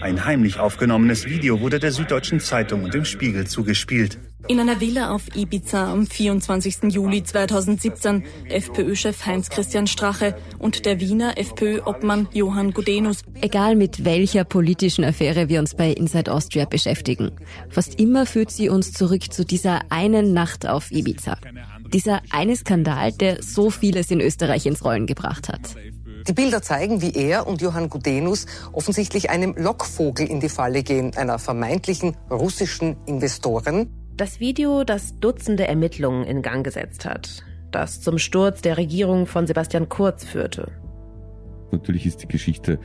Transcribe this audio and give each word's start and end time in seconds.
Ein 0.00 0.24
heimlich 0.24 0.58
aufgenommenes 0.58 1.26
Video 1.26 1.60
wurde 1.60 1.78
der 1.78 1.92
Süddeutschen 1.92 2.40
Zeitung 2.40 2.84
und 2.84 2.94
dem 2.94 3.04
Spiegel 3.04 3.46
zugespielt. 3.46 4.18
In 4.48 4.58
einer 4.58 4.80
Villa 4.80 5.14
auf 5.14 5.22
Ibiza 5.36 5.92
am 5.92 6.06
24. 6.06 6.92
Juli 6.92 7.22
2017 7.22 8.24
FPÖ-Chef 8.48 9.26
Heinz-Christian 9.26 9.86
Strache 9.86 10.34
und 10.58 10.86
der 10.86 10.98
Wiener 10.98 11.36
FPÖ-Obmann 11.36 12.28
Johann 12.32 12.72
Gudenus. 12.72 13.22
Egal 13.42 13.76
mit 13.76 14.04
welcher 14.04 14.44
politischen 14.44 15.04
Affäre 15.04 15.48
wir 15.48 15.60
uns 15.60 15.74
bei 15.74 15.90
Inside 15.90 16.32
Austria 16.32 16.64
beschäftigen, 16.64 17.32
fast 17.68 18.00
immer 18.00 18.26
führt 18.26 18.50
sie 18.50 18.70
uns 18.70 18.92
zurück 18.92 19.32
zu 19.32 19.44
dieser 19.44 19.80
einen 19.90 20.32
Nacht 20.32 20.66
auf 20.66 20.90
Ibiza. 20.90 21.36
Dieser 21.92 22.22
eine 22.30 22.56
Skandal, 22.56 23.12
der 23.12 23.42
so 23.42 23.70
vieles 23.70 24.10
in 24.10 24.20
Österreich 24.20 24.64
ins 24.66 24.84
Rollen 24.84 25.06
gebracht 25.06 25.48
hat. 25.48 25.76
Die 26.26 26.32
Bilder 26.32 26.62
zeigen, 26.62 27.02
wie 27.02 27.12
er 27.14 27.46
und 27.46 27.62
Johann 27.62 27.88
Gudenus 27.88 28.46
offensichtlich 28.72 29.30
einem 29.30 29.54
Lockvogel 29.56 30.28
in 30.28 30.40
die 30.40 30.48
Falle 30.48 30.82
gehen, 30.82 31.12
einer 31.16 31.38
vermeintlichen 31.38 32.16
russischen 32.30 32.96
Investoren. 33.06 33.88
Das 34.16 34.40
Video, 34.40 34.84
das 34.84 35.18
Dutzende 35.18 35.66
Ermittlungen 35.66 36.24
in 36.24 36.42
Gang 36.42 36.64
gesetzt 36.64 37.04
hat, 37.04 37.42
das 37.70 38.00
zum 38.00 38.18
Sturz 38.18 38.60
der 38.60 38.76
Regierung 38.76 39.26
von 39.26 39.46
Sebastian 39.46 39.88
Kurz 39.88 40.24
führte. 40.24 40.70
Natürlich 41.72 42.06
ist 42.06 42.22
die 42.22 42.28
Geschichte 42.28 42.78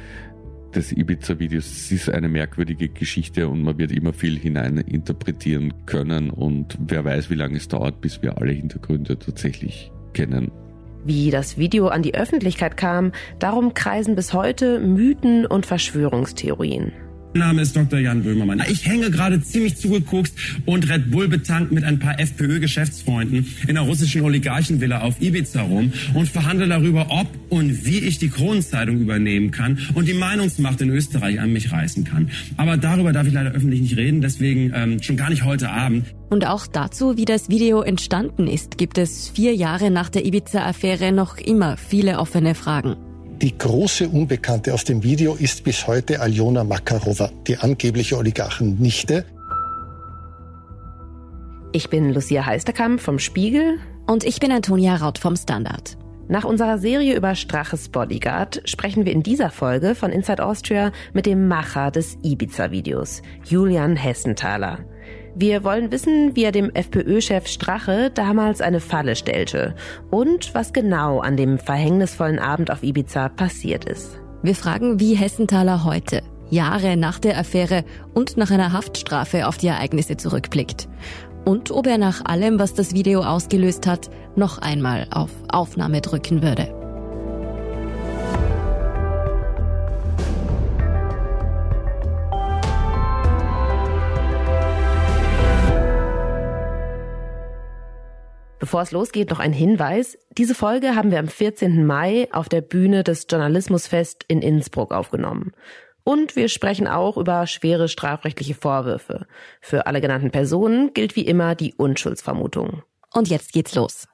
des 0.76 0.92
Ibiza-Videos 0.92 1.92
ist 1.92 2.10
eine 2.10 2.28
merkwürdige 2.28 2.90
Geschichte 2.90 3.48
und 3.48 3.64
man 3.64 3.78
wird 3.78 3.92
immer 3.92 4.14
viel 4.14 4.38
hineininterpretieren 4.38 5.86
können 5.86 6.30
und 6.30 6.78
wer 6.80 7.06
weiß, 7.06 7.30
wie 7.30 7.36
lange 7.36 7.58
es 7.58 7.68
dauert, 7.68 8.02
bis 8.02 8.22
wir 8.22 8.38
alle 8.38 8.52
Hintergründe 8.52 9.18
tatsächlich 9.18 9.92
kennen. 10.14 10.52
Wie 11.06 11.30
das 11.30 11.60
Video 11.60 11.90
an 11.90 12.02
die 12.02 12.16
Öffentlichkeit 12.16 12.78
kam, 12.78 13.12
darum 13.38 13.76
kreisen 13.76 14.16
bis 14.16 14.34
heute 14.34 14.80
Mythen 14.80 15.46
und 15.46 15.68
Verschwörungstheorien. 15.68 16.94
Mein 17.36 17.48
Name 17.48 17.64
ist 17.64 17.76
Dr. 17.76 18.00
Jan 18.00 18.24
Böhmermann. 18.24 18.64
Ich 18.72 18.86
hänge 18.86 19.12
gerade 19.12 19.42
ziemlich 19.42 19.76
zugeguckt 19.76 20.32
und 20.66 20.90
Red 20.90 21.12
Bull 21.12 21.28
betankt 21.28 21.74
mit 21.74 21.84
ein 21.84 22.00
paar 22.00 22.18
FPÖ-Geschäftsfreunden 22.18 23.46
in 23.64 23.78
einer 23.78 23.86
russischen 23.86 24.22
Oligarchenvilla 24.22 25.02
auf 25.02 25.20
Ibiza 25.20 25.64
rum 25.64 25.92
und 26.14 26.30
verhandle 26.30 26.70
darüber, 26.70 27.08
ob 27.10 27.28
und 27.50 27.86
wie 27.86 28.00
ich 28.00 28.20
die 28.20 28.30
Kronenzeitung 28.30 29.02
übernehmen 29.02 29.52
kann 29.52 29.80
und 29.96 30.08
die 30.08 30.14
Meinungsmacht 30.14 30.80
in 30.80 30.90
Österreich 30.92 31.42
an 31.42 31.52
mich 31.52 31.74
reißen 31.74 32.06
kann. 32.06 32.30
Aber 32.56 32.78
darüber 32.78 33.12
darf 33.12 33.28
ich 33.28 33.34
leider 33.34 33.52
öffentlich 33.52 33.82
nicht 33.82 33.98
reden, 33.98 34.22
deswegen 34.22 34.72
ähm, 34.74 35.04
schon 35.04 35.18
gar 35.18 35.30
nicht 35.30 35.44
heute 35.44 35.70
Abend. 35.70 36.06
Und 36.30 36.48
auch 36.48 36.68
dazu, 36.68 37.18
wie 37.18 37.26
das 37.26 37.50
Video 37.50 37.82
entstanden 37.82 38.48
ist, 38.48 38.78
gibt 38.78 38.98
es 38.98 39.28
vier 39.28 39.54
Jahre 39.54 39.92
nach 39.92 40.08
der 40.08 40.26
Ibiza-Affäre 40.26 41.12
noch 41.12 41.38
immer 41.38 41.76
viele 41.76 42.18
offene 42.18 42.56
Fragen. 42.56 42.96
Die 43.42 43.58
große 43.58 44.08
Unbekannte 44.08 44.74
aus 44.74 44.86
dem 44.86 45.04
Video 45.04 45.36
ist 45.36 45.64
bis 45.64 45.88
heute 45.88 46.22
Aljona 46.22 46.64
Makarova, 46.64 47.30
die 47.48 47.58
angebliche 47.58 48.18
Oligarchennichte. 48.18 49.26
Ich 51.74 51.90
bin 51.90 52.14
Lucia 52.14 52.46
Heisterkamp 52.46 53.02
vom 53.02 53.20
Spiegel. 53.20 53.80
Und 54.08 54.24
ich 54.24 54.40
bin 54.40 54.52
Antonia 54.52 54.96
Raut 54.96 55.18
vom 55.18 55.36
Standard. 55.36 55.98
Nach 56.28 56.44
unserer 56.44 56.78
Serie 56.78 57.16
über 57.16 57.36
Straches 57.36 57.90
Bodyguard 57.90 58.62
sprechen 58.66 59.06
wir 59.06 59.12
in 59.12 59.24
dieser 59.24 59.50
Folge 59.50 59.96
von 59.96 60.12
Inside 60.12 60.46
Austria 60.46 60.92
mit 61.14 61.26
dem 61.26 61.48
Macher 61.48 61.92
des 61.92 62.18
Ibiza-Videos, 62.24 63.22
Julian 63.44 63.96
Hessenthaler. 63.96 64.80
Wir 65.38 65.66
wollen 65.66 65.92
wissen, 65.92 66.34
wie 66.38 66.46
er 66.46 66.54
dem 66.54 66.74
FPÖ-Chef 66.74 67.48
Strache 67.48 68.10
damals 68.10 68.62
eine 68.62 68.80
Falle 68.80 69.18
stellte 69.18 69.76
und 70.10 70.56
was 70.56 70.72
genau 70.72 71.20
an 71.20 71.36
dem 71.36 71.60
verhängnisvollen 71.60 72.40
Abend 72.40 72.72
auf 72.72 72.84
Ibiza 72.84 73.28
passiert 73.28 73.84
ist. 73.84 74.18
Wir 74.44 74.56
fragen, 74.56 75.02
wie 75.02 75.14
Hessenthaler 75.14 75.84
heute, 75.84 76.22
Jahre 76.50 76.96
nach 76.96 77.20
der 77.20 77.38
Affäre 77.38 77.84
und 78.14 78.38
nach 78.38 78.50
einer 78.50 78.72
Haftstrafe 78.72 79.48
auf 79.48 79.58
die 79.58 79.68
Ereignisse 79.68 80.16
zurückblickt. 80.16 80.88
Und 81.44 81.70
ob 81.70 81.86
er 81.86 81.98
nach 81.98 82.24
allem, 82.24 82.58
was 82.58 82.74
das 82.74 82.94
Video 82.94 83.22
ausgelöst 83.22 83.88
hat, 83.88 84.10
noch 84.38 84.60
einmal 84.60 85.06
auf 85.12 85.32
Aufnahme 85.50 86.00
drücken 86.00 86.44
würde. 86.44 86.85
Bevor 98.66 98.82
es 98.82 98.90
losgeht, 98.90 99.30
noch 99.30 99.38
ein 99.38 99.54
Hinweis. 99.54 100.18
Diese 100.40 100.56
Folge 100.56 100.96
haben 100.96 101.12
wir 101.12 101.20
am 101.20 101.28
14. 101.28 101.86
Mai 101.86 102.28
auf 102.32 102.50
der 102.50 102.62
Bühne 102.62 103.04
des 103.04 103.28
Journalismusfest 103.30 104.26
in 104.28 104.42
Innsbruck 104.42 104.92
aufgenommen. 104.92 105.52
Und 106.04 106.36
wir 106.36 106.50
sprechen 106.50 106.88
auch 106.88 107.16
über 107.18 107.46
schwere 107.46 107.88
strafrechtliche 107.88 108.56
Vorwürfe. 108.56 109.28
Für 109.62 109.86
alle 109.86 110.02
genannten 110.02 110.32
Personen 110.32 110.96
gilt 110.96 111.16
wie 111.16 111.28
immer 111.28 111.54
die 111.54 111.76
Unschuldsvermutung. 111.76 112.82
Und 113.14 113.28
jetzt 113.28 113.54
geht's 113.54 113.76
los. 113.76 114.08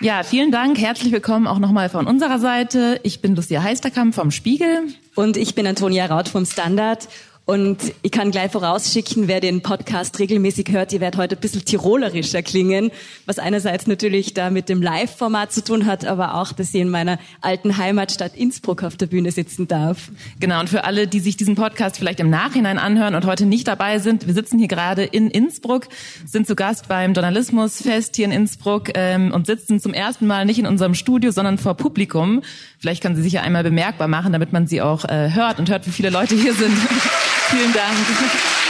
Ja, 0.00 0.22
vielen 0.22 0.52
Dank. 0.52 0.78
Herzlich 0.78 1.10
willkommen 1.12 1.48
auch 1.48 1.58
nochmal 1.58 1.88
von 1.88 2.06
unserer 2.06 2.38
Seite. 2.38 3.00
Ich 3.02 3.20
bin 3.20 3.34
Lucia 3.34 3.64
Heisterkamp 3.64 4.14
vom 4.14 4.30
Spiegel. 4.30 4.94
Und 5.16 5.36
ich 5.36 5.56
bin 5.56 5.66
Antonia 5.66 6.06
Raut 6.06 6.28
vom 6.28 6.46
Standard. 6.46 7.08
Und 7.48 7.78
ich 8.02 8.12
kann 8.12 8.30
gleich 8.30 8.52
vorausschicken, 8.52 9.26
wer 9.26 9.40
den 9.40 9.62
Podcast 9.62 10.18
regelmäßig 10.18 10.66
hört, 10.70 10.92
ihr 10.92 11.00
werdet 11.00 11.18
heute 11.18 11.34
ein 11.34 11.40
bisschen 11.40 11.64
tirolerischer 11.64 12.42
klingen, 12.42 12.90
was 13.24 13.38
einerseits 13.38 13.86
natürlich 13.86 14.34
da 14.34 14.50
mit 14.50 14.68
dem 14.68 14.82
Live-Format 14.82 15.50
zu 15.50 15.64
tun 15.64 15.86
hat, 15.86 16.04
aber 16.04 16.34
auch, 16.34 16.52
dass 16.52 16.74
ich 16.74 16.82
in 16.82 16.90
meiner 16.90 17.18
alten 17.40 17.78
Heimatstadt 17.78 18.36
Innsbruck 18.36 18.82
auf 18.82 18.96
der 18.96 19.06
Bühne 19.06 19.32
sitzen 19.32 19.66
darf. 19.66 20.10
Genau, 20.40 20.60
und 20.60 20.68
für 20.68 20.84
alle, 20.84 21.06
die 21.06 21.20
sich 21.20 21.38
diesen 21.38 21.54
Podcast 21.54 21.96
vielleicht 21.96 22.20
im 22.20 22.28
Nachhinein 22.28 22.76
anhören 22.76 23.14
und 23.14 23.24
heute 23.24 23.46
nicht 23.46 23.66
dabei 23.66 23.98
sind, 23.98 24.26
wir 24.26 24.34
sitzen 24.34 24.58
hier 24.58 24.68
gerade 24.68 25.04
in 25.04 25.30
Innsbruck, 25.30 25.88
sind 26.26 26.46
zu 26.46 26.54
Gast 26.54 26.86
beim 26.88 27.14
Journalismusfest 27.14 28.14
hier 28.14 28.26
in 28.26 28.32
Innsbruck 28.32 28.90
ähm, 28.92 29.32
und 29.32 29.46
sitzen 29.46 29.80
zum 29.80 29.94
ersten 29.94 30.26
Mal 30.26 30.44
nicht 30.44 30.58
in 30.58 30.66
unserem 30.66 30.92
Studio, 30.92 31.30
sondern 31.30 31.56
vor 31.56 31.78
Publikum. 31.78 32.42
Vielleicht 32.78 33.02
können 33.02 33.16
Sie 33.16 33.22
sich 33.22 33.32
ja 33.32 33.40
einmal 33.40 33.62
bemerkbar 33.62 34.06
machen, 34.06 34.34
damit 34.34 34.52
man 34.52 34.66
Sie 34.66 34.82
auch 34.82 35.06
äh, 35.06 35.30
hört 35.32 35.58
und 35.58 35.70
hört, 35.70 35.86
wie 35.86 35.92
viele 35.92 36.10
Leute 36.10 36.34
hier 36.34 36.52
sind. 36.52 36.76
Vielen 37.50 37.72
Dank. 37.72 38.67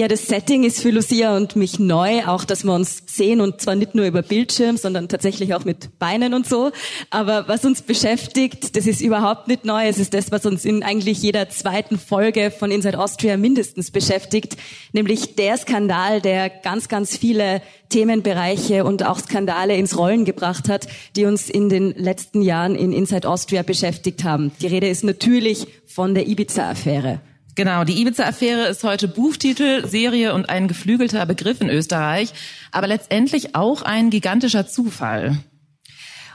Ja, 0.00 0.08
das 0.08 0.28
Setting 0.28 0.64
ist 0.64 0.80
für 0.80 0.88
Lucia 0.88 1.36
und 1.36 1.56
mich 1.56 1.78
neu, 1.78 2.24
auch 2.24 2.46
dass 2.46 2.64
wir 2.64 2.72
uns 2.72 3.02
sehen 3.04 3.42
und 3.42 3.60
zwar 3.60 3.74
nicht 3.74 3.94
nur 3.94 4.06
über 4.06 4.22
Bildschirm, 4.22 4.78
sondern 4.78 5.10
tatsächlich 5.10 5.52
auch 5.52 5.66
mit 5.66 5.98
Beinen 5.98 6.32
und 6.32 6.48
so. 6.48 6.70
Aber 7.10 7.48
was 7.48 7.66
uns 7.66 7.82
beschäftigt, 7.82 8.76
das 8.76 8.86
ist 8.86 9.02
überhaupt 9.02 9.46
nicht 9.46 9.66
neu. 9.66 9.86
Es 9.86 9.98
ist 9.98 10.14
das, 10.14 10.32
was 10.32 10.46
uns 10.46 10.64
in 10.64 10.82
eigentlich 10.82 11.20
jeder 11.20 11.50
zweiten 11.50 11.98
Folge 11.98 12.50
von 12.50 12.70
Inside 12.70 12.98
Austria 12.98 13.36
mindestens 13.36 13.90
beschäftigt, 13.90 14.56
nämlich 14.94 15.36
der 15.36 15.58
Skandal, 15.58 16.22
der 16.22 16.48
ganz, 16.48 16.88
ganz 16.88 17.18
viele 17.18 17.60
Themenbereiche 17.90 18.84
und 18.86 19.04
auch 19.04 19.18
Skandale 19.18 19.76
ins 19.76 19.98
Rollen 19.98 20.24
gebracht 20.24 20.70
hat, 20.70 20.86
die 21.14 21.26
uns 21.26 21.50
in 21.50 21.68
den 21.68 21.92
letzten 21.94 22.40
Jahren 22.40 22.74
in 22.74 22.94
Inside 22.94 23.28
Austria 23.28 23.62
beschäftigt 23.62 24.24
haben. 24.24 24.50
Die 24.62 24.66
Rede 24.66 24.88
ist 24.88 25.04
natürlich 25.04 25.66
von 25.84 26.14
der 26.14 26.26
Ibiza-Affäre. 26.26 27.20
Genau, 27.56 27.84
die 27.84 28.00
Ibiza-Affäre 28.00 28.68
ist 28.68 28.84
heute 28.84 29.08
Buchtitel, 29.08 29.86
Serie 29.86 30.34
und 30.34 30.48
ein 30.48 30.68
geflügelter 30.68 31.26
Begriff 31.26 31.60
in 31.60 31.68
Österreich, 31.68 32.32
aber 32.70 32.86
letztendlich 32.86 33.54
auch 33.54 33.82
ein 33.82 34.10
gigantischer 34.10 34.66
Zufall. 34.66 35.38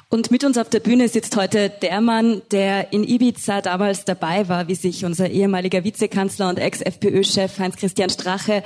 Und 0.10 0.30
mit 0.30 0.44
uns 0.44 0.58
auf 0.58 0.70
der 0.70 0.82
Bühne 0.82 1.10
sitzt 1.10 1.36
heute 1.36 1.70
der 1.70 2.00
Mann, 2.00 2.42
der 2.52 2.94
in 2.94 3.04
Ibiza 3.04 3.62
damals 3.62 4.06
dabei 4.06 4.48
war, 4.48 4.68
wie 4.68 4.76
sich 4.76 5.04
unser 5.04 5.30
ehemaliger 5.30 5.84
Vizekanzler 5.84 6.50
und 6.50 6.60
Ex-FPÖ-Chef 6.60 7.58
Heinz-Christian 7.58 8.10
Strache 8.10 8.64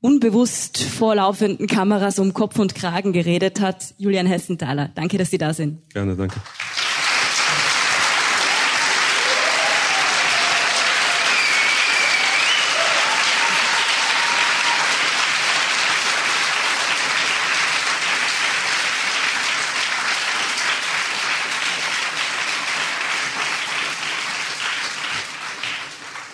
unbewusst 0.00 0.78
vor 0.78 1.14
laufenden 1.14 1.66
Kameras 1.66 2.18
um 2.18 2.34
Kopf 2.34 2.58
und 2.58 2.74
Kragen 2.74 3.12
geredet 3.12 3.60
hat. 3.60 3.94
Julian 3.98 4.26
Hessenthaler, 4.26 4.90
danke, 4.94 5.16
dass 5.16 5.30
Sie 5.30 5.38
da 5.38 5.54
sind. 5.54 5.88
Gerne, 5.90 6.16
danke. 6.16 6.40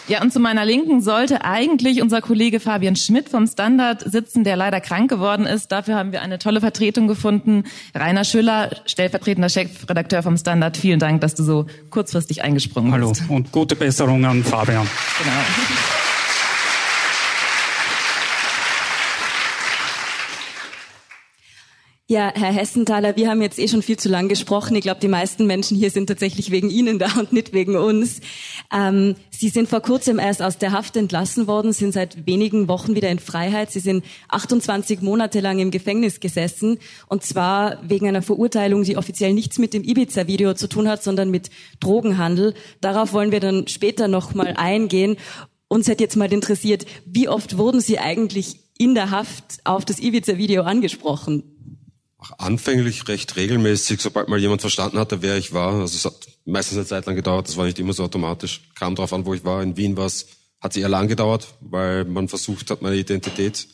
Ja, 0.08 0.22
und 0.22 0.32
zu 0.32 0.40
meiner 0.40 0.64
Linken 0.64 1.02
sollte 1.02 1.44
eigentlich 1.44 2.00
unser 2.00 2.22
Kollege 2.22 2.60
Fabian 2.60 2.96
Schmidt 2.96 3.28
vom 3.28 3.46
Standard 3.46 4.00
sitzen, 4.10 4.42
der 4.42 4.56
leider 4.56 4.80
krank 4.80 5.10
geworden 5.10 5.44
ist. 5.44 5.70
Dafür 5.70 5.96
haben 5.96 6.12
wir 6.12 6.22
eine 6.22 6.38
tolle 6.38 6.60
Vertretung 6.60 7.08
gefunden. 7.08 7.64
Rainer 7.94 8.24
Schüller, 8.24 8.70
stellvertretender 8.86 9.50
Chefredakteur 9.50 10.22
vom 10.22 10.38
Standard. 10.38 10.78
Vielen 10.78 10.98
Dank, 10.98 11.20
dass 11.20 11.34
du 11.34 11.42
so 11.42 11.66
kurzfristig 11.90 12.42
eingesprungen 12.42 12.90
Hallo 12.92 13.10
bist. 13.10 13.24
Hallo 13.24 13.34
und 13.34 13.52
gute 13.52 13.76
Besserung 13.76 14.24
an 14.24 14.42
Fabian. 14.44 14.86
Genau. 15.22 15.87
Ja, 22.10 22.32
Herr 22.34 22.54
Hessenthaler, 22.54 23.16
wir 23.16 23.28
haben 23.28 23.42
jetzt 23.42 23.58
eh 23.58 23.68
schon 23.68 23.82
viel 23.82 23.98
zu 23.98 24.08
lang 24.08 24.30
gesprochen. 24.30 24.74
Ich 24.74 24.80
glaube, 24.80 24.98
die 24.98 25.08
meisten 25.08 25.46
Menschen 25.46 25.76
hier 25.76 25.90
sind 25.90 26.06
tatsächlich 26.06 26.50
wegen 26.50 26.70
Ihnen 26.70 26.98
da 26.98 27.12
und 27.18 27.34
nicht 27.34 27.52
wegen 27.52 27.76
uns. 27.76 28.22
Ähm, 28.72 29.14
Sie 29.28 29.50
sind 29.50 29.68
vor 29.68 29.82
kurzem 29.82 30.18
erst 30.18 30.40
aus 30.40 30.56
der 30.56 30.72
Haft 30.72 30.96
entlassen 30.96 31.46
worden, 31.46 31.74
sind 31.74 31.92
seit 31.92 32.26
wenigen 32.26 32.66
Wochen 32.66 32.94
wieder 32.94 33.10
in 33.10 33.18
Freiheit. 33.18 33.70
Sie 33.70 33.80
sind 33.80 34.06
28 34.30 35.02
Monate 35.02 35.40
lang 35.40 35.58
im 35.58 35.70
Gefängnis 35.70 36.18
gesessen 36.18 36.78
und 37.08 37.24
zwar 37.24 37.78
wegen 37.86 38.08
einer 38.08 38.22
Verurteilung, 38.22 38.84
die 38.84 38.96
offiziell 38.96 39.34
nichts 39.34 39.58
mit 39.58 39.74
dem 39.74 39.84
Ibiza-Video 39.84 40.54
zu 40.54 40.66
tun 40.66 40.88
hat, 40.88 41.02
sondern 41.02 41.30
mit 41.30 41.50
Drogenhandel. 41.78 42.54
Darauf 42.80 43.12
wollen 43.12 43.32
wir 43.32 43.40
dann 43.40 43.68
später 43.68 44.08
noch 44.08 44.32
mal 44.32 44.54
eingehen. 44.56 45.18
Uns 45.68 45.88
hätte 45.88 46.04
jetzt 46.04 46.16
mal 46.16 46.32
interessiert, 46.32 46.86
wie 47.04 47.28
oft 47.28 47.58
wurden 47.58 47.82
Sie 47.82 47.98
eigentlich 47.98 48.60
in 48.78 48.94
der 48.94 49.10
Haft 49.10 49.58
auf 49.64 49.84
das 49.84 50.00
Ibiza-Video 50.00 50.62
angesprochen? 50.62 51.57
Anfänglich 52.38 53.06
recht 53.08 53.36
regelmäßig, 53.36 54.00
sobald 54.00 54.28
mal 54.28 54.38
jemand 54.38 54.60
verstanden 54.60 54.98
hatte, 54.98 55.22
wer 55.22 55.36
ich 55.36 55.52
war. 55.52 55.74
Also 55.74 55.96
es 55.96 56.04
hat 56.04 56.28
meistens 56.44 56.78
eine 56.78 56.86
Zeit 56.86 57.06
lang 57.06 57.14
gedauert, 57.14 57.48
das 57.48 57.56
war 57.56 57.66
nicht 57.66 57.78
immer 57.78 57.92
so 57.92 58.04
automatisch. 58.04 58.62
Kam 58.74 58.94
drauf 58.94 59.12
an, 59.12 59.24
wo 59.24 59.34
ich 59.34 59.44
war. 59.44 59.62
In 59.62 59.76
Wien 59.76 59.96
war 59.96 60.06
es, 60.06 60.26
hat 60.60 60.72
sie 60.72 60.80
eher 60.80 60.88
lang 60.88 61.08
gedauert, 61.08 61.54
weil 61.60 62.04
man 62.04 62.28
versucht 62.28 62.70
hat, 62.70 62.82
meine 62.82 62.96
Identität 62.96 63.68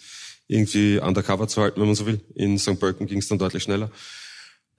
irgendwie 0.46 0.98
undercover 0.98 1.48
zu 1.48 1.62
halten, 1.62 1.80
wenn 1.80 1.86
man 1.86 1.96
so 1.96 2.06
will. 2.06 2.20
In 2.34 2.58
St. 2.58 2.78
Pölten 2.78 3.06
ging 3.06 3.18
es 3.18 3.28
dann 3.28 3.38
deutlich 3.38 3.62
schneller. 3.62 3.90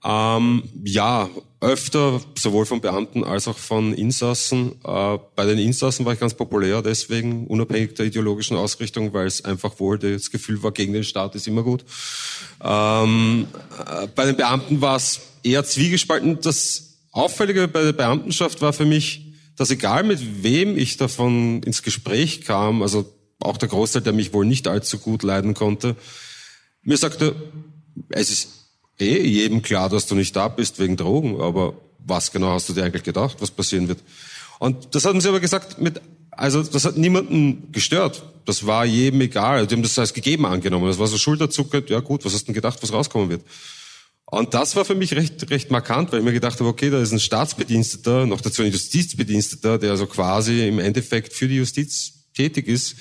Ähm, 0.06 0.62
ja, 0.84 1.28
öfter, 1.60 2.20
sowohl 2.38 2.64
von 2.64 2.80
Beamten 2.80 3.24
als 3.24 3.48
auch 3.48 3.58
von 3.58 3.92
Insassen. 3.92 4.72
Äh, 4.84 5.18
bei 5.34 5.46
den 5.46 5.58
Insassen 5.58 6.06
war 6.06 6.12
ich 6.12 6.20
ganz 6.20 6.34
populär, 6.34 6.80
deswegen 6.80 7.46
unabhängig 7.48 7.94
der 7.94 8.06
ideologischen 8.06 8.56
Ausrichtung, 8.56 9.12
weil 9.12 9.26
es 9.26 9.44
einfach 9.44 9.80
wohl 9.80 9.98
das 9.98 10.30
Gefühl 10.30 10.62
war, 10.62 10.70
gegen 10.70 10.92
den 10.92 11.02
Staat 11.02 11.34
ist 11.34 11.48
immer 11.48 11.64
gut. 11.64 11.84
Ähm, 12.62 13.48
äh, 13.84 14.06
bei 14.14 14.26
den 14.26 14.36
Beamten 14.36 14.80
war 14.80 14.96
es 14.96 15.20
eher 15.42 15.64
zwiegespalten. 15.64 16.40
Das 16.40 16.98
Auffällige 17.10 17.66
bei 17.66 17.82
der 17.82 17.92
Beamtenschaft 17.92 18.62
war 18.62 18.72
für 18.72 18.86
mich, 18.86 19.34
dass 19.56 19.70
egal 19.70 20.04
mit 20.04 20.44
wem 20.44 20.78
ich 20.78 20.98
davon 20.98 21.62
ins 21.64 21.82
Gespräch 21.82 22.42
kam, 22.42 22.82
also 22.82 23.12
auch 23.40 23.56
der 23.56 23.68
Großteil, 23.68 24.02
der 24.02 24.12
mich 24.12 24.32
wohl 24.32 24.46
nicht 24.46 24.68
allzu 24.68 24.98
gut 24.98 25.24
leiden 25.24 25.54
konnte, 25.54 25.96
mir 26.82 26.96
sagte, 26.96 27.34
es 28.10 28.30
ist 28.30 28.55
eh 28.98 29.26
jedem 29.26 29.62
klar, 29.62 29.88
dass 29.88 30.06
du 30.06 30.14
nicht 30.14 30.34
da 30.34 30.48
bist 30.48 30.78
wegen 30.78 30.96
Drogen, 30.96 31.40
aber 31.40 31.74
was 31.98 32.32
genau 32.32 32.48
hast 32.48 32.68
du 32.68 32.72
dir 32.72 32.84
eigentlich 32.84 33.02
gedacht, 33.02 33.36
was 33.40 33.50
passieren 33.50 33.88
wird? 33.88 33.98
Und 34.58 34.94
das 34.94 35.04
hatten 35.04 35.20
sie 35.20 35.28
aber 35.28 35.40
gesagt 35.40 35.80
mit, 35.80 36.00
also 36.30 36.62
das 36.62 36.84
hat 36.84 36.96
niemanden 36.96 37.72
gestört. 37.72 38.22
Das 38.44 38.66
war 38.66 38.84
jedem 38.84 39.20
egal. 39.22 39.66
Die 39.66 39.74
haben 39.74 39.82
das 39.82 39.98
als 39.98 40.14
gegeben 40.14 40.46
angenommen. 40.46 40.86
Das 40.86 40.98
war 40.98 41.06
so 41.06 41.18
schulterzuckend, 41.18 41.90
ja 41.90 42.00
gut, 42.00 42.24
was 42.24 42.32
hast 42.32 42.42
du 42.42 42.46
denn 42.46 42.54
gedacht, 42.54 42.78
was 42.82 42.92
rauskommen 42.92 43.28
wird? 43.28 43.42
Und 44.28 44.54
das 44.54 44.74
war 44.74 44.84
für 44.84 44.94
mich 44.94 45.14
recht, 45.14 45.50
recht 45.50 45.70
markant, 45.70 46.10
weil 46.10 46.18
ich 46.18 46.24
mir 46.24 46.32
gedacht 46.32 46.58
habe, 46.58 46.68
okay, 46.68 46.90
da 46.90 47.00
ist 47.00 47.12
ein 47.12 47.20
Staatsbediensteter, 47.20 48.26
noch 48.26 48.40
dazu 48.40 48.62
ein 48.62 48.72
Justizbediensteter, 48.72 49.78
der 49.78 49.92
also 49.92 50.06
quasi 50.06 50.66
im 50.66 50.80
Endeffekt 50.80 51.32
für 51.32 51.48
die 51.48 51.56
Justiz 51.56 52.12
tätig 52.34 52.66
ist 52.66 52.96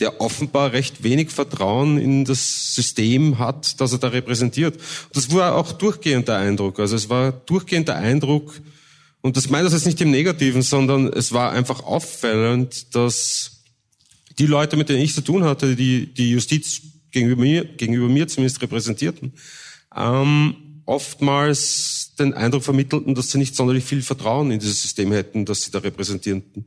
der 0.00 0.20
offenbar 0.20 0.72
recht 0.72 1.02
wenig 1.02 1.30
Vertrauen 1.30 1.98
in 1.98 2.24
das 2.24 2.74
System 2.74 3.38
hat, 3.38 3.80
das 3.80 3.92
er 3.92 3.98
da 3.98 4.08
repräsentiert. 4.08 4.80
das 5.12 5.32
war 5.32 5.54
auch 5.54 5.72
durchgehend 5.72 6.28
der 6.28 6.36
Eindruck. 6.36 6.80
Also 6.80 6.96
es 6.96 7.08
war 7.08 7.32
durchgehend 7.32 7.88
der 7.88 7.96
Eindruck, 7.96 8.60
und 9.22 9.36
das 9.36 9.50
meine 9.50 9.68
ich 9.68 9.74
jetzt 9.74 9.86
nicht 9.86 10.00
im 10.00 10.10
Negativen, 10.10 10.62
sondern 10.62 11.08
es 11.08 11.32
war 11.32 11.52
einfach 11.52 11.82
auffällend, 11.82 12.94
dass 12.94 13.62
die 14.38 14.46
Leute, 14.46 14.76
mit 14.76 14.88
denen 14.88 15.02
ich 15.02 15.14
zu 15.14 15.20
tun 15.20 15.44
hatte, 15.44 15.76
die 15.76 16.06
die 16.06 16.30
Justiz 16.30 16.80
gegenüber 17.10 17.42
mir, 17.42 17.64
gegenüber 17.64 18.08
mir 18.08 18.28
zumindest 18.28 18.62
repräsentierten, 18.62 19.34
ähm, 19.94 20.82
oftmals 20.86 22.12
den 22.18 22.32
Eindruck 22.32 22.64
vermittelten, 22.64 23.14
dass 23.14 23.30
sie 23.30 23.38
nicht 23.38 23.54
sonderlich 23.54 23.84
viel 23.84 24.02
Vertrauen 24.02 24.50
in 24.50 24.58
dieses 24.58 24.80
System 24.80 25.12
hätten, 25.12 25.44
das 25.44 25.62
sie 25.62 25.70
da 25.70 25.80
repräsentierten. 25.80 26.64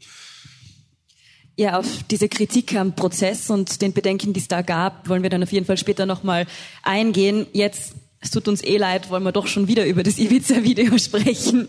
Ja, 1.56 1.78
auf 1.78 2.04
diese 2.10 2.30
Kritik 2.30 2.76
am 2.76 2.96
Prozess 2.96 3.50
und 3.50 3.82
den 3.82 3.94
Bedenken, 3.94 4.34
die 4.34 4.40
es 4.40 4.48
da 4.48 4.64
gab, 4.64 5.08
wollen 5.08 5.22
wir 5.22 5.30
dann 5.30 5.44
auf 5.44 5.52
jeden 5.52 5.66
Fall 5.66 5.78
später 5.78 6.06
nochmal 6.08 6.48
eingehen. 6.82 7.46
Jetzt 7.54 7.94
es 8.24 8.32
tut 8.32 8.48
uns 8.48 8.64
eh 8.64 8.78
leid, 8.78 9.10
wollen 9.10 9.24
wir 9.24 9.34
doch 9.34 9.48
schon 9.48 9.68
wieder 9.68 9.86
über 9.86 10.02
das 10.02 10.18
Ibiza-Video 10.18 10.98
sprechen. 10.98 11.68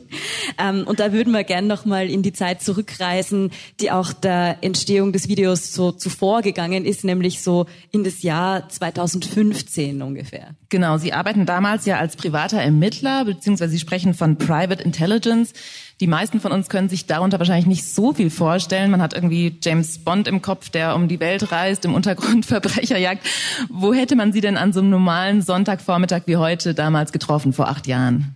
Ähm, 0.57 0.85
und 0.87 1.01
da 1.01 1.13
würden 1.13 1.33
wir 1.33 1.43
gern 1.43 1.67
nochmal 1.67 2.09
in 2.09 2.23
die 2.23 2.33
Zeit 2.33 2.63
zurückreisen, 2.63 3.51
die 3.81 3.91
auch 3.91 4.13
der 4.13 4.59
Entstehung 4.61 5.13
des 5.13 5.29
Videos 5.29 5.73
so 5.73 5.91
zuvor 5.91 6.43
gegangen 6.43 6.85
ist, 6.85 7.03
nämlich 7.03 7.43
so 7.43 7.67
in 7.91 8.05
das 8.05 8.23
Jahr 8.23 8.69
2015 8.69 10.01
ungefähr. 10.01 10.55
Genau, 10.69 10.97
Sie 10.97 11.13
arbeiten 11.13 11.45
damals 11.45 11.87
ja 11.87 11.99
als 11.99 12.15
privater 12.15 12.61
Ermittler, 12.61 13.25
beziehungsweise 13.25 13.73
Sie 13.73 13.81
sprechen 13.81 14.15
von 14.15 14.39
Private 14.39 14.83
Intelligence. 14.83 15.53
Die 16.01 16.09
meisten 16.09 16.41
von 16.41 16.51
uns 16.51 16.69
können 16.69 16.89
sich 16.89 17.07
darunter 17.07 17.39
wahrscheinlich 17.39 17.67
nicht 17.67 17.85
so 17.85 18.13
viel 18.13 18.31
vorstellen. 18.31 18.91
Man 18.91 19.01
hat 19.01 19.15
irgendwie 19.15 19.57
James 19.63 19.99
Bond 19.99 20.27
im 20.27 20.43
Kopf, 20.43 20.69
der 20.69 20.97
um 20.97 21.07
die 21.07 21.21
Welt 21.21 21.53
reist, 21.53 21.85
im 21.85 21.95
Untergrund 21.95 22.47
Verbrecher 22.47 22.99
jagt. 22.99 23.25
Wo 23.71 23.95
hätte 23.95 24.17
man 24.17 24.33
Sie 24.33 24.41
denn 24.41 24.57
an 24.57 24.73
so 24.73 24.81
einem 24.81 24.91
normalen 24.91 25.41
Sonntagvormittag 25.41 26.23
wie 26.27 26.37
heute 26.37 26.75
damals 26.75 27.13
getroffen, 27.13 27.53
vor 27.53 27.69
acht 27.69 27.87
Jahren? 27.87 28.35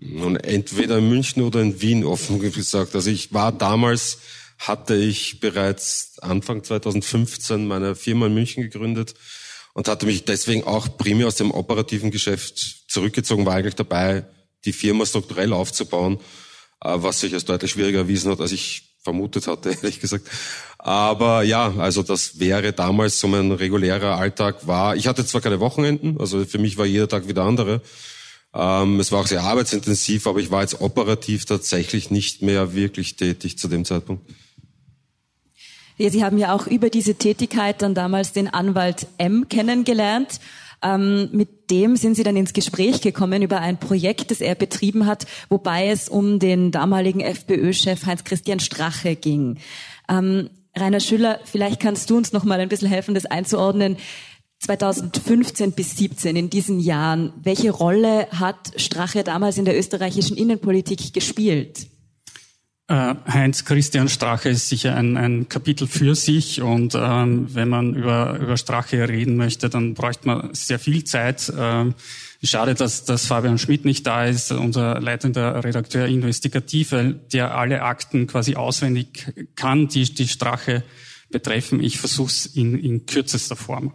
Nun, 0.00 0.36
entweder 0.36 0.98
in 0.98 1.08
München 1.08 1.42
oder 1.42 1.60
in 1.60 1.80
Wien, 1.80 2.04
offen 2.04 2.40
gesagt. 2.40 2.94
Also 2.94 3.10
ich 3.10 3.32
war 3.32 3.52
damals, 3.52 4.18
hatte 4.58 4.96
ich 4.96 5.38
bereits 5.38 6.18
Anfang 6.20 6.64
2015 6.64 7.66
meine 7.68 7.94
Firma 7.94 8.26
in 8.26 8.34
München 8.34 8.64
gegründet 8.64 9.14
und 9.74 9.86
hatte 9.86 10.06
mich 10.06 10.24
deswegen 10.24 10.64
auch 10.64 10.96
primär 10.98 11.28
aus 11.28 11.36
dem 11.36 11.52
operativen 11.52 12.10
Geschäft 12.10 12.58
zurückgezogen, 12.88 13.46
war 13.46 13.54
eigentlich 13.54 13.76
dabei, 13.76 14.24
die 14.64 14.72
Firma 14.72 15.06
strukturell 15.06 15.52
aufzubauen 15.52 16.18
was 16.80 17.20
sich 17.20 17.34
als 17.34 17.44
deutlich 17.44 17.70
schwieriger 17.70 18.00
erwiesen 18.00 18.30
hat, 18.30 18.40
als 18.40 18.52
ich 18.52 18.96
vermutet 19.02 19.46
hatte, 19.46 19.70
ehrlich 19.82 20.00
gesagt. 20.00 20.28
Aber 20.78 21.42
ja, 21.42 21.74
also 21.78 22.02
das 22.02 22.38
wäre 22.38 22.72
damals 22.72 23.20
so 23.20 23.28
mein 23.28 23.52
regulärer 23.52 24.16
Alltag 24.16 24.66
war. 24.66 24.96
Ich 24.96 25.06
hatte 25.06 25.24
zwar 25.26 25.40
keine 25.40 25.60
Wochenenden, 25.60 26.18
also 26.18 26.44
für 26.44 26.58
mich 26.58 26.78
war 26.78 26.86
jeder 26.86 27.08
Tag 27.08 27.28
wieder 27.28 27.44
andere. 27.44 27.82
Ähm, 28.52 28.98
es 28.98 29.12
war 29.12 29.20
auch 29.20 29.26
sehr 29.26 29.42
arbeitsintensiv, 29.42 30.26
aber 30.26 30.40
ich 30.40 30.50
war 30.50 30.62
jetzt 30.62 30.80
operativ 30.80 31.44
tatsächlich 31.44 32.10
nicht 32.10 32.42
mehr 32.42 32.74
wirklich 32.74 33.16
tätig 33.16 33.58
zu 33.58 33.68
dem 33.68 33.84
Zeitpunkt. 33.84 34.28
Ja, 35.98 36.08
Sie 36.08 36.24
haben 36.24 36.38
ja 36.38 36.54
auch 36.54 36.66
über 36.66 36.88
diese 36.88 37.14
Tätigkeit 37.14 37.82
dann 37.82 37.94
damals 37.94 38.32
den 38.32 38.48
Anwalt 38.48 39.06
M 39.18 39.48
kennengelernt. 39.50 40.40
Ähm, 40.82 41.28
mit 41.32 41.70
dem 41.70 41.96
sind 41.96 42.14
Sie 42.14 42.22
dann 42.22 42.36
ins 42.36 42.52
Gespräch 42.52 43.00
gekommen 43.00 43.42
über 43.42 43.60
ein 43.60 43.78
Projekt, 43.78 44.30
das 44.30 44.40
er 44.40 44.54
betrieben 44.54 45.06
hat, 45.06 45.26
wobei 45.48 45.88
es 45.88 46.08
um 46.08 46.38
den 46.38 46.70
damaligen 46.70 47.20
FPÖ-Chef 47.20 48.06
Heinz-Christian 48.06 48.60
Strache 48.60 49.16
ging. 49.16 49.58
Ähm, 50.08 50.50
Rainer 50.76 51.00
Schüller, 51.00 51.40
vielleicht 51.44 51.80
kannst 51.80 52.10
du 52.10 52.16
uns 52.16 52.32
noch 52.32 52.44
mal 52.44 52.60
ein 52.60 52.68
bisschen 52.68 52.88
helfen, 52.88 53.14
das 53.14 53.26
einzuordnen. 53.26 53.96
2015 54.60 55.72
bis 55.72 55.96
17 55.96 56.36
in 56.36 56.50
diesen 56.50 56.80
Jahren, 56.80 57.32
welche 57.42 57.70
Rolle 57.70 58.28
hat 58.30 58.72
Strache 58.76 59.24
damals 59.24 59.56
in 59.58 59.64
der 59.64 59.78
österreichischen 59.78 60.36
Innenpolitik 60.36 61.14
gespielt? 61.14 61.86
Äh, 62.90 63.14
Heinz 63.32 63.64
Christian 63.64 64.08
Strache 64.08 64.48
ist 64.48 64.68
sicher 64.68 64.96
ein, 64.96 65.16
ein 65.16 65.48
Kapitel 65.48 65.86
für 65.86 66.16
sich 66.16 66.60
und 66.60 66.96
ähm, 66.96 67.46
wenn 67.54 67.68
man 67.68 67.94
über, 67.94 68.36
über 68.40 68.56
Strache 68.56 69.08
reden 69.08 69.36
möchte, 69.36 69.70
dann 69.70 69.94
bräuchte 69.94 70.26
man 70.26 70.52
sehr 70.54 70.80
viel 70.80 71.04
Zeit. 71.04 71.52
Ähm, 71.56 71.94
schade, 72.42 72.74
dass, 72.74 73.04
dass 73.04 73.26
Fabian 73.26 73.58
Schmidt 73.58 73.84
nicht 73.84 74.08
da 74.08 74.24
ist, 74.24 74.50
unser 74.50 75.00
leitender 75.00 75.62
Redakteur 75.62 76.08
investigativ, 76.08 76.90
weil 76.90 77.14
der 77.32 77.54
alle 77.56 77.82
Akten 77.82 78.26
quasi 78.26 78.56
auswendig 78.56 79.34
kann, 79.54 79.86
die 79.86 80.12
die 80.12 80.26
Strache 80.26 80.82
betreffen. 81.30 81.80
Ich 81.80 82.00
versuche 82.00 82.30
es 82.30 82.46
in, 82.46 82.76
in 82.76 83.06
kürzester 83.06 83.54
Form. 83.54 83.94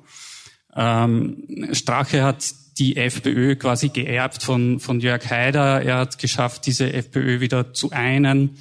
Ähm, 0.74 1.68
Strache 1.74 2.24
hat 2.24 2.46
die 2.78 2.96
FPÖ 2.96 3.58
quasi 3.58 3.90
geerbt 3.90 4.42
von, 4.42 4.80
von 4.80 5.02
Jörg 5.02 5.30
Haider. 5.30 5.82
Er 5.82 5.98
hat 5.98 6.18
geschafft, 6.18 6.66
diese 6.66 6.94
FPÖ 6.94 7.42
wieder 7.42 7.74
zu 7.74 7.92
einen 7.92 8.52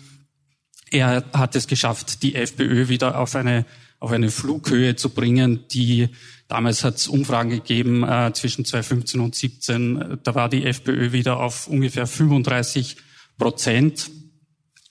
er 0.94 1.24
hat 1.32 1.56
es 1.56 1.66
geschafft, 1.66 2.22
die 2.22 2.36
FPÖ 2.36 2.88
wieder 2.88 3.18
auf 3.18 3.34
eine, 3.34 3.66
auf 3.98 4.12
eine 4.12 4.30
Flughöhe 4.30 4.94
zu 4.94 5.10
bringen, 5.10 5.64
die 5.72 6.08
damals 6.46 6.84
hat 6.84 6.96
es 6.96 7.08
Umfragen 7.08 7.50
gegeben 7.50 8.04
äh, 8.04 8.32
zwischen 8.32 8.64
2015 8.64 9.20
und 9.20 9.34
2017. 9.34 10.18
Da 10.22 10.34
war 10.34 10.48
die 10.48 10.64
FPÖ 10.64 11.12
wieder 11.12 11.40
auf 11.40 11.66
ungefähr 11.66 12.06
35 12.06 12.96
Prozent. 13.36 14.10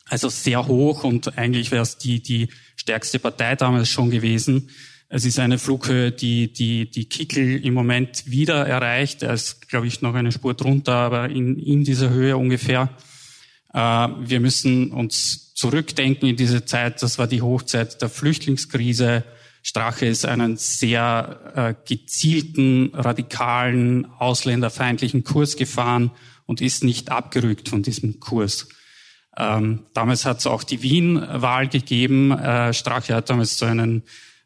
Also 0.06 0.28
sehr 0.28 0.68
hoch 0.68 1.06
und 1.06 1.38
eigentlich 1.38 1.72
wäre 1.72 1.84
es 1.84 1.98
die, 1.98 2.22
die 2.22 2.50
stärkste 2.76 3.20
Partei 3.20 3.56
damals 3.56 3.90
schon 3.90 4.12
gewesen. 4.12 4.70
Es 5.08 5.24
ist 5.24 5.40
eine 5.40 5.58
Flughöhe, 5.58 6.12
die, 6.12 6.52
die, 6.52 6.90
die 6.90 7.06
Kickel 7.06 7.64
im 7.66 7.74
Moment 7.74 8.30
wieder 8.30 8.68
erreicht. 8.68 9.24
Er 9.24 9.34
ist, 9.34 9.70
glaube 9.70 9.88
ich, 9.88 10.02
noch 10.02 10.16
eine 10.16 10.34
Spur 10.34 10.54
drunter, 10.54 10.96
aber 10.96 11.30
in, 11.30 11.58
in 11.58 11.86
dieser 11.86 12.10
Höhe 12.10 12.36
ungefähr. 12.36 12.90
Äh, 13.74 13.80
wir 13.80 14.42
müssen 14.42 14.92
uns 14.92 15.53
zurückdenken 15.64 16.28
in 16.28 16.36
diese 16.36 16.66
Zeit. 16.66 17.02
Das 17.02 17.18
war 17.18 17.26
die 17.26 17.42
Hochzeit 17.42 18.02
der 18.02 18.10
Flüchtlingskrise. 18.10 19.24
Strache 19.62 20.06
ist 20.06 20.26
einen 20.26 20.58
sehr 20.58 21.54
äh, 21.56 21.74
gezielten, 21.88 22.92
radikalen, 22.94 24.06
ausländerfeindlichen 24.20 25.24
Kurs 25.24 25.56
gefahren 25.56 26.12
und 26.46 26.60
ist 26.60 26.84
nicht 26.84 27.12
abgerückt 27.12 27.70
von 27.70 27.82
diesem 27.82 28.20
Kurs. 28.20 28.68
Ähm, 29.38 29.86
damals 29.94 30.26
hat 30.26 30.40
es 30.40 30.48
auch 30.48 30.64
die 30.64 30.84
Wien-Wahl 30.84 31.70
gegeben. 31.70 32.32
Äh, 32.32 32.74
Strache 32.74 33.16
hat 33.16 33.30
damals 33.30 33.58
so 33.58 33.66
einen 33.66 34.04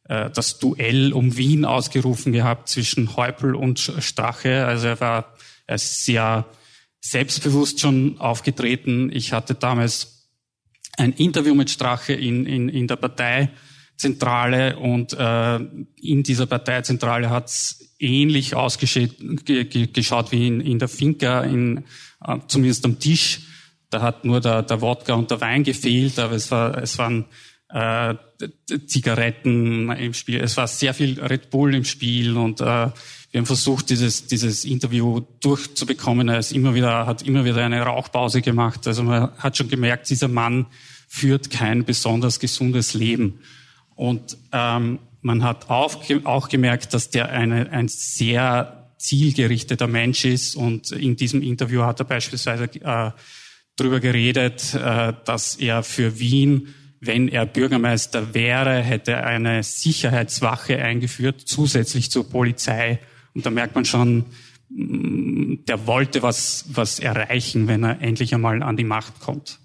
äh, 0.08 0.30
das 0.30 0.60
Duell 0.60 1.14
um 1.14 1.36
Wien 1.36 1.66
ausgerufen 1.66 2.32
gehabt 2.32 2.70
zwischen 2.70 3.16
Häupl 3.16 3.56
und 3.56 3.80
Strache. 3.80 4.68
Also 4.68 4.86
er 4.86 5.00
war 5.00 5.34
er 5.66 5.76
ist 5.76 6.06
sehr 6.06 6.46
selbstbewusst 7.02 7.80
schon 7.80 8.20
aufgetreten. 8.20 9.10
Ich 9.12 9.34
hatte 9.34 9.56
damals 9.56 10.17
ein 10.98 11.14
Interview 11.14 11.56
mit 11.56 11.70
Strache 11.70 12.14
in, 12.14 12.46
in, 12.46 12.70
in 12.70 12.88
der 12.88 12.98
Parteizentrale 12.98 14.78
und 14.78 15.14
äh, 15.14 15.60
in 16.02 16.24
dieser 16.24 16.48
Parteizentrale 16.48 17.30
hat 17.30 17.48
es 17.48 17.94
ähnlich 18.00 18.56
ausgeschaut 18.56 19.12
wie 20.32 20.48
in, 20.48 20.62
in 20.62 20.80
der 20.80 20.88
Finca, 20.88 21.42
in, 21.42 21.86
äh, 22.26 22.38
zumindest 22.48 22.84
am 22.86 23.00
Tisch. 23.00 23.42
Da 23.90 24.02
hat 24.02 24.26
nur 24.26 24.42
der, 24.42 24.64
der 24.64 24.82
Wodka 24.82 25.14
und 25.14 25.32
der 25.32 25.40
Wein 25.40 25.64
gefehlt, 25.64 26.20
aber 26.20 26.36
es, 26.36 26.52
war, 26.52 26.78
es 26.78 26.98
waren 26.98 27.26
äh, 27.70 28.16
Zigaretten 28.86 29.90
im 29.92 30.14
Spiel. 30.14 30.42
Es 30.42 30.58
war 30.58 30.68
sehr 30.68 30.94
viel 30.94 31.20
Red 31.22 31.50
Bull 31.50 31.74
im 31.74 31.86
Spiel 31.86 32.36
und 32.36 32.60
äh, 32.60 32.90
wir 33.38 33.42
haben 33.42 33.46
versucht, 33.46 33.92
dieses, 33.92 34.26
dieses 34.26 34.66
Interview 34.66 35.20
durchzubekommen. 35.42 36.28
Er 36.28 36.40
ist 36.40 36.52
immer 36.52 36.74
wieder, 36.74 37.06
hat 37.06 37.22
immer 37.22 37.46
wieder 37.46 37.64
eine 37.64 37.84
Rauchpause 37.84 38.42
gemacht. 38.42 38.88
Also 38.88 39.04
man 39.04 39.32
hat 39.38 39.56
schon 39.56 39.70
gemerkt, 39.70 40.10
dieser 40.10 40.28
Mann 40.28 40.66
führt 41.08 41.52
kein 41.52 41.86
besonders 41.86 42.40
gesundes 42.40 42.96
Leben. 42.96 43.42
Und 43.94 44.38
ähm, 44.52 44.98
man 45.22 45.44
hat 45.44 45.70
auch, 45.70 46.02
auch 46.24 46.50
gemerkt, 46.50 46.96
dass 46.96 47.12
der 47.12 47.30
eine, 47.30 47.72
ein 47.72 47.90
sehr 47.90 48.90
zielgerichteter 48.98 49.86
Mensch 49.86 50.26
ist. 50.26 50.56
Und 50.56 50.90
in 50.90 51.16
diesem 51.16 51.44
Interview 51.44 51.84
hat 51.84 52.00
er 52.00 52.06
beispielsweise 52.06 52.64
äh, 52.64 53.12
darüber 53.76 54.00
geredet, 54.00 54.74
äh, 54.74 55.14
dass 55.26 55.58
er 55.58 55.84
für 55.84 56.18
Wien 56.18 56.74
wenn 57.00 57.28
er 57.28 57.46
Bürgermeister 57.46 58.34
wäre, 58.34 58.82
hätte 58.82 59.18
eine 59.18 59.62
Sicherheitswache 59.62 60.82
eingeführt, 60.82 61.44
zusätzlich 61.46 62.10
zur 62.10 62.28
Polizei. 62.28 63.00
Und 63.38 63.46
da 63.46 63.52
merkt 63.52 63.76
man 63.76 63.86
schon, 63.86 64.26
mm, 64.70 65.66
der 65.68 65.86
wollte 65.86 66.24
was, 66.24 66.66
was 66.70 67.00
erreichen, 67.00 67.68
wenn 67.68 67.84
er 67.84 68.02
endlich 68.02 68.34
einmal 68.34 68.64
an 68.64 68.78
die 68.78 68.84
Macht 68.84 69.20
kommt. 69.20 69.60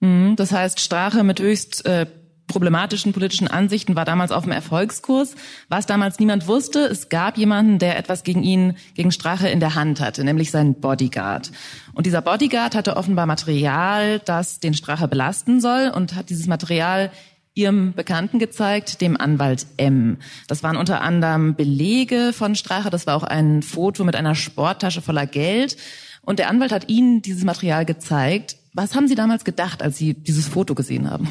Mhm, 0.00 0.36
das 0.36 0.52
heißt, 0.52 0.80
Strache 0.80 1.24
mit 1.24 1.40
höchst 1.40 1.86
äh, 1.86 2.04
problematischen 2.46 3.14
politischen 3.14 3.48
Ansichten 3.48 3.96
war 3.96 4.04
damals 4.04 4.32
auf 4.32 4.44
dem 4.44 4.52
Erfolgskurs. 4.52 5.34
Was 5.70 5.86
damals 5.86 6.18
niemand 6.18 6.46
wusste, 6.46 6.80
es 6.80 7.08
gab 7.08 7.38
jemanden, 7.38 7.78
der 7.78 7.98
etwas 7.98 8.22
gegen 8.22 8.42
ihn, 8.42 8.76
gegen 8.94 9.12
Strache 9.12 9.48
in 9.48 9.60
der 9.60 9.74
Hand 9.74 10.02
hatte, 10.02 10.22
nämlich 10.22 10.50
seinen 10.50 10.78
Bodyguard. 10.78 11.50
Und 11.94 12.04
dieser 12.04 12.20
Bodyguard 12.20 12.74
hatte 12.74 12.98
offenbar 12.98 13.24
Material, 13.24 14.20
das 14.20 14.60
den 14.60 14.74
Strache 14.74 15.08
belasten 15.08 15.62
soll 15.62 15.90
und 15.94 16.14
hat 16.14 16.28
dieses 16.28 16.46
Material 16.48 17.10
ihrem 17.56 17.94
Bekannten 17.94 18.38
gezeigt, 18.38 19.00
dem 19.00 19.16
Anwalt 19.16 19.66
M. 19.78 20.18
Das 20.46 20.62
waren 20.62 20.76
unter 20.76 21.00
anderem 21.00 21.56
Belege 21.56 22.32
von 22.32 22.54
Strache, 22.54 22.90
das 22.90 23.06
war 23.06 23.16
auch 23.16 23.24
ein 23.24 23.62
Foto 23.62 24.04
mit 24.04 24.14
einer 24.14 24.34
Sporttasche 24.34 25.02
voller 25.02 25.26
Geld. 25.26 25.76
Und 26.20 26.38
der 26.38 26.50
Anwalt 26.50 26.70
hat 26.70 26.88
ihnen 26.88 27.22
dieses 27.22 27.44
Material 27.44 27.86
gezeigt. 27.86 28.56
Was 28.74 28.94
haben 28.94 29.08
Sie 29.08 29.14
damals 29.14 29.44
gedacht, 29.44 29.82
als 29.82 29.96
Sie 29.96 30.12
dieses 30.12 30.48
Foto 30.48 30.74
gesehen 30.74 31.10
haben? 31.10 31.28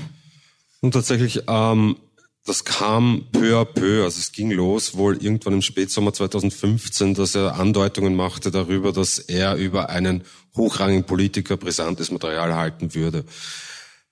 Und 0.82 0.94
tatsächlich, 0.94 1.44
ähm, 1.48 1.98
das 2.44 2.66
kam 2.66 3.26
peu 3.32 3.60
à 3.60 3.66
peu, 3.66 4.04
also 4.04 4.20
es 4.20 4.32
ging 4.32 4.52
los 4.52 4.96
wohl 4.96 5.18
irgendwann 5.18 5.54
im 5.54 5.62
Spätsommer 5.62 6.14
2015, 6.14 7.14
dass 7.14 7.36
er 7.36 7.60
Andeutungen 7.60 8.16
machte 8.16 8.52
darüber, 8.52 8.94
dass 8.94 9.20
er 9.20 9.56
über 9.56 9.90
einen 9.90 10.24
hochrangigen 10.56 11.04
Politiker 11.06 11.58
brisantes 11.58 12.10
Material 12.10 12.56
halten 12.56 12.96
würde. 12.96 13.26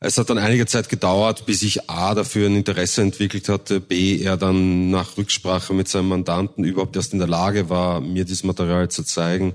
Es 0.06 0.18
hat 0.18 0.30
dann 0.30 0.38
einige 0.38 0.66
Zeit 0.66 0.90
gedauert, 0.90 1.46
bis 1.46 1.62
ich 1.62 1.90
A 1.90 2.14
dafür 2.14 2.50
ein 2.50 2.58
Interesse 2.58 3.02
entwickelt 3.02 3.48
hatte, 3.48 3.80
B 3.80 4.18
er 4.18 4.36
dann 4.36 4.90
nach 4.92 5.16
Rücksprache 5.16 5.74
mit 5.74 5.88
seinem 5.88 6.10
Mandanten 6.10 6.66
überhaupt 6.66 6.98
erst 6.98 7.14
in 7.14 7.20
der 7.20 7.30
Lage 7.30 7.70
war, 7.70 8.02
mir 8.02 8.26
dieses 8.26 8.44
Material 8.44 8.90
zu 8.90 9.04
zeigen. 9.04 9.54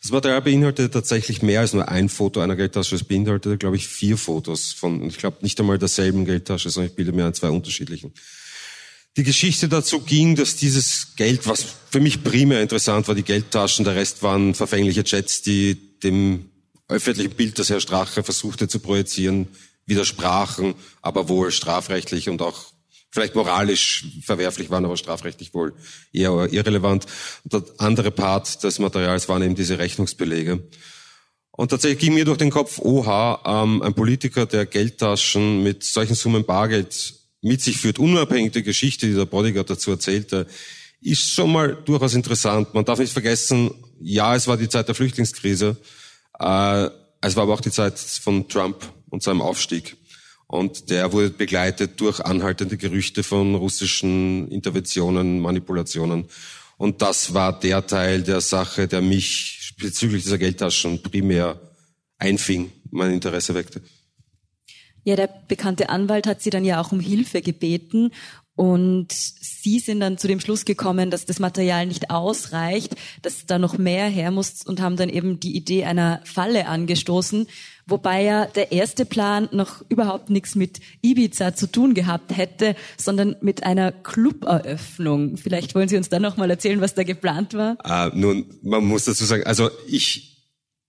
Das 0.00 0.12
Material 0.12 0.40
beinhaltete 0.40 0.88
tatsächlich 0.88 1.42
mehr 1.42 1.58
als 1.62 1.72
nur 1.72 1.88
ein 1.88 2.08
Foto 2.08 2.38
einer 2.38 2.54
Geldtasche. 2.54 2.94
Es 2.94 3.02
beinhaltete, 3.02 3.58
glaube 3.58 3.74
ich, 3.74 3.88
vier 3.88 4.16
Fotos 4.16 4.72
von, 4.72 5.02
ich 5.08 5.18
glaube, 5.18 5.38
nicht 5.40 5.58
einmal 5.58 5.78
derselben 5.78 6.24
Geldtasche, 6.24 6.70
sondern 6.70 6.90
ich 6.90 6.96
bilde 6.96 7.10
mir 7.10 7.26
an 7.26 7.34
zwei 7.34 7.50
unterschiedlichen. 7.50 8.12
Die 9.16 9.24
Geschichte 9.24 9.68
dazu 9.68 9.98
ging, 9.98 10.36
dass 10.36 10.54
dieses 10.54 11.16
Geld, 11.16 11.48
was 11.48 11.66
für 11.90 11.98
mich 11.98 12.22
primär 12.22 12.62
interessant 12.62 13.08
war, 13.08 13.16
die 13.16 13.24
Geldtaschen, 13.24 13.84
der 13.84 13.96
Rest 13.96 14.22
waren 14.22 14.54
verfängliche 14.54 15.02
Jets, 15.04 15.42
die 15.42 15.74
dem 16.04 16.50
öffentlichen 16.86 17.34
Bild, 17.34 17.58
das 17.58 17.68
Herr 17.68 17.80
Strache 17.80 18.22
versuchte 18.22 18.68
zu 18.68 18.78
projizieren, 18.78 19.48
widersprachen, 19.88 20.74
aber 21.02 21.28
wohl 21.28 21.50
strafrechtlich 21.50 22.28
und 22.28 22.42
auch 22.42 22.72
vielleicht 23.10 23.34
moralisch 23.34 24.04
verwerflich 24.22 24.70
waren, 24.70 24.84
aber 24.84 24.96
strafrechtlich 24.96 25.54
wohl 25.54 25.74
eher 26.12 26.52
irrelevant. 26.52 27.06
Und 27.44 27.52
der 27.52 27.62
andere 27.78 28.10
Part 28.10 28.62
des 28.62 28.78
Materials 28.78 29.28
waren 29.28 29.42
eben 29.42 29.54
diese 29.54 29.78
Rechnungsbelege. 29.78 30.68
Und 31.50 31.70
tatsächlich 31.70 31.98
ging 31.98 32.14
mir 32.14 32.24
durch 32.24 32.38
den 32.38 32.50
Kopf, 32.50 32.78
oha, 32.78 33.42
ähm, 33.44 33.82
ein 33.82 33.94
Politiker, 33.94 34.46
der 34.46 34.66
Geldtaschen 34.66 35.62
mit 35.62 35.82
solchen 35.82 36.14
Summen 36.14 36.44
Bargeld 36.44 37.14
mit 37.40 37.62
sich 37.62 37.78
führt, 37.78 37.98
unabhängig 37.98 38.52
der 38.52 38.62
Geschichte, 38.62 39.06
die 39.06 39.14
der 39.14 39.26
Bodyguard 39.26 39.70
dazu 39.70 39.90
erzählte, 39.90 40.46
ist 41.00 41.30
schon 41.32 41.52
mal 41.52 41.76
durchaus 41.84 42.14
interessant. 42.14 42.74
Man 42.74 42.84
darf 42.84 42.98
nicht 42.98 43.12
vergessen, 43.12 43.70
ja, 44.00 44.34
es 44.36 44.46
war 44.46 44.56
die 44.56 44.68
Zeit 44.68 44.88
der 44.88 44.94
Flüchtlingskrise, 44.94 45.76
äh, 46.38 46.88
es 47.20 47.34
war 47.34 47.42
aber 47.42 47.54
auch 47.54 47.60
die 47.60 47.70
Zeit 47.70 47.98
von 47.98 48.48
Trump 48.48 48.92
und 49.18 49.22
seinem 49.24 49.42
Aufstieg. 49.42 49.96
Und 50.46 50.90
der 50.90 51.12
wurde 51.12 51.30
begleitet 51.30 52.00
durch 52.00 52.20
anhaltende 52.20 52.76
Gerüchte 52.76 53.24
von 53.24 53.56
russischen 53.56 54.48
Interventionen, 54.48 55.40
Manipulationen. 55.40 56.26
Und 56.76 57.02
das 57.02 57.34
war 57.34 57.58
der 57.58 57.84
Teil 57.84 58.22
der 58.22 58.40
Sache, 58.40 58.86
der 58.86 59.02
mich 59.02 59.74
bezüglich 59.80 60.22
dieser 60.22 60.38
Geldtaschen 60.38 61.02
primär 61.02 61.60
einfing, 62.16 62.70
mein 62.92 63.12
Interesse 63.12 63.56
weckte. 63.56 63.82
Ja, 65.02 65.16
der 65.16 65.28
bekannte 65.48 65.88
Anwalt 65.88 66.28
hat 66.28 66.40
sie 66.40 66.50
dann 66.50 66.64
ja 66.64 66.80
auch 66.80 66.92
um 66.92 67.00
Hilfe 67.00 67.42
gebeten 67.42 68.12
und 68.58 69.12
Sie 69.12 69.78
sind 69.78 70.00
dann 70.00 70.18
zu 70.18 70.26
dem 70.26 70.40
Schluss 70.40 70.64
gekommen, 70.64 71.12
dass 71.12 71.26
das 71.26 71.38
Material 71.38 71.86
nicht 71.86 72.10
ausreicht, 72.10 72.96
dass 73.22 73.46
da 73.46 73.56
noch 73.56 73.78
mehr 73.78 74.08
her 74.08 74.32
muss 74.32 74.66
und 74.66 74.80
haben 74.80 74.96
dann 74.96 75.08
eben 75.08 75.38
die 75.38 75.56
Idee 75.56 75.84
einer 75.84 76.20
Falle 76.24 76.66
angestoßen, 76.66 77.46
wobei 77.86 78.24
ja 78.24 78.46
der 78.46 78.72
erste 78.72 79.04
Plan 79.04 79.48
noch 79.52 79.84
überhaupt 79.88 80.30
nichts 80.30 80.56
mit 80.56 80.80
Ibiza 81.02 81.54
zu 81.54 81.70
tun 81.70 81.94
gehabt 81.94 82.36
hätte, 82.36 82.74
sondern 82.96 83.36
mit 83.42 83.62
einer 83.62 83.92
Cluberöffnung. 83.92 85.36
Vielleicht 85.36 85.76
wollen 85.76 85.88
Sie 85.88 85.96
uns 85.96 86.08
dann 86.08 86.22
noch 86.22 86.36
mal 86.36 86.50
erzählen, 86.50 86.80
was 86.80 86.94
da 86.94 87.04
geplant 87.04 87.54
war? 87.54 87.76
Äh, 87.84 88.10
nun, 88.18 88.44
man 88.62 88.84
muss 88.84 89.04
dazu 89.04 89.24
sagen, 89.24 89.44
also 89.44 89.70
ich 89.86 90.48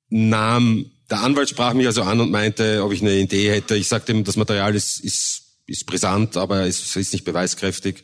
nahm, 0.09 0.89
der 1.11 1.21
Anwalt 1.21 1.49
sprach 1.49 1.75
mich 1.75 1.85
also 1.85 2.01
an 2.01 2.19
und 2.19 2.31
meinte, 2.31 2.83
ob 2.83 2.93
ich 2.93 3.01
eine 3.01 3.15
Idee 3.15 3.51
hätte. 3.51 3.75
Ich 3.75 3.87
sagte 3.87 4.11
ihm, 4.11 4.23
das 4.23 4.37
Material 4.37 4.73
ist, 4.73 4.99
ist 5.01 5.48
ist 5.69 5.85
brisant, 5.85 6.37
aber 6.37 6.61
es 6.67 6.95
ist 6.95 7.13
nicht 7.13 7.25
beweiskräftig. 7.25 8.03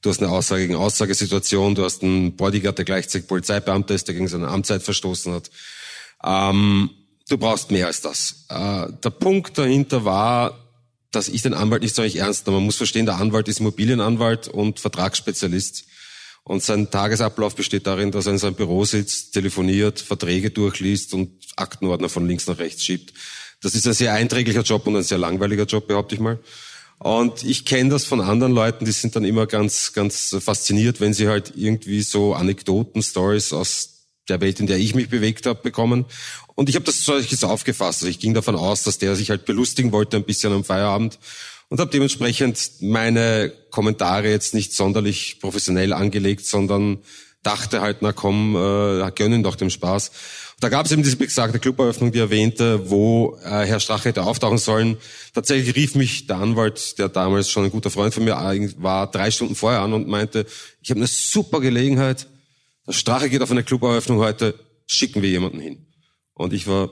Du 0.00 0.10
hast 0.10 0.20
eine 0.20 0.32
Aussage 0.32 0.62
gegen 0.62 0.74
Aussagesituation, 0.74 1.74
du 1.74 1.84
hast 1.84 2.02
einen 2.02 2.34
Bodyguard, 2.34 2.76
der 2.76 2.84
gleichzeitig 2.84 3.28
Polizeibeamter 3.28 3.94
ist, 3.94 4.08
der 4.08 4.14
gegen 4.14 4.28
seine 4.28 4.48
Amtszeit 4.48 4.82
verstoßen 4.82 5.32
hat. 5.32 5.50
Ähm, 6.24 6.90
du 7.28 7.38
brauchst 7.38 7.70
mehr 7.70 7.86
als 7.86 8.00
das. 8.00 8.46
Äh, 8.48 8.88
der 9.02 9.10
Punkt 9.10 9.56
dahinter 9.58 10.04
war, 10.04 10.58
dass 11.12 11.28
ich 11.28 11.42
den 11.42 11.54
Anwalt 11.54 11.82
nicht 11.82 11.94
so 11.94 12.02
richtig 12.02 12.22
ernst 12.22 12.46
nehme. 12.46 12.56
Man 12.56 12.66
muss 12.66 12.76
verstehen, 12.76 13.06
der 13.06 13.18
Anwalt 13.18 13.46
ist 13.46 13.60
Immobilienanwalt 13.60 14.48
und 14.48 14.80
Vertragsspezialist. 14.80 15.84
Und 16.44 16.62
sein 16.64 16.90
Tagesablauf 16.90 17.54
besteht 17.54 17.86
darin, 17.86 18.10
dass 18.10 18.26
er 18.26 18.32
in 18.32 18.38
seinem 18.38 18.54
Büro 18.54 18.84
sitzt, 18.84 19.32
telefoniert, 19.32 20.00
Verträge 20.00 20.50
durchliest 20.50 21.14
und 21.14 21.30
Aktenordner 21.54 22.08
von 22.08 22.26
links 22.26 22.48
nach 22.48 22.58
rechts 22.58 22.84
schiebt. 22.84 23.12
Das 23.60 23.76
ist 23.76 23.86
ein 23.86 23.92
sehr 23.92 24.12
einträglicher 24.14 24.62
Job 24.62 24.86
und 24.88 24.96
ein 24.96 25.04
sehr 25.04 25.18
langweiliger 25.18 25.64
Job, 25.64 25.86
behaupte 25.86 26.16
ich 26.16 26.20
mal. 26.20 26.40
Und 27.02 27.42
ich 27.42 27.64
kenne 27.64 27.90
das 27.90 28.04
von 28.04 28.20
anderen 28.20 28.52
Leuten, 28.52 28.84
die 28.84 28.92
sind 28.92 29.16
dann 29.16 29.24
immer 29.24 29.46
ganz, 29.46 29.92
ganz 29.92 30.36
fasziniert, 30.38 31.00
wenn 31.00 31.12
sie 31.12 31.26
halt 31.26 31.52
irgendwie 31.56 32.02
so 32.02 32.34
Anekdoten, 32.34 33.02
Stories 33.02 33.52
aus 33.52 34.06
der 34.28 34.40
Welt, 34.40 34.60
in 34.60 34.68
der 34.68 34.78
ich 34.78 34.94
mich 34.94 35.08
bewegt 35.08 35.46
habe, 35.46 35.60
bekommen. 35.60 36.04
Und 36.54 36.68
ich 36.68 36.76
habe 36.76 36.84
das 36.84 37.04
solches 37.04 37.42
aufgefasst. 37.42 38.02
Also 38.02 38.06
ich 38.06 38.20
ging 38.20 38.34
davon 38.34 38.54
aus, 38.54 38.84
dass 38.84 38.98
der 38.98 39.16
sich 39.16 39.30
halt 39.30 39.46
belustigen 39.46 39.90
wollte 39.90 40.16
ein 40.16 40.22
bisschen 40.22 40.52
am 40.52 40.62
Feierabend 40.62 41.18
und 41.70 41.80
habe 41.80 41.90
dementsprechend 41.90 42.70
meine 42.80 43.52
Kommentare 43.70 44.30
jetzt 44.30 44.54
nicht 44.54 44.72
sonderlich 44.72 45.40
professionell 45.40 45.92
angelegt, 45.92 46.46
sondern 46.46 46.98
dachte 47.42 47.80
halt, 47.80 47.98
na 48.02 48.12
komm, 48.12 48.54
äh, 48.54 49.10
gönnen 49.10 49.42
doch 49.42 49.56
dem 49.56 49.70
Spaß. 49.70 50.12
Da 50.62 50.68
gab 50.68 50.86
es 50.86 50.92
eben 50.92 51.02
diese 51.02 51.16
besagte 51.16 51.58
Cluberöffnung, 51.58 52.12
die 52.12 52.20
erwähnte, 52.20 52.88
wo 52.88 53.36
äh, 53.42 53.66
Herr 53.66 53.80
Strache 53.80 54.10
hätte 54.10 54.22
auftauchen 54.22 54.58
sollen. 54.58 54.96
Tatsächlich 55.34 55.74
rief 55.74 55.96
mich 55.96 56.28
der 56.28 56.36
Anwalt, 56.36 57.00
der 57.00 57.08
damals 57.08 57.50
schon 57.50 57.64
ein 57.64 57.72
guter 57.72 57.90
Freund 57.90 58.14
von 58.14 58.22
mir 58.22 58.36
war, 58.76 59.10
drei 59.10 59.32
Stunden 59.32 59.56
vorher 59.56 59.80
an 59.80 59.92
und 59.92 60.06
meinte, 60.06 60.46
ich 60.80 60.90
habe 60.90 61.00
eine 61.00 61.08
super 61.08 61.60
Gelegenheit. 61.60 62.28
Der 62.86 62.92
Strache 62.92 63.28
geht 63.28 63.42
auf 63.42 63.50
eine 63.50 63.64
Cluberöffnung 63.64 64.18
heute, 64.18 64.54
schicken 64.86 65.20
wir 65.20 65.30
jemanden 65.30 65.58
hin. 65.58 65.84
Und 66.32 66.52
ich 66.52 66.68
war, 66.68 66.90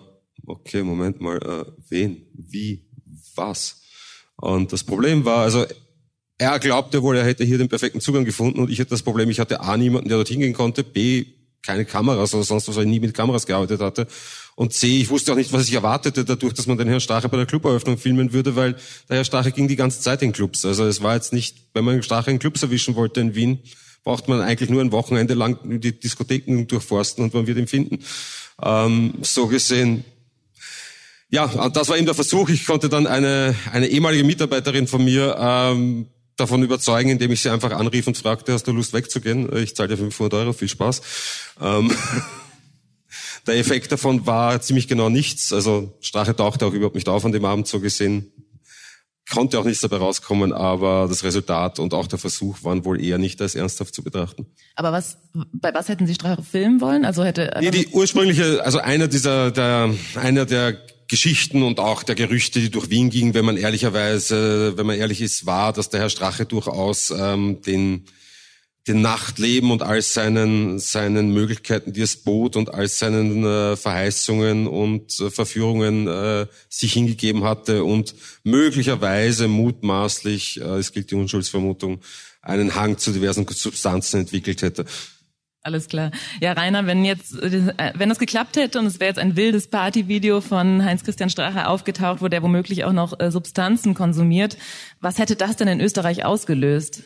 okay, 0.49 0.83
Moment 0.83 1.21
mal, 1.21 1.37
äh, 1.37 1.71
wen, 1.91 2.27
wie, 2.35 2.89
was? 3.37 3.83
Und 4.35 4.73
das 4.73 4.83
Problem 4.83 5.25
war, 5.25 5.45
also 5.45 5.65
er 6.39 6.59
glaubte 6.59 7.05
wohl, 7.05 7.17
er 7.17 7.25
hätte 7.25 7.45
hier 7.45 7.59
den 7.59 7.69
perfekten 7.69 8.01
Zugang 8.01 8.25
gefunden 8.25 8.59
und 8.59 8.69
ich 8.69 8.81
hatte 8.81 8.91
das 8.91 9.05
Problem, 9.05 9.31
ich 9.31 9.39
hatte 9.39 9.61
A, 9.61 9.77
niemanden, 9.77 10.09
der 10.09 10.19
dorthin 10.19 10.41
gehen 10.41 10.55
konnte, 10.55 10.83
B, 10.83 11.27
keine 11.63 11.85
Kameras 11.85 12.35
oder 12.35 12.45
sonst 12.45 12.69
was, 12.69 12.77
weil 12.77 12.85
ich 12.85 12.91
nie 12.91 13.01
mit 13.01 13.15
Kameras 13.15 13.47
gearbeitet 13.47 13.81
hatte. 13.81 14.07
Und 14.55 14.73
C, 14.73 15.01
ich 15.01 15.11
wusste 15.11 15.33
auch 15.33 15.37
nicht, 15.37 15.53
was 15.53 15.69
ich 15.69 15.75
erwartete 15.75 16.25
dadurch, 16.25 16.55
dass 16.55 16.67
man 16.67 16.79
den 16.79 16.89
Herrn 16.89 17.01
Strache 17.01 17.29
bei 17.29 17.37
der 17.37 17.47
Cluberöffnung 17.47 17.99
filmen 17.99 18.33
würde, 18.33 18.57
weil 18.57 18.77
der 19.09 19.19
Herr 19.19 19.25
Strache 19.25 19.53
ging 19.53 19.69
die 19.69 19.77
ganze 19.77 20.01
Zeit 20.01 20.23
in 20.23 20.33
Clubs. 20.33 20.65
Also 20.65 20.85
es 20.85 21.03
war 21.03 21.15
jetzt 21.15 21.33
nicht, 21.33 21.57
wenn 21.75 21.85
man 21.85 22.03
Strache 22.03 22.31
in 22.31 22.39
Clubs 22.39 22.63
erwischen 22.63 22.95
wollte 22.95 23.21
in 23.21 23.35
Wien, 23.35 23.61
braucht 24.05 24.29
man 24.29 24.41
eigentlich 24.41 24.71
nur 24.71 24.81
ein 24.81 24.93
Wochenende 24.93 25.35
lang 25.35 25.59
die 25.81 25.99
Diskotheken 25.99 26.67
durchforsten 26.67 27.25
und 27.25 27.35
man 27.35 27.47
wird 27.47 27.59
ihn 27.59 27.67
finden. 27.67 27.99
Ähm, 28.63 29.15
so 29.23 29.47
gesehen, 29.47 30.05
ja, 31.31 31.69
das 31.69 31.89
war 31.89 31.97
eben 31.97 32.07
der 32.07 32.15
Versuch. 32.15 32.49
Ich 32.49 32.67
konnte 32.67 32.89
dann 32.89 33.07
eine, 33.07 33.55
eine 33.73 33.87
ehemalige 33.87 34.25
Mitarbeiterin 34.25 34.89
von 34.89 35.05
mir 35.05 35.37
ähm, 35.39 36.07
davon 36.41 36.63
überzeugen, 36.63 37.11
indem 37.11 37.31
ich 37.31 37.43
sie 37.43 37.51
einfach 37.51 37.73
anrief 37.73 38.07
und 38.07 38.17
fragte, 38.17 38.53
hast 38.53 38.67
du 38.67 38.73
Lust 38.73 38.93
wegzugehen? 38.93 39.55
Ich 39.57 39.77
zahle 39.77 39.91
dir 39.91 39.97
500 39.97 40.35
Euro, 40.35 40.53
viel 40.53 40.69
Spaß. 40.69 41.03
Ähm, 41.61 41.93
der 43.47 43.57
Effekt 43.57 43.93
davon 43.93 44.27
war 44.27 44.61
ziemlich 44.61 44.89
genau 44.89 45.09
nichts. 45.09 45.53
Also 45.53 45.97
Strache 46.01 46.35
tauchte 46.35 46.67
auch 46.67 46.73
überhaupt 46.73 46.95
nicht 46.95 47.09
auf 47.09 47.25
an 47.25 47.33
dem 47.33 47.45
Abend 47.45 47.69
so 47.69 47.81
gesehen. 47.81 48.33
Konnte 49.31 49.61
auch 49.61 49.65
nichts 49.65 49.81
dabei 49.81 49.99
rauskommen, 49.99 50.53
aber 50.53 51.07
das 51.09 51.23
Resultat 51.23 51.79
und 51.79 51.95
auch 51.95 52.09
der 52.09 52.19
Versuch 52.19 52.65
waren 52.65 52.85
wohl 52.85 53.01
eher 53.01 53.19
nicht 53.19 53.41
als 53.41 53.55
ernsthaft 53.55 53.95
zu 53.95 54.03
betrachten. 54.03 54.47
Aber 54.75 54.91
was, 54.91 55.19
bei 55.53 55.73
was 55.73 55.89
hätten 55.89 56.09
Sie 56.09 56.15
Strache 56.15 56.43
filmen 56.43 56.81
wollen? 56.81 57.05
Also 57.05 57.23
hätte 57.23 57.53
nee, 57.61 57.71
die 57.71 57.87
ursprüngliche, 57.89 58.65
also 58.65 58.79
einer 58.79 59.07
dieser, 59.07 59.53
der, 59.53 59.95
einer 60.17 60.47
der 60.47 60.77
Geschichten 61.11 61.65
und 61.65 61.81
auch 61.81 62.05
der 62.05 62.15
Gerüchte, 62.15 62.61
die 62.61 62.71
durch 62.71 62.89
Wien 62.89 63.11
gingen, 63.11 63.35
wenn 63.35 63.45
man 63.45 63.57
ehrlicherweise, 63.57 64.79
wenn 64.79 64.87
man 64.87 64.97
ehrlich 64.97 65.21
ist, 65.21 65.45
war, 65.45 65.73
dass 65.73 65.91
der 65.91 66.01
Herr 66.01 66.09
Strache 66.09 66.47
durchaus 66.47 67.11
ähm, 67.11 67.61
den 67.63 68.07
den 68.87 69.03
Nachtleben 69.03 69.71
und 69.73 69.83
all 69.83 70.01
seinen 70.01 70.79
seinen 70.79 71.33
Möglichkeiten, 71.33 71.93
die 71.93 72.01
es 72.01 72.17
bot 72.17 72.57
und 72.57 72.73
all 72.73 72.89
seinen 72.89 73.45
äh, 73.45 73.77
Verheißungen 73.77 74.67
und 74.67 75.21
äh, 75.21 75.31
Verführungen 75.31 76.07
äh, 76.07 76.47
sich 76.69 76.93
hingegeben 76.95 77.45
hatte 77.45 77.85
und 77.85 78.15
möglicherweise 78.43 79.49
mutmaßlich, 79.49 80.61
äh, 80.61 80.79
es 80.79 80.93
gilt 80.93 81.11
die 81.11 81.17
Unschuldsvermutung, 81.17 82.01
einen 82.41 82.75
Hang 82.75 82.97
zu 82.97 83.13
diversen 83.13 83.47
Substanzen 83.49 84.21
entwickelt 84.21 84.63
hätte. 84.63 84.87
Alles 85.63 85.89
klar. 85.89 86.11
Ja, 86.41 86.53
Rainer, 86.53 86.87
wenn 86.87 87.05
jetzt, 87.05 87.39
äh, 87.43 87.93
wenn 87.95 88.09
das 88.09 88.19
geklappt 88.19 88.57
hätte 88.57 88.79
und 88.79 88.87
es 88.87 88.99
wäre 88.99 89.09
jetzt 89.09 89.19
ein 89.19 89.37
wildes 89.37 89.69
Partyvideo 89.69 90.41
von 90.41 90.83
Heinz-Christian 90.83 91.29
Strache 91.29 91.69
aufgetaucht, 91.69 92.23
wo 92.23 92.29
der 92.29 92.43
womöglich 92.43 92.85
auch 92.85 92.93
noch 92.93 93.21
äh, 93.21 93.31
Substanzen 93.31 93.93
konsumiert, 93.93 94.57
was 95.01 95.19
hätte 95.19 95.37
das 95.37 95.57
denn 95.57 95.69
in 95.69 95.81
Österreich 95.81 96.25
ausgelöst? 96.25 97.03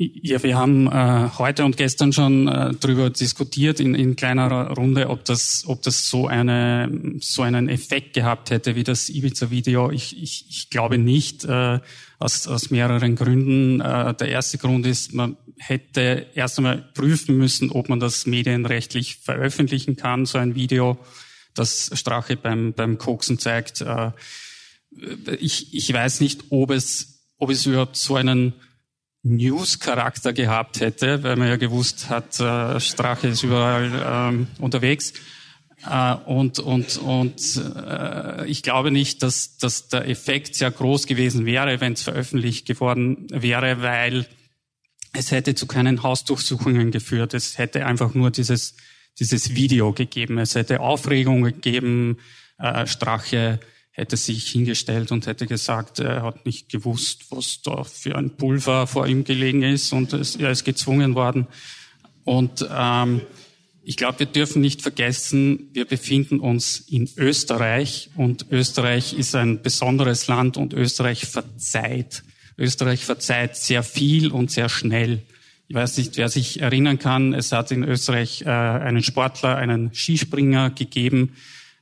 Ja, 0.00 0.40
wir 0.44 0.56
haben 0.56 0.86
äh, 0.86 1.28
heute 1.38 1.64
und 1.64 1.76
gestern 1.76 2.12
schon 2.12 2.46
äh, 2.46 2.72
darüber 2.78 3.10
diskutiert 3.10 3.80
in, 3.80 3.96
in 3.96 4.14
kleinerer 4.14 4.70
Runde, 4.74 5.10
ob 5.10 5.24
das, 5.24 5.64
ob 5.66 5.82
das 5.82 6.08
so 6.08 6.28
eine 6.28 7.16
so 7.20 7.42
einen 7.42 7.68
Effekt 7.68 8.12
gehabt 8.12 8.50
hätte 8.50 8.76
wie 8.76 8.84
das 8.84 9.08
Ibiza-Video. 9.08 9.90
Ich, 9.90 10.16
ich, 10.22 10.46
ich 10.48 10.70
glaube 10.70 10.98
nicht, 10.98 11.44
äh, 11.46 11.80
aus, 12.20 12.46
aus 12.46 12.70
mehreren 12.70 13.16
Gründen. 13.16 13.80
Äh, 13.80 14.14
der 14.14 14.28
erste 14.28 14.58
Grund 14.58 14.86
ist, 14.86 15.14
man 15.14 15.36
hätte 15.56 16.28
erst 16.32 16.58
einmal 16.58 16.78
prüfen 16.94 17.36
müssen, 17.36 17.72
ob 17.72 17.88
man 17.88 17.98
das 17.98 18.24
medienrechtlich 18.24 19.16
veröffentlichen 19.16 19.96
kann, 19.96 20.26
so 20.26 20.38
ein 20.38 20.54
Video, 20.54 20.96
das 21.54 21.90
Strache 21.94 22.36
beim 22.36 22.72
beim 22.72 22.98
Koksen 22.98 23.40
zeigt. 23.40 23.80
Äh, 23.80 24.12
ich, 25.40 25.74
ich 25.74 25.92
weiß 25.92 26.20
nicht, 26.20 26.44
ob 26.50 26.70
es 26.70 27.24
ob 27.36 27.50
es 27.50 27.66
überhaupt 27.66 27.96
so 27.96 28.14
einen 28.14 28.52
News-Charakter 29.22 30.32
gehabt 30.32 30.80
hätte, 30.80 31.22
weil 31.22 31.36
man 31.36 31.48
ja 31.48 31.56
gewusst 31.56 32.08
hat, 32.08 32.38
äh, 32.40 32.80
Strache 32.80 33.28
ist 33.28 33.42
überall 33.42 33.90
ähm, 34.32 34.46
unterwegs. 34.58 35.12
Äh, 35.88 36.14
und 36.26 36.58
und, 36.58 36.96
und 36.98 37.62
äh, 37.76 38.46
ich 38.46 38.62
glaube 38.62 38.90
nicht, 38.90 39.22
dass, 39.22 39.58
dass 39.58 39.88
der 39.88 40.08
Effekt 40.08 40.54
sehr 40.54 40.70
groß 40.70 41.06
gewesen 41.06 41.46
wäre, 41.46 41.80
wenn 41.80 41.92
es 41.92 42.02
veröffentlicht 42.02 42.66
geworden 42.66 43.26
wäre, 43.30 43.82
weil 43.82 44.26
es 45.12 45.30
hätte 45.30 45.54
zu 45.54 45.66
keinen 45.66 46.02
Hausdurchsuchungen 46.02 46.90
geführt. 46.90 47.34
Es 47.34 47.58
hätte 47.58 47.86
einfach 47.86 48.14
nur 48.14 48.30
dieses, 48.30 48.76
dieses 49.18 49.54
Video 49.54 49.92
gegeben. 49.92 50.38
Es 50.38 50.54
hätte 50.54 50.80
Aufregung 50.80 51.42
gegeben, 51.42 52.18
äh, 52.58 52.86
Strache 52.86 53.60
hätte 53.98 54.16
sich 54.16 54.48
hingestellt 54.48 55.10
und 55.10 55.26
hätte 55.26 55.46
gesagt, 55.46 55.98
er 55.98 56.22
hat 56.22 56.46
nicht 56.46 56.68
gewusst, 56.68 57.26
was 57.30 57.62
da 57.62 57.82
für 57.82 58.16
ein 58.16 58.36
Pulver 58.36 58.86
vor 58.86 59.08
ihm 59.08 59.24
gelegen 59.24 59.62
ist 59.62 59.92
und 59.92 60.12
er 60.12 60.50
ist 60.50 60.64
gezwungen 60.64 61.16
worden. 61.16 61.48
Und 62.24 62.68
ähm, 62.70 63.22
ich 63.82 63.96
glaube, 63.96 64.20
wir 64.20 64.26
dürfen 64.26 64.62
nicht 64.62 64.82
vergessen, 64.82 65.70
wir 65.72 65.84
befinden 65.84 66.38
uns 66.38 66.78
in 66.78 67.10
Österreich 67.16 68.10
und 68.14 68.46
Österreich 68.52 69.14
ist 69.14 69.34
ein 69.34 69.62
besonderes 69.62 70.28
Land 70.28 70.56
und 70.56 70.74
Österreich 70.74 71.26
verzeiht. 71.26 72.22
Österreich 72.56 73.04
verzeiht 73.04 73.56
sehr 73.56 73.82
viel 73.82 74.30
und 74.30 74.52
sehr 74.52 74.68
schnell. 74.68 75.22
Ich 75.66 75.74
weiß 75.74 75.98
nicht, 75.98 76.16
wer 76.18 76.28
sich 76.28 76.60
erinnern 76.60 77.00
kann, 77.00 77.34
es 77.34 77.50
hat 77.50 77.72
in 77.72 77.82
Österreich 77.82 78.42
äh, 78.42 78.48
einen 78.48 79.02
Sportler, 79.02 79.56
einen 79.56 79.92
Skispringer 79.92 80.70
gegeben, 80.70 81.34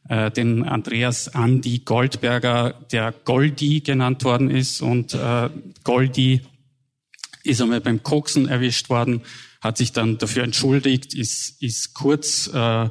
äh, 0.09 0.31
den 0.31 0.65
Andreas 0.65 1.35
Andi 1.35 1.81
Goldberger, 1.81 2.75
der 2.93 3.13
Goldi 3.13 3.81
genannt 3.81 4.25
worden 4.25 4.51
ist. 4.51 4.81
Und 4.83 5.15
äh, 5.15 5.51
Goldi 5.85 6.43
ist 7.43 7.61
einmal 7.61 7.81
beim 7.81 8.03
Koksen 8.03 8.49
erwischt 8.49 8.89
worden, 8.89 9.23
hat 9.61 9.79
sich 9.79 9.93
dann 9.93 10.19
dafür 10.19 10.45
entschuldigt, 10.45 11.15
ist, 11.15 11.63
ist 11.63 11.95
kurz 11.95 12.49
äh, 12.49 12.89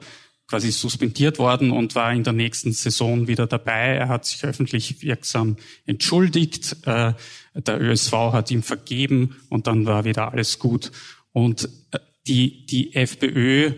quasi 0.47 0.71
suspendiert 0.71 1.39
worden 1.39 1.71
und 1.71 1.95
war 1.95 2.13
in 2.13 2.23
der 2.23 2.33
nächsten 2.33 2.71
Saison 2.71 3.27
wieder 3.27 3.47
dabei. 3.47 3.95
Er 3.95 4.09
hat 4.09 4.25
sich 4.25 4.43
öffentlich 4.43 5.01
wirksam 5.01 5.57
entschuldigt. 5.85 6.77
Äh, 6.85 7.13
der 7.55 7.81
ÖSV 7.81 8.11
hat 8.11 8.51
ihm 8.51 8.63
vergeben 8.63 9.37
und 9.49 9.67
dann 9.67 9.85
war 9.85 10.05
wieder 10.05 10.31
alles 10.31 10.59
gut. 10.59 10.91
Und 11.31 11.69
äh, 11.91 11.99
die, 12.27 12.65
die 12.65 12.95
FPÖ 12.95 13.73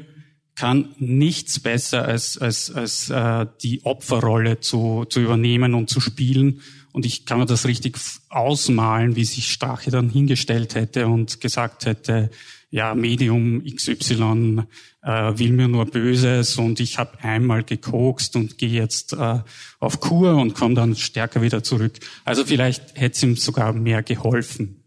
kann 0.57 0.89
nichts 0.97 1.59
besser 1.59 2.03
als, 2.03 2.37
als, 2.37 2.71
als 2.71 3.09
äh, 3.11 3.45
die 3.61 3.85
Opferrolle 3.85 4.59
zu, 4.59 5.05
zu 5.07 5.21
übernehmen 5.21 5.75
und 5.75 5.89
zu 5.89 6.01
spielen. 6.01 6.61
Und 6.91 7.05
ich 7.05 7.25
kann 7.25 7.37
mir 7.37 7.45
das 7.45 7.67
richtig 7.67 7.95
ausmalen, 8.29 9.15
wie 9.15 9.23
sich 9.23 9.51
Strache 9.51 9.91
dann 9.91 10.09
hingestellt 10.09 10.73
hätte 10.73 11.07
und 11.07 11.41
gesagt 11.41 11.85
hätte, 11.85 12.31
ja, 12.71 12.95
Medium 12.95 13.63
XY 13.63 14.63
äh, 15.03 15.09
will 15.37 15.51
mir 15.51 15.67
nur 15.67 15.85
Böses 15.85 16.57
und 16.57 16.79
ich 16.79 16.97
habe 16.97 17.23
einmal 17.23 17.63
gekokst 17.63 18.35
und 18.35 18.57
gehe 18.57 18.69
jetzt 18.69 19.13
äh, 19.13 19.39
auf 19.79 19.99
Kur 19.99 20.35
und 20.35 20.55
komme 20.55 20.73
dann 20.73 20.95
stärker 20.95 21.43
wieder 21.43 21.63
zurück. 21.63 21.93
Also 22.25 22.43
vielleicht 22.43 22.99
hätte 22.99 23.15
es 23.15 23.23
ihm 23.23 23.35
sogar 23.35 23.73
mehr 23.73 24.01
geholfen. 24.01 24.83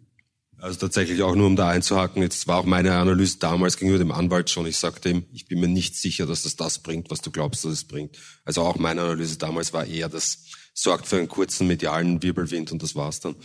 Also 0.61 0.79
tatsächlich 0.79 1.23
auch 1.23 1.35
nur 1.35 1.47
um 1.47 1.57
da 1.57 1.71
einzuhaken, 1.71 2.23
jetzt 2.23 2.47
war 2.47 2.59
auch 2.59 2.67
meine 2.67 2.93
Analyse 2.95 3.39
damals 3.39 3.79
gegenüber 3.79 3.99
dem 3.99 4.13
Anwalt 4.13 4.51
schon, 4.51 4.67
ich 4.67 4.77
sagte 4.77 5.09
ihm, 5.09 5.25
ich 5.33 5.47
bin 5.47 5.59
mir 5.59 5.69
nicht 5.69 5.97
sicher, 5.97 6.27
dass 6.27 6.43
das 6.43 6.57
das 6.57 6.81
bringt, 6.81 7.11
was 7.11 7.23
du 7.23 7.31
glaubst, 7.31 7.65
dass 7.65 7.73
es 7.73 7.85
bringt. 7.85 8.19
Also 8.45 8.61
auch 8.63 8.77
meine 8.77 9.01
Analyse 9.01 9.39
damals 9.39 9.73
war 9.73 9.87
eher, 9.87 10.11
das 10.11 10.45
sorgt 10.75 11.07
für 11.07 11.17
einen 11.17 11.29
kurzen 11.29 11.67
medialen 11.67 12.23
Wirbelwind 12.23 12.73
und 12.73 12.83
das 12.83 12.95
war's 12.95 13.21
dann. 13.21 13.37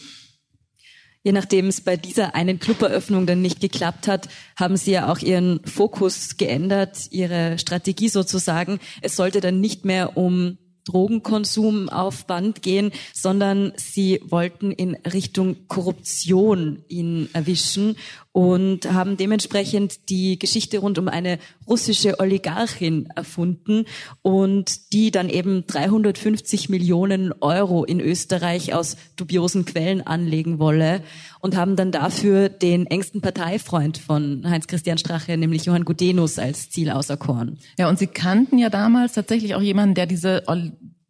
Je 1.23 1.31
nachdem 1.31 1.67
es 1.67 1.81
bei 1.81 1.95
dieser 1.95 2.35
einen 2.35 2.59
Cluberöffnung 2.59 3.25
dann 3.25 3.41
nicht 3.41 3.61
geklappt 3.61 4.07
hat, 4.07 4.27
haben 4.57 4.75
Sie 4.75 4.91
ja 4.91 5.11
auch 5.11 5.19
Ihren 5.19 5.61
Fokus 5.65 6.37
geändert, 6.37 7.07
Ihre 7.11 7.57
Strategie 7.57 8.09
sozusagen. 8.09 8.79
Es 9.01 9.15
sollte 9.15 9.39
dann 9.39 9.59
nicht 9.61 9.85
mehr 9.85 10.17
um 10.17 10.57
Drogenkonsum 10.85 11.89
auf 11.89 12.25
Band 12.25 12.61
gehen, 12.61 12.91
sondern 13.13 13.73
sie 13.75 14.21
wollten 14.23 14.71
in 14.71 14.95
Richtung 14.95 15.67
Korruption 15.67 16.83
ihn 16.87 17.29
erwischen 17.33 17.97
und 18.35 18.91
haben 18.91 19.15
dementsprechend 19.15 20.09
die 20.09 20.37
Geschichte 20.37 20.79
rund 20.79 20.99
um 20.99 21.07
eine 21.07 21.39
russische 21.69 22.19
Oligarchin 22.19 23.07
erfunden 23.15 23.85
und 24.23 24.91
die 24.91 25.09
dann 25.09 25.29
eben 25.29 25.65
350 25.67 26.67
Millionen 26.67 27.31
Euro 27.39 27.85
in 27.85 28.01
Österreich 28.01 28.73
aus 28.73 28.97
dubiosen 29.15 29.63
Quellen 29.63 30.05
anlegen 30.05 30.59
wolle 30.59 31.01
und 31.39 31.55
haben 31.55 31.77
dann 31.77 31.93
dafür 31.93 32.49
den 32.49 32.87
engsten 32.87 33.21
Parteifreund 33.21 33.99
von 33.99 34.43
Heinz-Christian 34.45 34.97
Strache, 34.97 35.37
nämlich 35.37 35.63
Johann 35.63 35.85
Gudenus, 35.85 36.37
als 36.37 36.69
Ziel 36.69 36.89
auserkoren. 36.89 37.57
Ja, 37.77 37.87
und 37.87 37.99
Sie 37.99 38.07
kannten 38.07 38.57
ja 38.57 38.69
damals 38.69 39.13
tatsächlich 39.13 39.55
auch 39.55 39.61
jemanden, 39.61 39.95
der 39.95 40.07
diese 40.07 40.43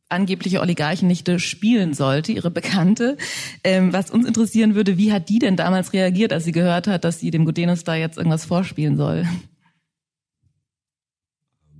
angebliche 0.09 0.61
Oligarchennichte 0.61 1.39
spielen 1.39 1.93
sollte, 1.93 2.31
ihre 2.31 2.51
Bekannte. 2.51 3.17
Ähm, 3.63 3.91
was 3.91 4.11
uns 4.11 4.27
interessieren 4.27 4.75
würde, 4.75 4.97
wie 4.97 5.11
hat 5.11 5.29
die 5.29 5.39
denn 5.39 5.57
damals 5.57 5.93
reagiert, 5.93 6.31
als 6.31 6.45
sie 6.45 6.51
gehört 6.51 6.87
hat, 6.87 7.03
dass 7.03 7.19
sie 7.19 7.31
dem 7.31 7.45
Gudenus 7.45 7.83
da 7.83 7.95
jetzt 7.95 8.17
irgendwas 8.17 8.45
vorspielen 8.45 8.97
soll? 8.97 9.27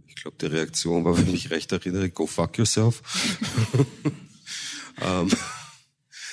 Ich 0.07 0.15
glaube, 0.15 0.37
die 0.41 0.47
Reaktion 0.47 1.05
war, 1.05 1.17
wenn 1.17 1.27
ich 1.27 1.31
mich 1.31 1.51
recht 1.51 1.71
erinnere, 1.71 2.09
go 2.09 2.25
fuck 2.25 2.57
yourself. 2.57 3.01
ähm, 5.01 5.29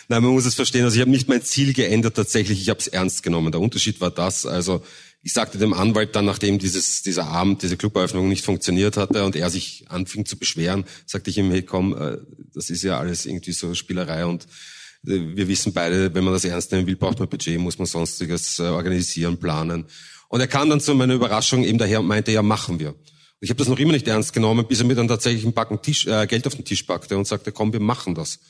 nein, 0.09 0.23
man 0.23 0.33
muss 0.33 0.47
es 0.47 0.55
verstehen. 0.55 0.85
Also 0.85 0.97
ich 0.97 1.01
habe 1.03 1.11
nicht 1.11 1.29
mein 1.29 1.43
Ziel 1.43 1.75
geändert 1.75 2.17
tatsächlich. 2.17 2.63
Ich 2.63 2.71
habe 2.71 2.81
es 2.81 2.89
ernst 2.89 3.23
genommen. 3.23 3.53
Der 3.53 3.61
Unterschied 3.61 4.01
war 4.01 4.11
das. 4.11 4.47
Also 4.47 4.83
ich 5.23 5.33
sagte 5.33 5.59
dem 5.59 5.73
Anwalt 5.73 6.17
dann, 6.17 6.25
nachdem 6.25 6.59
dieses, 6.59 7.03
dieser 7.03 7.27
Abend, 7.27 7.63
diese 7.63 7.77
Cluberöffnung 7.77 8.29
nicht 8.29 8.45
funktioniert 8.45 8.97
hatte 8.97 9.25
und 9.25 9.37
er 9.37 9.51
sich 9.51 9.85
anfing 9.89 10.27
zu 10.27 10.37
beschweren, 10.37 10.85
sagte 11.07 11.31
ich 11.31 11.39
ihm, 11.39 11.51
hey 11.51 11.63
komm, 11.63 11.97
äh, 11.97 12.19
das 12.53 12.71
ist 12.71 12.83
ja 12.83 12.99
alles 12.99 13.25
irgendwie 13.25 13.53
so 13.53 13.75
Spielerei 13.75 14.27
und 14.27 14.45
äh, 15.07 15.21
wir 15.37 15.47
wissen 15.47 15.73
beide, 15.73 16.13
wenn 16.15 16.25
man 16.25 16.33
das 16.33 16.45
ernst 16.45 16.73
nehmen 16.73 16.87
will, 16.89 16.97
braucht 16.97 17.21
man 17.21 17.29
Budget, 17.29 17.59
muss 17.61 17.79
man 17.79 17.87
sonstiges 17.87 18.59
äh, 18.59 18.63
organisieren, 18.63 19.39
planen. 19.39 19.87
Und 20.29 20.41
er 20.41 20.49
kam 20.49 20.69
dann 20.71 20.81
zu 20.81 20.95
meiner 20.95 21.15
Überraschung 21.15 21.63
eben 21.63 21.79
daher 21.79 22.01
und 22.01 22.07
meinte, 22.07 22.33
ja, 22.33 22.43
machen 22.43 22.81
wir. 22.81 22.89
Und 22.89 22.97
ich 23.41 23.51
habe 23.51 23.59
das 23.59 23.69
noch 23.69 23.79
immer 23.79 23.93
nicht 23.93 24.09
ernst 24.09 24.33
genommen, 24.33 24.67
bis 24.67 24.81
er 24.81 24.87
mir 24.87 24.95
dann 24.95 25.09
tatsächlich 25.09 25.45
ein 25.45 25.53
Backen 25.53 25.83
Tisch, 25.83 26.07
äh, 26.07 26.27
Geld 26.27 26.47
auf 26.47 26.57
den 26.57 26.65
Tisch 26.65 26.83
packte 26.83 27.17
und 27.17 27.29
sagte, 27.29 27.53
komm, 27.53 27.73
wir 27.73 27.81
machen 27.81 28.15
das. 28.17 28.41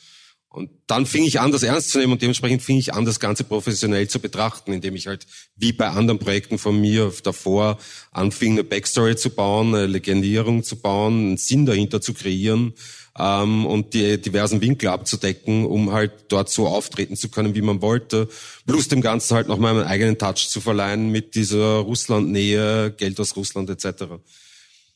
Und 0.53 0.69
dann 0.85 1.07
fing 1.07 1.23
ich 1.23 1.39
an, 1.39 1.51
das 1.51 1.63
ernst 1.63 1.89
zu 1.89 1.97
nehmen 1.97 2.13
und 2.13 2.21
dementsprechend 2.21 2.61
fing 2.61 2.77
ich 2.77 2.93
an, 2.93 3.05
das 3.05 3.19
Ganze 3.19 3.43
professionell 3.43 4.07
zu 4.07 4.19
betrachten, 4.19 4.71
indem 4.71 4.95
ich 4.95 5.07
halt, 5.07 5.25
wie 5.55 5.73
bei 5.73 5.87
anderen 5.87 6.19
Projekten 6.19 6.59
von 6.59 6.79
mir 6.79 7.11
davor, 7.23 7.79
anfing, 8.11 8.51
eine 8.51 8.63
Backstory 8.63 9.15
zu 9.15 9.31
bauen, 9.31 9.73
eine 9.73 9.87
Legendierung 9.87 10.61
zu 10.61 10.75
bauen, 10.75 11.13
einen 11.13 11.37
Sinn 11.37 11.65
dahinter 11.65 12.01
zu 12.01 12.13
kreieren 12.13 12.75
ähm, 13.17 13.65
und 13.65 13.95
die 13.95 14.21
diversen 14.21 14.61
Winkel 14.61 14.89
abzudecken, 14.89 15.65
um 15.65 15.91
halt 15.91 16.11
dort 16.27 16.49
so 16.49 16.67
auftreten 16.67 17.15
zu 17.15 17.29
können, 17.29 17.55
wie 17.55 17.63
man 17.63 17.81
wollte. 17.81 18.29
Plus 18.67 18.87
dem 18.87 19.01
Ganzen 19.01 19.35
halt 19.35 19.47
noch 19.47 19.57
mal 19.57 19.71
einen 19.71 19.87
eigenen 19.87 20.19
Touch 20.19 20.49
zu 20.49 20.61
verleihen 20.61 21.09
mit 21.09 21.33
dieser 21.33 21.77
Russland-Nähe, 21.77 22.91
Geld 22.91 23.19
aus 23.19 23.35
Russland 23.35 23.71
etc. 23.71 24.03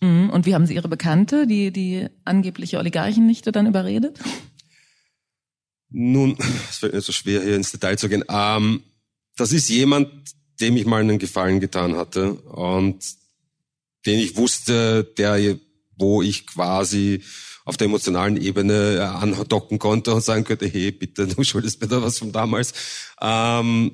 Mhm. 0.02 0.30
Und 0.30 0.46
wie 0.46 0.54
haben 0.54 0.68
Sie 0.68 0.76
Ihre 0.76 0.88
Bekannte, 0.88 1.48
die, 1.48 1.72
die 1.72 2.06
angebliche 2.26 2.78
Oligarchennichte, 2.78 3.52
dann 3.52 3.66
überredet? 3.66 4.20
Nun, 5.90 6.38
es 6.70 6.78
fällt 6.78 6.94
mir 6.94 7.02
so 7.02 7.12
schwer, 7.12 7.44
hier 7.44 7.56
ins 7.56 7.72
Detail 7.72 7.98
zu 7.98 8.10
gehen. 8.10 8.24
Ähm, 8.30 8.84
das 9.36 9.52
ist 9.52 9.70
jemand, 9.70 10.10
dem 10.60 10.78
ich 10.78 10.86
mal 10.86 11.02
einen 11.02 11.20
Gefallen 11.20 11.60
getan 11.60 11.96
hatte 11.96 12.34
und 12.34 13.04
den 14.06 14.20
ich 14.20 14.36
wusste, 14.36 15.04
der, 15.18 15.58
wo 15.98 16.22
ich 16.22 16.48
quasi 16.48 17.22
auf 17.66 17.76
der 17.76 17.86
emotionalen 17.86 18.38
Ebene 18.38 18.96
äh, 18.96 19.00
andocken 19.02 19.78
konnte 19.78 20.14
und 20.14 20.24
sagen 20.24 20.46
könnte, 20.46 20.68
hey, 20.68 20.92
bitte, 20.92 21.28
du 21.28 21.44
schuldest 21.44 21.82
mir 21.82 21.88
da 21.88 22.02
was 22.02 22.18
von 22.20 22.32
damals. 22.32 22.74
Ähm, 23.22 23.92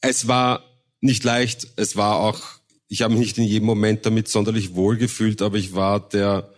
es 0.00 0.28
war 0.28 0.62
nicht 1.00 1.24
leicht, 1.24 1.66
es 1.76 1.96
war 1.96 2.16
auch, 2.16 2.40
ich 2.86 3.02
habe 3.02 3.14
mich 3.14 3.20
nicht 3.20 3.38
in 3.38 3.44
jedem 3.44 3.66
Moment 3.66 4.06
damit 4.06 4.28
sonderlich 4.28 4.74
wohl 4.74 4.96
gefühlt, 4.96 5.42
aber 5.42 5.56
ich 5.56 5.74
war 5.74 6.08
der 6.08 6.52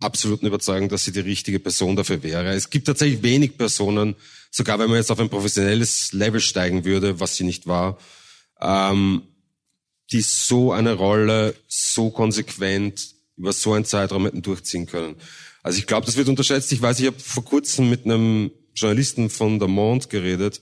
absoluten 0.00 0.46
Überzeugung, 0.46 0.88
dass 0.88 1.04
sie 1.04 1.12
die 1.12 1.20
richtige 1.20 1.58
Person 1.58 1.96
dafür 1.96 2.22
wäre. 2.22 2.52
Es 2.54 2.70
gibt 2.70 2.86
tatsächlich 2.86 3.22
wenig 3.22 3.56
Personen, 3.56 4.14
sogar 4.50 4.78
wenn 4.78 4.88
man 4.88 4.98
jetzt 4.98 5.10
auf 5.10 5.20
ein 5.20 5.30
professionelles 5.30 6.12
Level 6.12 6.40
steigen 6.40 6.84
würde, 6.84 7.18
was 7.20 7.36
sie 7.36 7.44
nicht 7.44 7.66
war, 7.66 7.98
ähm, 8.60 9.22
die 10.12 10.20
so 10.20 10.72
eine 10.72 10.94
Rolle 10.94 11.54
so 11.66 12.10
konsequent 12.10 13.14
über 13.36 13.52
so 13.52 13.72
einen 13.72 13.84
Zeitraum 13.84 14.24
hätten 14.24 14.42
durchziehen 14.42 14.86
können. 14.86 15.16
Also 15.62 15.78
ich 15.78 15.86
glaube, 15.86 16.06
das 16.06 16.16
wird 16.16 16.28
unterschätzt. 16.28 16.72
Ich 16.72 16.80
weiß, 16.80 17.00
ich 17.00 17.06
habe 17.06 17.18
vor 17.18 17.44
kurzem 17.44 17.90
mit 17.90 18.04
einem 18.04 18.50
Journalisten 18.74 19.30
von 19.30 19.58
Le 19.58 19.68
Monde 19.68 20.06
geredet, 20.08 20.60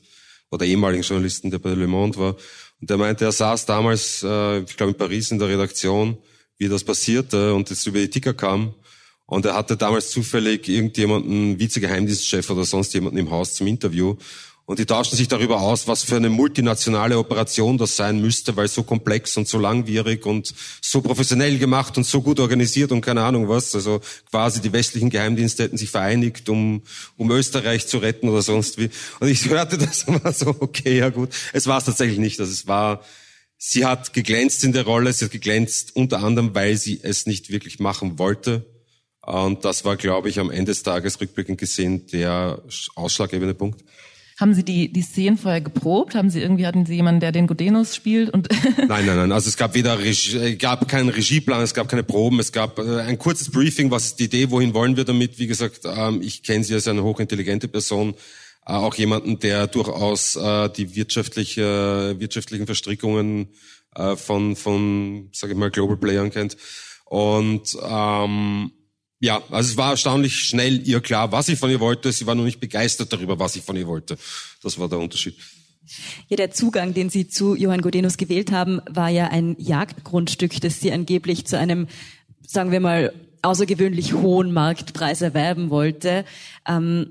oder 0.50 0.66
ehemaligen 0.66 1.02
Journalisten, 1.02 1.50
der 1.50 1.58
bei 1.58 1.70
Le 1.70 1.86
Monde 1.86 2.18
war, 2.18 2.36
und 2.80 2.90
der 2.90 2.96
meinte, 2.96 3.24
er 3.24 3.32
saß 3.32 3.66
damals, 3.66 4.22
äh, 4.22 4.60
ich 4.60 4.76
glaube 4.76 4.92
in 4.92 4.98
Paris 4.98 5.30
in 5.30 5.38
der 5.38 5.48
Redaktion, 5.48 6.16
wie 6.58 6.68
das 6.68 6.84
passierte 6.84 7.54
und 7.54 7.70
es 7.70 7.86
über 7.86 7.98
die 7.98 8.10
Ticker 8.10 8.34
kam 8.34 8.74
und 9.26 9.46
er 9.46 9.54
hatte 9.54 9.76
damals 9.76 10.10
zufällig 10.10 10.68
irgendjemanden, 10.68 11.58
Vizegeheimdienstchef 11.58 12.50
oder 12.50 12.64
sonst 12.64 12.92
jemanden 12.94 13.18
im 13.18 13.30
Haus 13.30 13.54
zum 13.54 13.66
Interview. 13.66 14.16
Und 14.66 14.78
die 14.78 14.86
tauschten 14.86 15.18
sich 15.18 15.28
darüber 15.28 15.60
aus, 15.60 15.88
was 15.88 16.04
für 16.04 16.16
eine 16.16 16.30
multinationale 16.30 17.18
Operation 17.18 17.76
das 17.76 17.96
sein 17.96 18.22
müsste, 18.22 18.56
weil 18.56 18.66
so 18.66 18.82
komplex 18.82 19.36
und 19.36 19.46
so 19.46 19.58
langwierig 19.58 20.24
und 20.24 20.54
so 20.80 21.02
professionell 21.02 21.58
gemacht 21.58 21.98
und 21.98 22.04
so 22.04 22.22
gut 22.22 22.40
organisiert 22.40 22.90
und 22.90 23.02
keine 23.02 23.22
Ahnung 23.24 23.46
was. 23.46 23.74
Also 23.74 24.00
quasi 24.30 24.62
die 24.62 24.72
westlichen 24.72 25.10
Geheimdienste 25.10 25.64
hätten 25.64 25.76
sich 25.76 25.90
vereinigt, 25.90 26.48
um, 26.48 26.82
um 27.18 27.30
Österreich 27.30 27.86
zu 27.88 27.98
retten 27.98 28.30
oder 28.30 28.40
sonst 28.40 28.78
wie. 28.78 28.88
Und 29.20 29.28
ich 29.28 29.46
hörte 29.50 29.76
das 29.76 30.04
und 30.06 30.24
war 30.24 30.32
so, 30.32 30.56
okay, 30.60 30.96
ja 30.96 31.10
gut. 31.10 31.28
Es 31.52 31.66
war 31.66 31.76
es 31.76 31.84
tatsächlich 31.84 32.18
nicht. 32.18 32.40
Also 32.40 32.50
es 32.50 32.66
war, 32.66 33.02
sie 33.58 33.84
hat 33.84 34.14
geglänzt 34.14 34.64
in 34.64 34.72
der 34.72 34.84
Rolle. 34.84 35.12
Sie 35.12 35.26
hat 35.26 35.32
geglänzt 35.32 35.94
unter 35.94 36.22
anderem, 36.22 36.54
weil 36.54 36.78
sie 36.78 37.00
es 37.02 37.26
nicht 37.26 37.50
wirklich 37.50 37.80
machen 37.80 38.18
wollte 38.18 38.64
und 39.26 39.64
das 39.64 39.84
war, 39.84 39.96
glaube 39.96 40.28
ich, 40.28 40.38
am 40.38 40.50
Ende 40.50 40.72
des 40.72 40.82
Tages 40.82 41.20
rückblickend 41.20 41.58
gesehen 41.58 42.06
der 42.08 42.62
ausschlaggebende 42.94 43.54
Punkt. 43.54 43.82
Haben 44.38 44.52
Sie 44.52 44.64
die, 44.64 44.92
die 44.92 45.02
Szenen 45.02 45.38
vorher 45.38 45.60
geprobt? 45.60 46.16
Haben 46.16 46.28
Sie 46.28 46.40
irgendwie, 46.40 46.66
hatten 46.66 46.86
Sie 46.86 46.96
jemanden, 46.96 47.20
der 47.20 47.30
den 47.30 47.46
Godenus 47.46 47.94
spielt? 47.94 48.30
Und 48.30 48.48
nein, 48.76 49.06
nein, 49.06 49.16
nein. 49.16 49.32
Also 49.32 49.48
es 49.48 49.56
gab 49.56 49.74
weder 49.74 50.00
Regie, 50.00 50.38
äh, 50.38 50.56
gab 50.56 50.88
keinen 50.88 51.08
Regieplan, 51.08 51.62
es 51.62 51.72
gab 51.72 51.88
keine 51.88 52.02
Proben, 52.02 52.40
es 52.40 52.50
gab 52.50 52.80
äh, 52.80 53.02
ein 53.02 53.16
kurzes 53.18 53.50
Briefing, 53.50 53.92
was 53.92 54.06
ist 54.06 54.18
die 54.18 54.24
Idee, 54.24 54.50
wohin 54.50 54.74
wollen 54.74 54.96
wir 54.96 55.04
damit? 55.04 55.38
Wie 55.38 55.46
gesagt, 55.46 55.82
ähm, 55.84 56.20
ich 56.20 56.42
kenne 56.42 56.64
Sie 56.64 56.74
als 56.74 56.88
eine 56.88 57.04
hochintelligente 57.04 57.68
Person, 57.68 58.14
äh, 58.66 58.72
auch 58.72 58.96
jemanden, 58.96 59.38
der 59.38 59.68
durchaus 59.68 60.32
die 60.76 60.96
wirtschaftliche, 60.96 62.16
wirtschaftlichen 62.18 62.66
Verstrickungen 62.66 63.48
von, 64.16 64.56
von, 64.56 65.28
sage 65.32 65.52
ich 65.52 65.58
mal, 65.58 65.70
Global 65.70 65.96
Playern 65.96 66.30
kennt. 66.30 66.56
Und 67.04 67.76
ähm, 67.80 68.72
ja, 69.20 69.42
also 69.50 69.70
es 69.70 69.76
war 69.76 69.92
erstaunlich 69.92 70.34
schnell 70.34 70.86
ihr 70.86 71.00
klar, 71.00 71.32
was 71.32 71.48
ich 71.48 71.58
von 71.58 71.70
ihr 71.70 71.80
wollte. 71.80 72.12
Sie 72.12 72.26
war 72.26 72.34
nur 72.34 72.44
nicht 72.44 72.60
begeistert 72.60 73.12
darüber, 73.12 73.38
was 73.38 73.56
ich 73.56 73.62
von 73.62 73.76
ihr 73.76 73.86
wollte. 73.86 74.18
Das 74.62 74.78
war 74.78 74.88
der 74.88 74.98
Unterschied. 74.98 75.36
Ja, 76.28 76.36
der 76.36 76.50
Zugang, 76.50 76.94
den 76.94 77.10
Sie 77.10 77.28
zu 77.28 77.54
Johann 77.54 77.82
Godenus 77.82 78.16
gewählt 78.16 78.52
haben, 78.52 78.80
war 78.88 79.10
ja 79.10 79.28
ein 79.28 79.56
Jagdgrundstück, 79.58 80.60
das 80.60 80.80
Sie 80.80 80.92
angeblich 80.92 81.46
zu 81.46 81.58
einem, 81.58 81.88
sagen 82.46 82.70
wir 82.70 82.80
mal, 82.80 83.12
außergewöhnlich 83.42 84.14
hohen 84.14 84.52
Marktpreis 84.52 85.20
erwerben 85.20 85.70
wollte. 85.70 86.24
Ähm, 86.66 87.10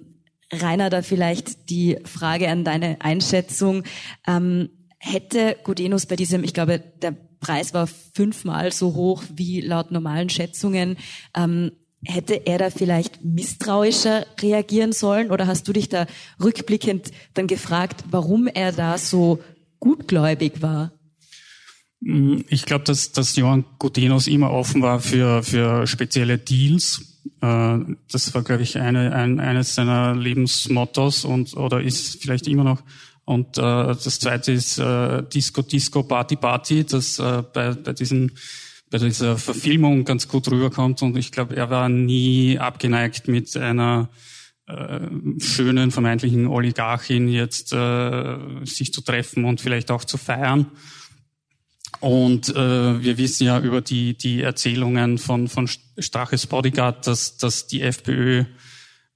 Rainer, 0.51 0.89
da 0.89 1.01
vielleicht 1.01 1.69
die 1.69 1.97
Frage 2.05 2.49
an 2.49 2.63
deine 2.63 3.01
Einschätzung. 3.01 3.83
Ähm, 4.27 4.69
hätte 4.97 5.57
Godenus 5.63 6.05
bei 6.05 6.15
diesem, 6.15 6.43
ich 6.43 6.53
glaube, 6.53 6.79
der 6.79 7.15
Preis 7.39 7.73
war 7.73 7.87
fünfmal 7.87 8.71
so 8.71 8.93
hoch 8.95 9.23
wie 9.33 9.61
laut 9.61 9.91
normalen 9.91 10.29
Schätzungen, 10.29 10.97
ähm, 11.35 11.71
Hätte 12.05 12.45
er 12.45 12.57
da 12.57 12.69
vielleicht 12.69 13.23
misstrauischer 13.23 14.25
reagieren 14.41 14.91
sollen 14.91 15.31
oder 15.31 15.47
hast 15.47 15.67
du 15.67 15.73
dich 15.73 15.89
da 15.89 16.05
rückblickend 16.43 17.11
dann 17.33 17.47
gefragt, 17.47 18.03
warum 18.11 18.47
er 18.47 18.71
da 18.71 18.97
so 18.97 19.39
gutgläubig 19.79 20.61
war? 20.61 20.91
Mm, 22.01 22.41
ich 22.49 22.65
glaube, 22.65 22.83
dass, 22.83 23.11
dass 23.11 23.35
Johann 23.35 23.65
Gutenus 23.79 24.27
immer 24.27 24.51
offen 24.51 24.81
war 24.81 24.99
für, 24.99 25.43
für 25.43 25.87
spezielle 25.87 26.37
Deals. 26.37 27.21
Äh, 27.41 27.79
das 28.11 28.33
war, 28.33 28.43
glaube 28.43 28.63
ich, 28.63 28.77
eine, 28.77 29.13
ein, 29.15 29.39
eines 29.39 29.75
seiner 29.75 30.15
Lebensmottos 30.15 31.23
und 31.25 31.55
oder 31.55 31.81
ist 31.81 32.21
vielleicht 32.21 32.47
immer 32.47 32.63
noch. 32.63 32.83
Und 33.25 33.57
äh, 33.57 33.61
das 33.61 34.19
zweite 34.19 34.51
ist 34.51 34.77
äh, 34.79 35.23
Disco, 35.23 35.61
Disco, 35.61 36.03
Party, 36.03 36.35
Party, 36.35 36.83
das 36.83 37.19
äh, 37.19 37.43
bei, 37.53 37.71
bei 37.71 37.93
diesen 37.93 38.33
bei 38.93 38.99
dieser 38.99 39.39
Verfilmung 39.39 40.05
ganz 40.05 40.27
gut 40.27 40.51
rüberkommt. 40.51 41.01
Und 41.01 41.17
ich 41.17 41.31
glaube, 41.31 41.55
er 41.55 41.71
war 41.71 41.89
nie 41.89 42.59
abgeneigt 42.59 43.27
mit 43.27 43.57
einer 43.57 44.09
äh, 44.67 44.99
schönen 45.39 45.89
vermeintlichen 45.89 46.45
Oligarchin 46.45 47.27
jetzt 47.27 47.73
äh, 47.73 48.37
sich 48.65 48.93
zu 48.93 49.01
treffen 49.01 49.45
und 49.45 49.61
vielleicht 49.61 49.89
auch 49.89 50.03
zu 50.03 50.19
feiern. 50.19 50.67
Und 52.01 52.49
äh, 52.49 53.01
wir 53.03 53.17
wissen 53.17 53.47
ja 53.47 53.59
über 53.61 53.81
die, 53.81 54.15
die 54.15 54.43
Erzählungen 54.43 55.17
von, 55.17 55.47
von 55.47 55.67
Straches 55.97 56.45
Bodyguard, 56.45 57.07
dass, 57.07 57.37
dass 57.37 57.65
die 57.65 57.81
FPÖ 57.81 58.45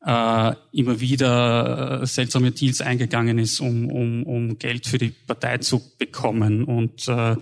äh, 0.03 0.53
immer 0.71 0.99
wieder 0.99 2.01
äh, 2.01 2.07
seltsame 2.07 2.49
Deals 2.49 2.81
eingegangen 2.81 3.37
ist, 3.37 3.59
um, 3.59 3.91
um, 3.91 4.23
um 4.23 4.57
Geld 4.57 4.87
für 4.87 4.97
die 4.97 5.09
Partei 5.11 5.59
zu 5.59 5.83
bekommen. 5.99 6.63
Und 6.63 7.07
äh, 7.07 7.35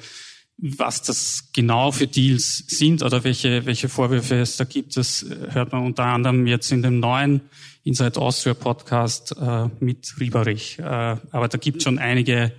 was 0.58 1.02
das 1.02 1.50
genau 1.54 1.92
für 1.92 2.08
Deals 2.08 2.64
sind 2.68 3.04
oder 3.04 3.24
welche, 3.24 3.66
welche 3.66 3.90
Vorwürfe 3.90 4.36
es 4.36 4.58
da 4.58 4.64
gibt, 4.64 4.96
das 4.96 5.26
hört 5.50 5.74
man 5.74 5.84
unter 5.86 6.06
anderem 6.06 6.48
jetzt 6.48 6.72
in 6.72 6.82
dem 6.82 7.00
neuen 7.00 7.42
Inside 7.84 8.20
Austria 8.20 8.54
Podcast 8.54 9.36
äh, 9.40 9.68
mit 9.80 10.20
Rieberich. 10.20 10.80
Äh, 10.80 10.84
aber 10.84 11.48
da 11.50 11.58
gibt 11.58 11.84
schon 11.84 12.00
einige 12.00 12.52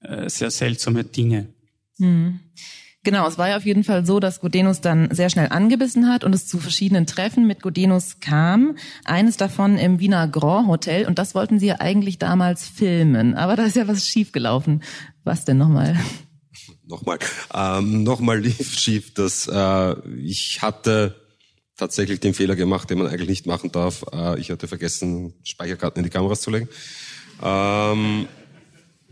äh, 0.00 0.28
sehr 0.28 0.50
seltsame 0.50 1.04
Dinge. 1.04 1.48
Mhm. 1.98 2.40
Genau, 3.02 3.26
es 3.26 3.38
war 3.38 3.48
ja 3.48 3.56
auf 3.56 3.64
jeden 3.64 3.82
Fall 3.82 4.04
so, 4.04 4.20
dass 4.20 4.40
Godenus 4.40 4.82
dann 4.82 5.08
sehr 5.14 5.30
schnell 5.30 5.48
angebissen 5.48 6.06
hat 6.06 6.22
und 6.22 6.34
es 6.34 6.46
zu 6.46 6.58
verschiedenen 6.58 7.06
Treffen 7.06 7.46
mit 7.46 7.62
Godenus 7.62 8.20
kam. 8.20 8.76
Eines 9.06 9.38
davon 9.38 9.78
im 9.78 10.00
Wiener 10.00 10.28
Grand 10.28 10.68
Hotel 10.68 11.06
und 11.06 11.18
das 11.18 11.34
wollten 11.34 11.58
sie 11.58 11.68
ja 11.68 11.80
eigentlich 11.80 12.18
damals 12.18 12.68
filmen. 12.68 13.34
Aber 13.34 13.56
da 13.56 13.64
ist 13.64 13.76
ja 13.76 13.88
was 13.88 14.06
schiefgelaufen. 14.06 14.82
Was 15.24 15.46
denn 15.46 15.56
nochmal? 15.56 15.98
Nochmal, 16.90 17.18
ähm, 17.54 18.02
nochmal 18.02 18.40
lief 18.40 18.78
schief, 18.78 19.14
dass 19.14 19.46
äh, 19.46 19.94
ich 20.18 20.60
hatte 20.60 21.14
tatsächlich 21.76 22.20
den 22.20 22.34
Fehler 22.34 22.56
gemacht, 22.56 22.90
den 22.90 22.98
man 22.98 23.06
eigentlich 23.06 23.28
nicht 23.28 23.46
machen 23.46 23.72
darf. 23.72 24.04
Äh, 24.12 24.40
ich 24.40 24.50
hatte 24.50 24.68
vergessen, 24.68 25.32
Speicherkarten 25.44 26.00
in 26.00 26.04
die 26.04 26.10
Kameras 26.10 26.40
zu 26.40 26.50
legen. 26.50 26.68
Ähm, 27.42 28.28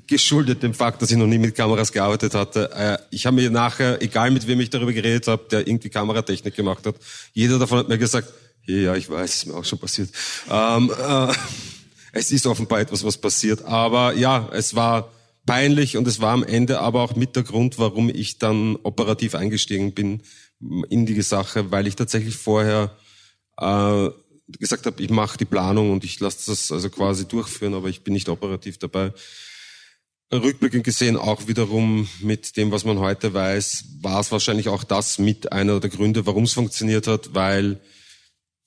geschuldet 0.09 0.63
dem 0.63 0.75
Fakt, 0.75 1.01
dass 1.01 1.11
ich 1.11 1.17
noch 1.17 1.27
nie 1.27 1.39
mit 1.39 1.55
Kameras 1.55 1.93
gearbeitet 1.93 2.35
hatte. 2.35 2.71
Äh, 2.75 2.99
ich 3.11 3.27
habe 3.27 3.37
mir 3.37 3.51
nachher, 3.51 4.03
egal 4.03 4.31
mit 4.33 4.47
wem 4.47 4.61
ich 4.61 4.71
darüber 4.71 4.93
geredet 4.93 5.29
habe, 5.29 5.47
der 5.51 5.67
irgendwie 5.67 5.89
Kameratechnik 5.89 6.55
gemacht 6.55 6.85
hat, 6.85 6.97
jeder 7.33 7.59
davon 7.59 7.79
hat 7.79 7.89
mir 7.89 7.99
gesagt, 7.99 8.29
ja, 8.67 8.95
ich 8.97 9.09
weiß, 9.09 9.35
ist 9.35 9.47
mir 9.47 9.55
auch 9.55 9.65
schon 9.65 9.79
passiert. 9.79 10.11
Ähm, 10.51 10.91
äh, 10.91 11.33
es 12.13 12.33
ist 12.33 12.47
offenbar 12.47 12.81
etwas, 12.81 13.05
was 13.05 13.17
passiert. 13.17 13.65
Aber 13.65 14.15
ja, 14.15 14.51
es 14.53 14.75
war 14.75 15.13
peinlich 15.49 15.97
und 15.97 16.07
es 16.07 16.21
war 16.21 16.35
am 16.35 16.45
Ende 16.45 16.81
aber 16.81 17.03
auch 17.03 17.17
mit 17.17 17.35
der 17.35 17.43
Grund, 17.43 17.79
warum 17.79 18.11
ich 18.11 18.39
dann 18.39 18.77
operativ 18.83 19.35
eingestiegen 19.35 19.95
bin 19.95 20.21
in 20.91 21.07
die 21.07 21.23
Sache, 21.23 21.71
weil 21.71 21.87
ich 21.87 21.97
tatsächlich 21.97 22.37
vorher 22.37 22.95
äh, 23.59 24.11
gesagt 24.59 24.85
habe, 24.85 25.03
ich 25.03 25.09
mache 25.09 25.39
die 25.39 25.47
Planung 25.47 25.91
und 25.91 26.05
ich 26.05 26.21
lasse 26.21 26.51
das 26.51 26.71
also 26.71 26.91
quasi 26.91 27.27
durchführen, 27.27 27.73
aber 27.73 27.89
ich 27.89 28.03
bin 28.03 28.13
nicht 28.13 28.29
operativ 28.29 28.77
dabei. 28.77 29.15
Rückblickend 30.31 30.85
gesehen 30.85 31.17
auch 31.17 31.49
wiederum 31.49 32.07
mit 32.21 32.59
dem, 32.59 32.71
was 32.71 32.85
man 32.85 32.99
heute 32.99 33.33
weiß, 33.33 33.85
war 34.03 34.21
es 34.21 34.31
wahrscheinlich 34.31 34.69
auch 34.69 34.85
das 34.85 35.19
mit 35.19 35.51
einer 35.51 35.81
der 35.81 35.89
Gründe, 35.89 36.27
warum 36.27 36.45
es 36.45 36.53
funktioniert 36.53 37.07
hat, 37.07 37.35
weil 37.35 37.81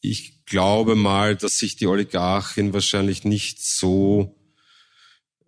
ich 0.02 0.46
glaube 0.46 0.96
mal, 0.96 1.36
dass 1.36 1.60
sich 1.60 1.76
die 1.76 1.86
Oligarchin 1.86 2.74
wahrscheinlich 2.74 3.24
nicht 3.24 3.64
so 3.64 4.41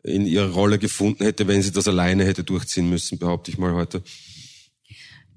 in 0.03 0.25
ihrer 0.25 0.51
Rolle 0.51 0.79
gefunden 0.79 1.23
hätte, 1.23 1.47
wenn 1.47 1.61
sie 1.61 1.71
das 1.71 1.87
alleine 1.87 2.25
hätte 2.25 2.43
durchziehen 2.43 2.89
müssen, 2.89 3.17
behaupte 3.17 3.51
ich 3.51 3.57
mal 3.57 3.73
heute. 3.73 4.03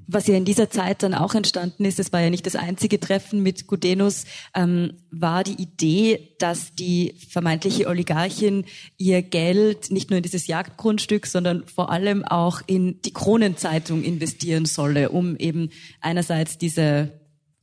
Was 0.09 0.29
ja 0.29 0.37
in 0.37 0.45
dieser 0.45 0.71
Zeit 0.71 1.03
dann 1.03 1.15
auch 1.15 1.35
entstanden 1.35 1.85
ist, 1.85 1.99
das 1.99 2.13
war 2.13 2.21
ja 2.21 2.31
nicht 2.31 2.47
das 2.47 2.55
einzige 2.55 3.01
Treffen 3.01 3.43
mit 3.43 3.67
Gudenus, 3.67 4.25
ähm, 4.55 4.93
war 5.11 5.43
die 5.43 5.61
Idee, 5.61 6.37
dass 6.39 6.77
die 6.77 7.15
vermeintliche 7.29 7.89
Oligarchin 7.89 8.67
ihr 8.99 9.23
Geld 9.23 9.91
nicht 9.91 10.11
nur 10.11 10.19
in 10.19 10.23
dieses 10.23 10.47
Jagdgrundstück, 10.47 11.27
sondern 11.27 11.65
vor 11.67 11.91
allem 11.91 12.25
auch 12.25 12.63
in 12.69 13.03
die 13.03 13.13
Kronenzeitung 13.13 14.05
investieren 14.05 14.65
solle, 14.65 15.09
um 15.09 15.37
eben 15.39 15.71
einerseits 16.01 16.57
diese, 16.57 17.13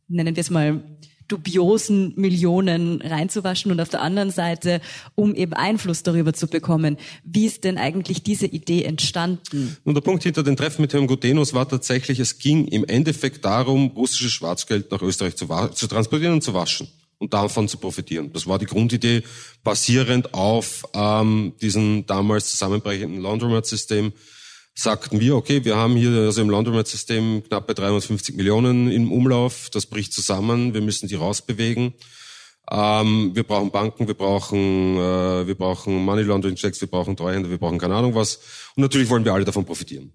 nennen 0.10 0.36
wir 0.36 0.42
es 0.42 0.50
mal, 0.50 0.84
dubiosen 1.28 2.14
Millionen 2.16 3.02
reinzuwaschen 3.02 3.72
und 3.72 3.80
auf 3.80 3.90
der 3.90 4.02
anderen 4.02 4.32
Seite, 4.32 4.82
um 5.16 5.36
eben 5.36 5.54
Einfluss 5.54 6.04
darüber 6.04 6.34
zu 6.34 6.48
bekommen. 6.48 6.98
Wie 7.24 7.46
ist 7.46 7.64
denn 7.64 7.78
eigentlich 7.78 8.24
diese 8.24 8.46
Idee 8.46 8.84
entstanden? 8.84 9.78
Und 9.84 9.96
der 9.96 10.02
Punkt 10.02 10.24
hinter 10.24 10.44
den 10.44 10.56
Treffen 10.56 10.82
mit 10.82 10.94
Herrn 10.94 11.08
Gutenus 11.08 11.54
war 11.54 11.68
tatsächlich, 11.68 12.20
es 12.20 12.38
ging 12.38 12.68
im 12.68 12.86
Endeffekt 12.86 13.46
darum, 13.46 13.88
russisches 13.96 14.32
Schwarzgeld 14.32 14.92
nach 14.92 15.02
Österreich 15.02 15.36
zu, 15.36 15.48
zu 15.74 15.88
transportieren 15.88 16.34
und 16.34 16.44
zu 16.44 16.54
waschen 16.54 16.88
und 17.24 17.34
davon 17.34 17.68
zu 17.68 17.78
profitieren. 17.78 18.32
Das 18.34 18.48
war 18.48 18.60
die 18.60 18.66
Grundidee, 18.66 19.24
basierend 19.64 20.34
auf 20.34 20.84
ähm, 20.94 21.54
diesem 21.62 22.06
damals 22.06 22.52
zusammenbrechenden 22.52 23.22
Laundromat-System, 23.22 24.12
sagten 24.76 25.20
wir, 25.20 25.36
okay, 25.36 25.64
wir 25.66 25.78
haben 25.78 25.96
hier 25.96 26.10
also 26.12 26.42
im 26.42 26.50
Laundromat-System 26.50 27.44
knappe 27.48 27.74
350 27.74 28.36
Millionen 28.36 28.92
im 28.92 29.12
Umlauf, 29.12 29.70
das 29.72 29.86
bricht 29.86 30.14
zusammen, 30.14 30.74
wir 30.74 30.82
müssen 30.82 31.08
die 31.08 31.16
rausbewegen. 31.16 31.94
Ähm, 32.72 33.32
wir 33.34 33.44
brauchen 33.44 33.72
Banken, 33.72 34.08
wir 34.08 34.14
brauchen, 34.14 34.98
äh, 34.98 35.48
wir 35.48 35.56
brauchen 35.56 36.04
Money 36.06 36.24
Laundering 36.24 36.56
Checks, 36.56 36.80
wir 36.80 36.88
brauchen 36.88 37.18
Treuhänder, 37.18 37.50
wir 37.50 37.58
brauchen 37.58 37.78
keine 37.78 37.96
Ahnung 37.96 38.16
was. 38.16 38.40
Und 38.76 38.82
natürlich 38.82 39.10
wollen 39.10 39.26
wir 39.26 39.34
alle 39.34 39.44
davon 39.44 39.66
profitieren. 39.66 40.14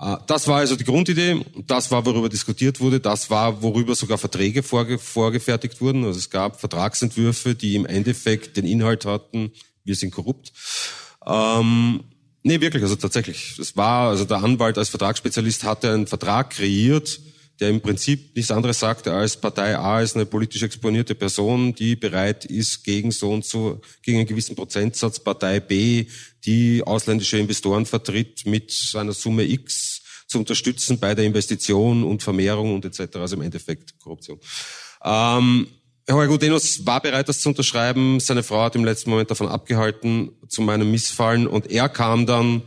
Äh, 0.00 0.16
das 0.26 0.46
war 0.46 0.58
also 0.58 0.76
die 0.76 0.84
Grundidee, 0.84 1.44
das 1.66 1.90
war, 1.90 2.06
worüber 2.06 2.28
diskutiert 2.28 2.80
wurde, 2.80 3.00
das 3.00 3.28
war, 3.28 3.60
worüber 3.62 3.94
sogar 3.96 4.18
Verträge 4.18 4.62
vorge 4.62 4.98
vorgefertigt 4.98 5.80
wurden. 5.80 6.04
Also 6.04 6.18
es 6.18 6.30
gab 6.30 6.60
Vertragsentwürfe, 6.60 7.54
die 7.56 7.74
im 7.74 7.86
Endeffekt 7.86 8.56
den 8.56 8.66
Inhalt 8.66 9.04
hatten, 9.04 9.52
wir 9.82 9.96
sind 9.96 10.12
korrupt. 10.12 10.52
Ähm, 11.26 12.04
Nee, 12.46 12.60
wirklich, 12.60 12.82
also 12.82 12.94
tatsächlich. 12.96 13.58
Es 13.58 13.74
war, 13.74 14.10
also 14.10 14.26
der 14.26 14.44
Anwalt 14.44 14.76
als 14.76 14.90
Vertragsspezialist 14.90 15.64
hatte 15.64 15.90
einen 15.90 16.06
Vertrag 16.06 16.50
kreiert, 16.50 17.18
der 17.58 17.70
im 17.70 17.80
Prinzip 17.80 18.36
nichts 18.36 18.50
anderes 18.50 18.80
sagte 18.80 19.14
als 19.14 19.40
Partei 19.40 19.78
A 19.78 20.02
ist 20.02 20.14
eine 20.14 20.26
politisch 20.26 20.62
exponierte 20.62 21.14
Person, 21.14 21.74
die 21.74 21.96
bereit 21.96 22.44
ist, 22.44 22.84
gegen 22.84 23.12
so 23.12 23.30
und 23.30 23.46
so, 23.46 23.80
gegen 24.02 24.18
einen 24.18 24.26
gewissen 24.26 24.56
Prozentsatz 24.56 25.20
Partei 25.20 25.58
B, 25.58 26.06
die 26.44 26.82
ausländische 26.82 27.38
Investoren 27.38 27.86
vertritt, 27.86 28.44
mit 28.44 28.92
einer 28.94 29.12
Summe 29.12 29.44
X 29.44 30.02
zu 30.26 30.38
unterstützen 30.38 30.98
bei 30.98 31.14
der 31.14 31.24
Investition 31.24 32.04
und 32.04 32.22
Vermehrung 32.22 32.74
und 32.74 32.84
etc. 32.84 33.16
Also 33.16 33.36
im 33.36 33.42
Endeffekt 33.42 33.98
Korruption. 34.00 34.38
Ähm, 35.02 35.68
Herr 36.06 36.26
Gudenus 36.26 36.84
war 36.84 37.00
bereit, 37.00 37.28
das 37.28 37.40
zu 37.40 37.48
unterschreiben. 37.48 38.20
Seine 38.20 38.42
Frau 38.42 38.62
hat 38.62 38.76
im 38.76 38.84
letzten 38.84 39.10
Moment 39.10 39.30
davon 39.30 39.48
abgehalten, 39.48 40.32
zu 40.48 40.60
meinem 40.60 40.90
Missfallen. 40.90 41.46
Und 41.46 41.70
er 41.70 41.88
kam 41.88 42.26
dann 42.26 42.62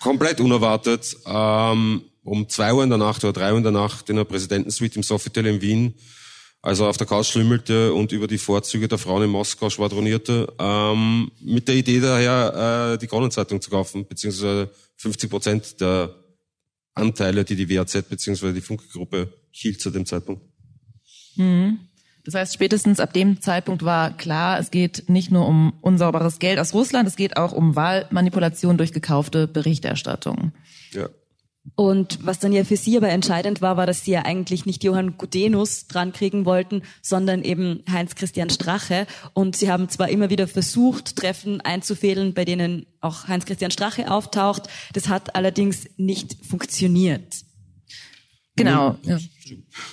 komplett 0.00 0.40
unerwartet 0.40 1.16
ähm, 1.26 2.02
um 2.24 2.48
zwei 2.48 2.72
Uhr 2.72 2.84
in 2.84 2.90
der 2.90 2.98
Nacht 2.98 3.24
oder 3.24 3.32
drei 3.32 3.50
Uhr 3.50 3.58
in 3.58 3.64
der 3.64 3.72
Nacht 3.72 4.08
in 4.10 4.16
der 4.16 4.24
Präsidentensuite 4.24 4.96
im 4.96 5.02
Sofitel 5.02 5.44
in 5.46 5.60
Wien, 5.60 5.94
also 6.60 6.86
auf 6.86 6.96
der 6.96 7.06
Couch 7.06 7.26
schlümmelte 7.26 7.92
und 7.92 8.12
über 8.12 8.28
die 8.28 8.38
Vorzüge 8.38 8.86
der 8.86 8.98
Frauen 8.98 9.24
in 9.24 9.30
Moskau 9.30 9.68
schwadronierte, 9.68 10.52
ähm, 10.58 11.32
mit 11.40 11.66
der 11.66 11.74
Idee 11.74 12.00
daher, 12.00 12.94
äh, 12.94 12.98
die 12.98 13.08
Kronenzeitung 13.08 13.60
zu 13.60 13.70
kaufen, 13.70 14.06
beziehungsweise 14.06 14.70
50 14.96 15.30
Prozent 15.30 15.80
der 15.80 16.14
Anteile, 16.94 17.44
die 17.44 17.56
die 17.56 17.68
WAZ 17.68 18.02
beziehungsweise 18.08 18.54
die 18.54 18.60
Funkgruppe 18.60 19.32
hielt 19.50 19.80
zu 19.80 19.90
dem 19.90 20.06
Zeitpunkt. 20.06 20.42
Mhm. 21.36 21.78
Das 22.24 22.34
heißt, 22.34 22.54
spätestens 22.54 23.00
ab 23.00 23.12
dem 23.12 23.40
Zeitpunkt 23.40 23.84
war 23.84 24.16
klar, 24.16 24.58
es 24.58 24.70
geht 24.70 25.08
nicht 25.08 25.32
nur 25.32 25.46
um 25.46 25.72
unsauberes 25.80 26.38
Geld 26.38 26.58
aus 26.58 26.72
Russland, 26.72 27.08
es 27.08 27.16
geht 27.16 27.36
auch 27.36 27.52
um 27.52 27.74
Wahlmanipulation 27.74 28.76
durch 28.76 28.92
gekaufte 28.92 29.48
Berichterstattung. 29.48 30.52
Ja. 30.92 31.08
Und 31.76 32.18
was 32.26 32.40
dann 32.40 32.52
ja 32.52 32.64
für 32.64 32.76
Sie 32.76 32.96
aber 32.96 33.08
entscheidend 33.08 33.62
war, 33.62 33.76
war, 33.76 33.86
dass 33.86 34.04
Sie 34.04 34.10
ja 34.10 34.24
eigentlich 34.24 34.66
nicht 34.66 34.82
Johann 34.82 35.16
Gudenus 35.16 35.86
dran 35.86 36.12
kriegen 36.12 36.44
wollten, 36.44 36.82
sondern 37.02 37.42
eben 37.42 37.84
Heinz-Christian 37.90 38.50
Strache. 38.50 39.06
Und 39.32 39.54
Sie 39.54 39.70
haben 39.70 39.88
zwar 39.88 40.08
immer 40.08 40.28
wieder 40.28 40.48
versucht, 40.48 41.16
Treffen 41.16 41.60
einzufädeln, 41.60 42.34
bei 42.34 42.44
denen 42.44 42.86
auch 43.00 43.28
Heinz-Christian 43.28 43.70
Strache 43.70 44.10
auftaucht. 44.10 44.68
Das 44.92 45.08
hat 45.08 45.36
allerdings 45.36 45.88
nicht 45.96 46.44
funktioniert. 46.44 47.44
Genau. 48.56 48.96
Ja. 49.02 49.18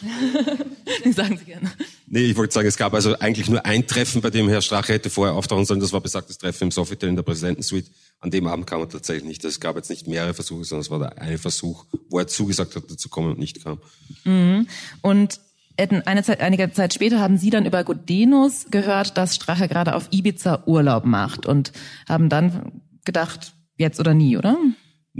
Sagen 1.12 1.38
Sie 1.38 1.46
gerne. 1.46 1.72
Nee, 2.08 2.26
ich 2.26 2.38
wollte 2.38 2.54
sagen, 2.54 2.68
es 2.68 2.78
gab 2.78 2.94
also 2.94 3.18
eigentlich 3.20 3.50
nur 3.50 3.66
ein 3.66 3.86
Treffen, 3.88 4.22
bei 4.22 4.30
dem 4.30 4.50
Herr 4.50 4.62
Strache 4.62 4.94
hätte 4.94 5.10
vorher 5.10 5.36
auftauchen 5.36 5.66
sollen. 5.66 5.80
Das 5.80 5.94
war 5.94 6.02
besagtes 6.02 6.38
Treffen 6.38 6.66
im 6.66 6.72
Sofitel 6.72 7.08
in 7.08 7.16
der 7.16 7.24
Präsidentensuite. 7.24 7.90
An 8.20 8.32
dem 8.32 8.48
Abend 8.48 8.68
kam 8.68 8.82
er 8.82 8.90
tatsächlich 8.90 9.26
nicht. 9.26 9.46
Es 9.46 9.60
gab 9.60 9.76
jetzt 9.76 9.90
nicht 9.90 10.08
mehrere 10.08 10.34
Versuche, 10.34 10.64
sondern 10.64 10.82
es 10.82 10.90
war 10.90 11.00
der 11.00 11.22
eine 11.22 11.38
Versuch, 11.38 11.86
wo 12.10 12.20
er 12.20 12.28
zugesagt 12.28 12.76
hatte 12.76 12.98
zu 12.98 13.10
kommen 13.10 13.32
und 13.32 13.40
nicht 13.40 13.64
kam. 13.64 13.80
Mhm. 14.24 14.68
Und 15.02 15.40
eine 15.78 16.24
Zeit, 16.24 16.42
einige 16.42 16.72
Zeit 16.72 16.94
später 16.94 17.20
haben 17.20 17.38
Sie 17.38 17.50
dann 17.50 17.66
über 17.66 17.84
Godenus 17.84 18.66
gehört, 18.70 19.18
dass 19.18 19.36
Strache 19.36 19.68
gerade 19.68 19.96
auf 19.96 20.10
Ibiza 20.12 20.64
Urlaub 20.66 21.06
macht 21.06 21.46
und 21.46 21.72
haben 22.08 22.28
dann 22.28 22.82
gedacht, 23.06 23.54
jetzt 23.78 24.00
oder 24.00 24.14
nie, 24.14 24.38
oder? 24.38 24.58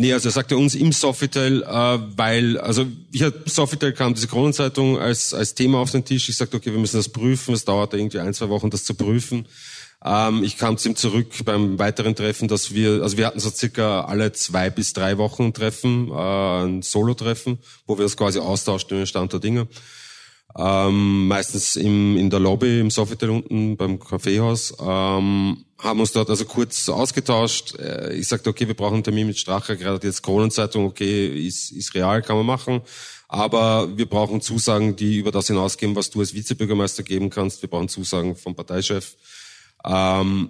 Nee, 0.02 0.14
also 0.14 0.30
er 0.30 0.32
sagte 0.32 0.56
uns 0.56 0.76
im 0.76 0.94
Sofitel, 0.94 1.62
äh, 1.62 1.68
weil, 1.68 2.58
also 2.58 2.88
ich 3.12 3.22
hatte 3.22 3.42
Sofitel 3.48 3.92
kam 3.92 4.14
diese 4.14 4.28
Kronenzeitung 4.28 4.98
als, 4.98 5.34
als 5.34 5.56
Thema 5.56 5.80
auf 5.80 5.92
den 5.92 6.06
Tisch. 6.06 6.30
Ich 6.30 6.38
sagte, 6.38 6.56
okay, 6.56 6.72
wir 6.72 6.80
müssen 6.80 6.96
das 6.96 7.10
prüfen. 7.10 7.54
Es 7.54 7.66
dauerte 7.66 7.98
irgendwie 7.98 8.20
ein, 8.20 8.34
zwei 8.34 8.48
Wochen, 8.48 8.70
das 8.70 8.86
zu 8.86 8.94
prüfen. 8.94 9.46
Ähm, 10.02 10.42
ich 10.46 10.58
kam 10.58 10.78
zu 10.78 10.88
ihm 10.88 10.96
zurück 10.96 11.28
beim 11.44 11.78
weiteren 11.80 12.16
Treffen, 12.16 12.48
dass 12.48 12.74
wir, 12.74 13.04
also 13.04 13.18
wir 13.18 13.28
hatten 13.28 13.42
so 13.42 13.50
circa 13.50 14.06
alle 14.06 14.32
zwei 14.32 14.70
bis 14.70 14.94
drei 14.94 15.18
Wochen 15.18 15.48
ein 15.48 15.54
Treffen, 15.54 16.10
äh, 16.10 16.64
ein 16.64 16.82
Solo-Treffen, 16.82 17.58
wo 17.86 17.98
wir 17.98 18.04
das 18.04 18.16
quasi 18.16 18.40
austauschten 18.40 19.02
im 19.02 19.06
Stand 19.06 19.34
der 19.34 19.42
Dinge. 19.42 19.68
Ähm, 20.58 21.28
meistens 21.28 21.76
im, 21.76 22.18
in 22.18 22.30
der 22.30 22.40
Lobby 22.40 22.80
im 22.80 22.90
Sofitel 22.90 23.30
unten 23.30 23.78
beim 23.78 24.00
Kaffeehaus, 24.00 24.74
ähm, 24.80 25.66
haben 25.78 26.00
uns 26.00 26.12
dort 26.12 26.30
also 26.30 26.46
kurz 26.46 26.90
ausgetauscht. 26.90 27.78
Äh, 27.80 28.16
ich 28.16 28.28
sagte, 28.28 28.50
okay, 28.50 28.68
wir 28.68 28.76
brauchen 28.76 28.96
einen 28.96 29.04
Termin 29.04 29.28
mit 29.28 29.38
Strache, 29.38 29.78
gerade 29.78 30.06
jetzt 30.06 30.24
Kronenzeitung, 30.24 30.86
okay, 30.86 31.28
ist, 31.28 31.72
ist 31.72 31.94
real, 31.94 32.22
kann 32.22 32.38
man 32.38 32.46
machen. 32.46 32.82
Aber 33.28 33.96
wir 33.96 34.08
brauchen 34.08 34.42
Zusagen, 34.42 34.96
die 34.96 35.18
über 35.18 35.32
das 35.32 35.48
hinausgehen, 35.48 35.96
was 35.96 36.10
du 36.10 36.20
als 36.20 36.34
Vizebürgermeister 36.34 37.04
geben 37.04 37.30
kannst. 37.30 37.62
Wir 37.62 37.70
brauchen 37.70 37.88
Zusagen 37.88 38.36
vom 38.36 38.56
Parteichef. 38.56 39.18
Ähm, 39.86 40.50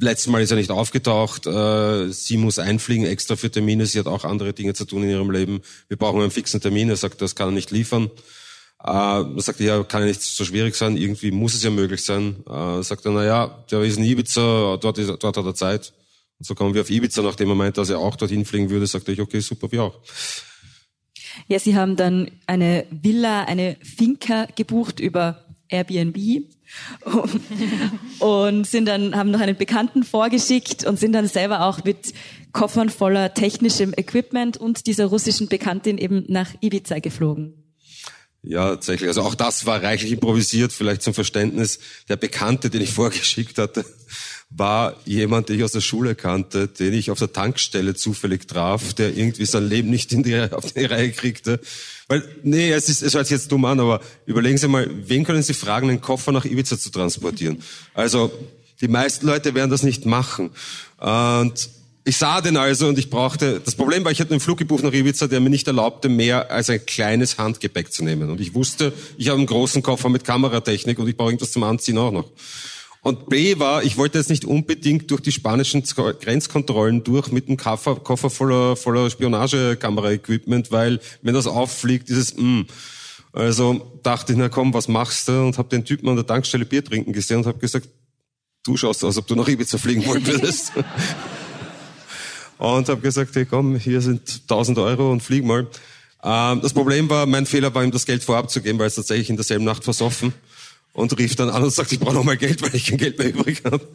letztes 0.00 0.26
Mal 0.26 0.42
ist 0.42 0.50
er 0.50 0.56
nicht 0.56 0.72
aufgetaucht. 0.72 1.46
Äh, 1.46 2.10
sie 2.10 2.38
muss 2.38 2.58
einfliegen 2.58 3.06
extra 3.06 3.36
für 3.36 3.52
Termine. 3.52 3.86
Sie 3.86 4.00
hat 4.00 4.08
auch 4.08 4.24
andere 4.24 4.52
Dinge 4.52 4.74
zu 4.74 4.84
tun 4.84 5.04
in 5.04 5.10
ihrem 5.10 5.30
Leben. 5.30 5.60
Wir 5.86 5.96
brauchen 5.96 6.20
einen 6.20 6.32
fixen 6.32 6.60
Termin. 6.60 6.90
Er 6.90 6.96
sagt, 6.96 7.22
das 7.22 7.36
kann 7.36 7.48
er 7.48 7.52
nicht 7.52 7.70
liefern. 7.70 8.10
Äh, 8.82 8.90
er 8.90 9.42
sagt, 9.42 9.60
ja, 9.60 9.82
kann 9.84 10.02
ja 10.02 10.08
nicht 10.08 10.22
so 10.22 10.44
schwierig 10.44 10.74
sein. 10.74 10.96
Irgendwie 10.96 11.30
muss 11.30 11.54
es 11.54 11.62
ja 11.62 11.70
möglich 11.70 12.04
sein. 12.04 12.44
Äh, 12.48 12.82
sagt 12.82 13.04
er, 13.04 13.12
na 13.12 13.24
ja, 13.24 13.64
der 13.70 13.82
ist 13.82 13.98
in 13.98 14.04
Ibiza, 14.04 14.76
dort, 14.80 14.98
ist, 14.98 15.08
dort 15.08 15.36
hat 15.36 15.44
er 15.44 15.54
Zeit. 15.54 15.92
Und 16.38 16.46
so 16.46 16.54
kommen 16.54 16.74
wir 16.74 16.82
auf 16.82 16.90
Ibiza, 16.90 17.22
nachdem 17.22 17.48
er 17.48 17.54
meint, 17.54 17.78
dass 17.78 17.90
er 17.90 17.98
auch 17.98 18.16
dorthin 18.16 18.44
fliegen 18.44 18.70
würde, 18.70 18.86
sagte 18.86 19.12
ich, 19.12 19.20
okay, 19.20 19.40
super, 19.40 19.72
wir 19.72 19.84
auch. 19.84 20.00
Ja, 21.48 21.58
Sie 21.58 21.76
haben 21.76 21.96
dann 21.96 22.30
eine 22.46 22.86
Villa, 22.90 23.44
eine 23.44 23.76
Finca 23.82 24.46
gebucht 24.54 25.00
über 25.00 25.44
Airbnb 25.68 26.16
und 28.20 28.66
sind 28.66 28.86
dann 28.86 29.16
haben 29.16 29.30
noch 29.30 29.40
einen 29.40 29.56
Bekannten 29.56 30.04
vorgeschickt 30.04 30.86
und 30.86 30.98
sind 30.98 31.12
dann 31.12 31.26
selber 31.26 31.64
auch 31.66 31.84
mit 31.84 32.14
Koffern 32.52 32.88
voller 32.88 33.34
technischem 33.34 33.92
Equipment 33.96 34.56
und 34.56 34.86
dieser 34.86 35.06
russischen 35.06 35.48
Bekanntin 35.48 35.98
eben 35.98 36.24
nach 36.28 36.54
Ibiza 36.60 36.98
geflogen. 37.00 37.65
Ja, 38.46 38.70
tatsächlich. 38.70 39.08
Also 39.08 39.22
auch 39.22 39.34
das 39.34 39.66
war 39.66 39.82
reichlich 39.82 40.12
improvisiert, 40.12 40.72
vielleicht 40.72 41.02
zum 41.02 41.14
Verständnis. 41.14 41.80
Der 42.08 42.16
Bekannte, 42.16 42.70
den 42.70 42.80
ich 42.80 42.92
vorgeschickt 42.92 43.58
hatte, 43.58 43.84
war 44.50 44.94
jemand, 45.04 45.48
den 45.48 45.56
ich 45.56 45.64
aus 45.64 45.72
der 45.72 45.80
Schule 45.80 46.14
kannte, 46.14 46.68
den 46.68 46.94
ich 46.94 47.10
auf 47.10 47.18
der 47.18 47.32
Tankstelle 47.32 47.94
zufällig 47.94 48.46
traf, 48.46 48.94
der 48.94 49.16
irgendwie 49.16 49.44
sein 49.44 49.68
Leben 49.68 49.90
nicht 49.90 50.12
in 50.12 50.22
die, 50.22 50.40
auf 50.52 50.72
die 50.72 50.84
Reihe 50.84 51.10
kriegte. 51.10 51.60
Weil, 52.06 52.22
nee, 52.44 52.70
es, 52.70 52.88
ist, 52.88 53.02
es 53.02 53.14
hört 53.14 53.26
sich 53.26 53.36
jetzt 53.36 53.50
dumm 53.50 53.64
an, 53.64 53.80
aber 53.80 54.00
überlegen 54.24 54.56
Sie 54.56 54.68
mal, 54.68 54.88
wen 55.08 55.24
können 55.24 55.42
Sie 55.42 55.52
fragen, 55.52 55.90
einen 55.90 56.00
Koffer 56.00 56.30
nach 56.30 56.44
Ibiza 56.44 56.78
zu 56.78 56.90
transportieren? 56.90 57.60
Also, 57.94 58.30
die 58.80 58.88
meisten 58.88 59.26
Leute 59.26 59.54
werden 59.54 59.70
das 59.70 59.82
nicht 59.82 60.06
machen. 60.06 60.50
Und 60.98 61.68
ich 62.06 62.16
sah 62.16 62.40
den 62.40 62.56
also 62.56 62.86
und 62.86 62.98
ich 62.98 63.10
brauchte, 63.10 63.60
das 63.64 63.74
Problem 63.74 64.04
war, 64.04 64.12
ich 64.12 64.20
hatte 64.20 64.30
einen 64.30 64.38
Flug 64.38 64.58
gebucht 64.58 64.84
nach 64.84 64.92
Ibiza, 64.92 65.26
der 65.26 65.40
mir 65.40 65.50
nicht 65.50 65.66
erlaubte, 65.66 66.08
mehr 66.08 66.52
als 66.52 66.70
ein 66.70 66.86
kleines 66.86 67.36
Handgepäck 67.36 67.92
zu 67.92 68.04
nehmen. 68.04 68.30
Und 68.30 68.40
ich 68.40 68.54
wusste, 68.54 68.92
ich 69.18 69.28
habe 69.28 69.38
einen 69.38 69.46
großen 69.48 69.82
Koffer 69.82 70.08
mit 70.08 70.22
Kameratechnik 70.22 71.00
und 71.00 71.08
ich 71.08 71.16
brauche 71.16 71.30
irgendwas 71.30 71.50
zum 71.50 71.64
Anziehen 71.64 71.98
auch 71.98 72.12
noch. 72.12 72.30
Und 73.02 73.28
B 73.28 73.58
war, 73.58 73.82
ich 73.82 73.96
wollte 73.96 74.18
jetzt 74.18 74.30
nicht 74.30 74.44
unbedingt 74.44 75.10
durch 75.10 75.20
die 75.20 75.32
spanischen 75.32 75.82
Grenzkontrollen 75.82 77.02
durch 77.02 77.32
mit 77.32 77.48
einem 77.48 77.56
Koffer, 77.56 77.96
Koffer 77.96 78.30
voller, 78.30 78.76
voller 78.76 79.10
Spionagekamera-Equipment, 79.10 80.70
weil 80.70 81.00
wenn 81.22 81.34
das 81.34 81.48
auffliegt, 81.48 82.08
ist 82.08 82.18
es, 82.18 82.36
mh. 82.36 82.42
Mm. 82.42 82.66
Also 83.32 83.98
dachte 84.02 84.32
ich, 84.32 84.38
na 84.38 84.48
komm, 84.48 84.72
was 84.72 84.88
machst 84.88 85.28
du? 85.28 85.44
Und 85.44 85.58
habe 85.58 85.68
den 85.68 85.84
Typen 85.84 86.08
an 86.08 86.16
der 86.16 86.26
Tankstelle 86.26 86.64
Bier 86.64 86.84
trinken 86.84 87.12
gesehen 87.12 87.38
und 87.38 87.46
habe 87.46 87.58
gesagt, 87.58 87.88
du 88.64 88.76
schaust 88.76 89.04
aus, 89.04 89.18
ob 89.18 89.26
du 89.26 89.34
nach 89.34 89.48
Ibiza 89.48 89.76
fliegen 89.76 90.06
wollen 90.06 90.26
würdest. 90.26 90.72
Und 92.58 92.88
habe 92.88 93.00
gesagt, 93.00 93.34
hey 93.34 93.44
komm, 93.44 93.76
hier 93.76 94.00
sind 94.00 94.42
1000 94.42 94.78
Euro 94.78 95.10
und 95.10 95.22
flieg 95.22 95.44
mal. 95.44 95.66
Ähm, 96.22 96.60
das 96.60 96.72
Problem 96.72 97.08
war, 97.10 97.26
mein 97.26 97.46
Fehler 97.46 97.74
war 97.74 97.84
ihm 97.84 97.90
das 97.90 98.06
Geld 98.06 98.24
vorab 98.24 98.50
zu 98.50 98.60
geben, 98.60 98.78
weil 98.78 98.86
es 98.86 98.94
tatsächlich 98.94 99.30
in 99.30 99.36
derselben 99.36 99.64
Nacht 99.64 99.84
versoffen 99.84 100.32
und 100.92 101.16
rief 101.18 101.36
dann 101.36 101.50
an 101.50 101.62
und 101.62 101.72
sagt, 101.72 101.92
ich 101.92 102.00
brauche 102.00 102.14
noch 102.14 102.24
mal 102.24 102.36
Geld, 102.36 102.62
weil 102.62 102.74
ich 102.74 102.86
kein 102.86 102.98
Geld 102.98 103.18
mehr 103.18 103.28
übrig 103.28 103.62
habe. 103.64 103.86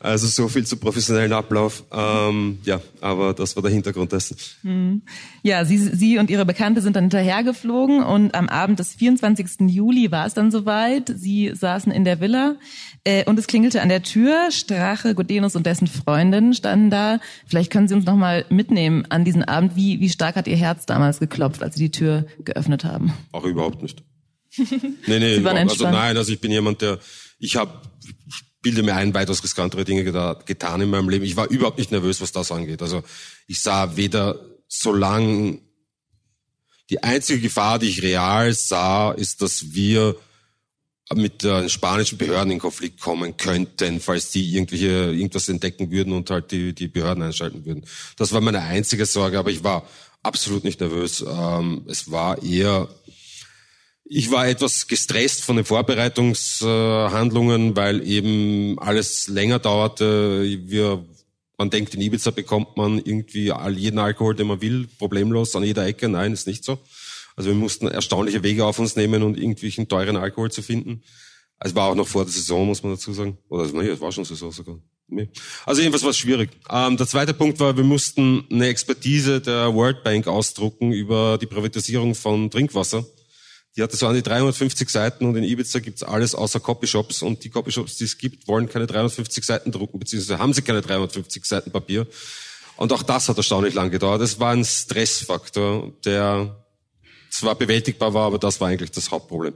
Also 0.00 0.26
so 0.26 0.48
viel 0.48 0.66
zu 0.66 0.76
professionellen 0.76 1.32
Ablauf. 1.32 1.84
Ähm, 1.92 2.58
ja, 2.64 2.80
aber 3.00 3.34
das 3.34 3.56
war 3.56 3.62
der 3.62 3.72
Hintergrund 3.72 4.12
dessen. 4.12 4.36
Hm. 4.62 5.02
Ja, 5.42 5.64
Sie, 5.64 5.78
Sie 5.78 6.18
und 6.18 6.30
Ihre 6.30 6.44
Bekannte 6.44 6.80
sind 6.80 6.96
dann 6.96 7.04
hinterhergeflogen 7.04 8.02
und 8.02 8.34
am 8.34 8.48
Abend 8.48 8.78
des 8.78 8.94
24. 8.94 9.68
Juli 9.68 10.10
war 10.10 10.26
es 10.26 10.34
dann 10.34 10.50
soweit. 10.50 11.12
Sie 11.14 11.52
saßen 11.54 11.92
in 11.92 12.04
der 12.04 12.20
Villa 12.20 12.56
äh, 13.04 13.24
und 13.24 13.38
es 13.38 13.46
klingelte 13.46 13.82
an 13.82 13.88
der 13.88 14.02
Tür. 14.02 14.50
Strache, 14.50 15.14
Godenus 15.14 15.56
und 15.56 15.66
dessen 15.66 15.86
Freundin 15.86 16.54
standen 16.54 16.90
da. 16.90 17.20
Vielleicht 17.46 17.72
können 17.72 17.88
Sie 17.88 17.94
uns 17.94 18.04
noch 18.04 18.16
mal 18.16 18.44
mitnehmen 18.48 19.06
an 19.08 19.24
diesen 19.24 19.44
Abend. 19.44 19.76
Wie, 19.76 20.00
wie 20.00 20.08
stark 20.08 20.36
hat 20.36 20.46
Ihr 20.46 20.56
Herz 20.56 20.86
damals 20.86 21.18
geklopft, 21.18 21.62
als 21.62 21.76
Sie 21.76 21.84
die 21.84 21.90
Tür 21.90 22.26
geöffnet 22.44 22.84
haben? 22.84 23.12
Auch 23.32 23.44
überhaupt 23.44 23.82
nicht. 23.82 24.02
nee, 25.06 25.18
nee, 25.18 25.46
also 25.46 25.84
nein, 25.84 26.16
also 26.16 26.32
ich 26.32 26.40
bin 26.40 26.50
jemand, 26.50 26.80
der, 26.80 26.98
ich 27.38 27.56
habe, 27.56 27.72
bilde 28.66 28.82
mir 28.82 28.96
ein, 28.96 29.14
weitaus 29.14 29.44
riskantere 29.44 29.84
Dinge 29.84 30.02
getan 30.44 30.80
in 30.80 30.90
meinem 30.90 31.08
Leben. 31.08 31.24
Ich 31.24 31.36
war 31.36 31.48
überhaupt 31.48 31.78
nicht 31.78 31.92
nervös, 31.92 32.20
was 32.20 32.32
das 32.32 32.50
angeht. 32.50 32.82
Also 32.82 33.04
ich 33.46 33.60
sah 33.60 33.96
weder 33.96 34.40
so 34.66 34.92
lang, 34.92 35.60
die 36.90 37.00
einzige 37.00 37.38
Gefahr, 37.38 37.78
die 37.78 37.88
ich 37.88 38.02
real 38.02 38.52
sah, 38.52 39.12
ist, 39.12 39.40
dass 39.40 39.72
wir 39.72 40.16
mit 41.14 41.44
den 41.44 41.68
spanischen 41.68 42.18
Behörden 42.18 42.50
in 42.50 42.58
Konflikt 42.58 43.00
kommen 43.00 43.36
könnten, 43.36 44.00
falls 44.00 44.32
die 44.32 44.52
irgendwelche 44.52 45.12
irgendwas 45.12 45.48
entdecken 45.48 45.92
würden 45.92 46.12
und 46.12 46.28
halt 46.28 46.50
die, 46.50 46.72
die 46.72 46.88
Behörden 46.88 47.22
einschalten 47.22 47.64
würden. 47.64 47.84
Das 48.16 48.32
war 48.32 48.40
meine 48.40 48.62
einzige 48.62 49.06
Sorge, 49.06 49.38
aber 49.38 49.50
ich 49.50 49.62
war 49.62 49.88
absolut 50.24 50.64
nicht 50.64 50.80
nervös. 50.80 51.24
Ähm, 51.24 51.84
es 51.86 52.10
war 52.10 52.42
eher 52.42 52.88
ich 54.08 54.30
war 54.30 54.48
etwas 54.48 54.86
gestresst 54.86 55.42
von 55.42 55.56
den 55.56 55.64
Vorbereitungshandlungen, 55.64 57.74
weil 57.76 58.06
eben 58.06 58.78
alles 58.78 59.26
länger 59.28 59.58
dauerte. 59.58 60.44
Wir, 60.66 61.04
man 61.58 61.70
denkt, 61.70 61.94
in 61.94 62.00
Ibiza 62.00 62.30
bekommt 62.30 62.76
man 62.76 62.98
irgendwie 62.98 63.52
jeden 63.74 63.98
Alkohol, 63.98 64.36
den 64.36 64.46
man 64.46 64.60
will, 64.60 64.88
problemlos 64.98 65.56
an 65.56 65.64
jeder 65.64 65.86
Ecke. 65.86 66.08
Nein, 66.08 66.32
ist 66.32 66.46
nicht 66.46 66.64
so. 66.64 66.78
Also 67.34 67.50
wir 67.50 67.56
mussten 67.56 67.88
erstaunliche 67.88 68.42
Wege 68.42 68.64
auf 68.64 68.78
uns 68.78 68.96
nehmen, 68.96 69.22
um 69.22 69.34
irgendwelchen 69.34 69.88
teuren 69.88 70.16
Alkohol 70.16 70.50
zu 70.50 70.62
finden. 70.62 71.02
Es 71.58 71.74
war 71.74 71.88
auch 71.88 71.94
noch 71.94 72.06
vor 72.06 72.24
der 72.24 72.32
Saison, 72.32 72.66
muss 72.66 72.82
man 72.82 72.92
dazu 72.92 73.12
sagen. 73.12 73.38
Oder 73.48 73.66
nee, 73.72 73.88
es 73.88 74.00
war 74.00 74.12
schon 74.12 74.24
Saison 74.24 74.52
sogar. 74.52 74.78
Nee. 75.08 75.28
Also 75.64 75.80
jedenfalls 75.80 76.02
war 76.02 76.10
es 76.10 76.18
schwierig. 76.18 76.50
Ähm, 76.70 76.96
der 76.96 77.06
zweite 77.06 77.34
Punkt 77.34 77.60
war, 77.60 77.76
wir 77.76 77.84
mussten 77.84 78.44
eine 78.50 78.66
Expertise 78.66 79.40
der 79.40 79.74
World 79.74 80.04
Bank 80.04 80.26
ausdrucken 80.26 80.92
über 80.92 81.38
die 81.40 81.46
Privatisierung 81.46 82.14
von 82.14 82.50
Trinkwasser. 82.50 83.04
Die 83.76 83.82
hatte 83.82 83.96
so 83.96 84.06
an 84.06 84.14
die 84.14 84.22
350 84.22 84.88
Seiten 84.88 85.26
und 85.26 85.36
in 85.36 85.44
Ibiza 85.44 85.80
gibt's 85.80 86.02
alles 86.02 86.34
außer 86.34 86.60
Copyshops 86.60 87.22
und 87.22 87.44
die 87.44 87.50
Copyshops, 87.50 87.96
die 87.96 88.04
es 88.04 88.16
gibt, 88.16 88.48
wollen 88.48 88.68
keine 88.68 88.86
350 88.86 89.44
Seiten 89.44 89.70
drucken, 89.70 89.98
beziehungsweise 89.98 90.38
haben 90.38 90.54
sie 90.54 90.62
keine 90.62 90.80
350 90.80 91.44
Seiten 91.44 91.70
Papier. 91.70 92.06
Und 92.76 92.92
auch 92.92 93.02
das 93.02 93.28
hat 93.28 93.36
erstaunlich 93.36 93.74
lang 93.74 93.90
gedauert. 93.90 94.22
Es 94.22 94.40
war 94.40 94.52
ein 94.52 94.64
Stressfaktor, 94.64 95.92
der 96.04 96.56
zwar 97.30 97.54
bewältigbar 97.54 98.14
war, 98.14 98.26
aber 98.26 98.38
das 98.38 98.60
war 98.60 98.68
eigentlich 98.68 98.92
das 98.92 99.10
Hauptproblem. 99.10 99.54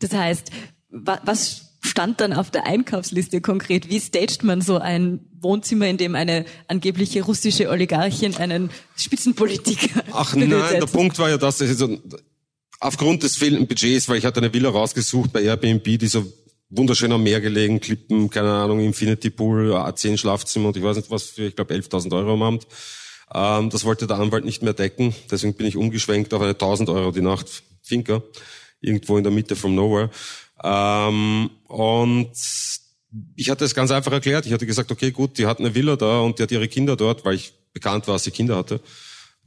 Das 0.00 0.12
heißt, 0.12 0.50
was 0.90 1.66
stand 1.82 2.20
dann 2.20 2.32
auf 2.32 2.50
der 2.50 2.66
Einkaufsliste 2.66 3.40
konkret? 3.40 3.88
Wie 3.88 4.00
staged 4.00 4.42
man 4.42 4.60
so 4.60 4.78
ein 4.78 5.20
Wohnzimmer, 5.40 5.86
in 5.86 5.96
dem 5.96 6.14
eine 6.14 6.44
angebliche 6.66 7.22
russische 7.22 7.68
Oligarchin 7.68 8.36
einen 8.36 8.70
Spitzenpolitiker 8.96 10.02
Ach 10.12 10.34
nein, 10.34 10.50
der 10.50 10.86
Punkt 10.86 11.18
war 11.18 11.30
ja, 11.30 11.36
dass 11.36 11.60
aufgrund 12.80 13.22
des 13.22 13.36
fehlenden 13.36 13.66
Budgets, 13.66 14.08
weil 14.08 14.18
ich 14.18 14.24
hatte 14.24 14.40
eine 14.40 14.52
Villa 14.52 14.68
rausgesucht 14.68 15.32
bei 15.32 15.42
Airbnb, 15.42 15.84
die 15.84 16.06
so 16.06 16.30
wunderschön 16.68 17.12
am 17.12 17.22
Meer 17.22 17.40
gelegen, 17.40 17.80
Klippen, 17.80 18.28
keine 18.30 18.52
Ahnung, 18.52 18.80
Infinity 18.80 19.30
Pool, 19.30 19.72
A10 19.74 20.18
Schlafzimmer 20.18 20.68
und 20.68 20.76
ich 20.76 20.82
weiß 20.82 20.96
nicht 20.96 21.10
was 21.10 21.24
für, 21.24 21.46
ich 21.46 21.56
glaube 21.56 21.74
11.000 21.74 22.14
Euro 22.16 22.32
am 22.34 22.42
Abend. 22.42 22.66
Ähm, 23.32 23.70
das 23.70 23.84
wollte 23.84 24.06
der 24.06 24.18
Anwalt 24.18 24.44
nicht 24.44 24.62
mehr 24.62 24.72
decken, 24.72 25.14
deswegen 25.30 25.54
bin 25.54 25.66
ich 25.66 25.76
umgeschwenkt 25.76 26.34
auf 26.34 26.42
eine 26.42 26.52
1.000 26.52 26.92
Euro 26.92 27.12
die 27.12 27.22
Nacht 27.22 27.62
Finca, 27.82 28.22
irgendwo 28.80 29.16
in 29.16 29.24
der 29.24 29.32
Mitte 29.32 29.56
from 29.56 29.74
nowhere. 29.74 30.10
Ähm, 30.62 31.50
und 31.68 32.32
ich 33.36 33.50
hatte 33.50 33.64
es 33.64 33.74
ganz 33.74 33.90
einfach 33.90 34.12
erklärt. 34.12 34.46
Ich 34.46 34.52
hatte 34.52 34.66
gesagt, 34.66 34.90
okay, 34.90 35.10
gut, 35.10 35.38
die 35.38 35.46
hat 35.46 35.58
eine 35.58 35.74
Villa 35.74 35.96
da 35.96 36.20
und 36.20 36.38
die 36.38 36.42
hat 36.42 36.50
ihre 36.50 36.68
Kinder 36.68 36.96
dort, 36.96 37.24
weil 37.24 37.34
ich 37.34 37.52
bekannt 37.72 38.06
war, 38.06 38.14
dass 38.14 38.24
sie 38.24 38.30
Kinder 38.30 38.56
hatte. 38.56 38.80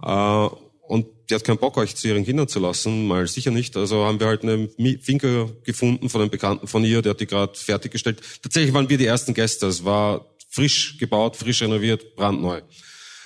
Äh, 0.02 0.48
und 0.90 1.06
die 1.30 1.36
hat 1.36 1.44
keinen 1.44 1.60
Bock, 1.60 1.78
euch 1.78 1.96
zu 1.96 2.08
ihren 2.08 2.26
Kindern 2.26 2.48
zu 2.48 2.60
lassen, 2.60 3.06
mal 3.06 3.28
sicher 3.28 3.52
nicht. 3.52 3.78
Also 3.78 4.06
haben 4.06 4.20
wir 4.20 4.26
halt 4.26 4.42
eine 4.42 4.70
Finker 5.00 5.48
gefunden 5.64 6.10
von 6.10 6.22
einem 6.22 6.32
Bekannten 6.32 6.68
von 6.68 6.84
ihr, 6.84 7.04
der 7.04 7.12
hat 7.12 7.20
die 7.20 7.28
gerade 7.28 7.54
fertiggestellt. 7.56 8.24
Tatsächlich 8.42 8.74
waren 8.74 8.90
wir 8.90 8.98
die 8.98 9.06
ersten 9.06 9.36
Gäste. 9.36 9.68
Es 9.68 9.86
war 9.86 10.26
frisch 10.50 10.98
gebaut, 10.98 11.36
frisch 11.36 11.62
renoviert, 11.62 12.16
brandneu. 12.16 12.62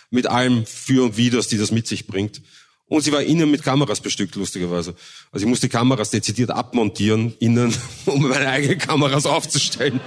Mit 0.09 0.27
allem 0.27 0.65
Für 0.65 1.05
und 1.05 1.15
Widers, 1.15 1.47
die 1.47 1.57
das 1.57 1.71
mit 1.71 1.87
sich 1.87 2.05
bringt. 2.05 2.41
Und 2.89 3.01
sie 3.01 3.13
war 3.13 3.23
innen 3.23 3.49
mit 3.49 3.63
Kameras 3.63 4.01
bestückt, 4.01 4.35
lustigerweise. 4.35 4.93
Also 5.31 5.45
ich 5.45 5.49
musste 5.49 5.69
Kameras 5.69 6.09
dezidiert 6.09 6.51
abmontieren, 6.51 7.33
innen, 7.39 7.73
um 8.05 8.27
meine 8.27 8.49
eigenen 8.49 8.77
Kameras 8.77 9.25
aufzustellen. 9.25 10.01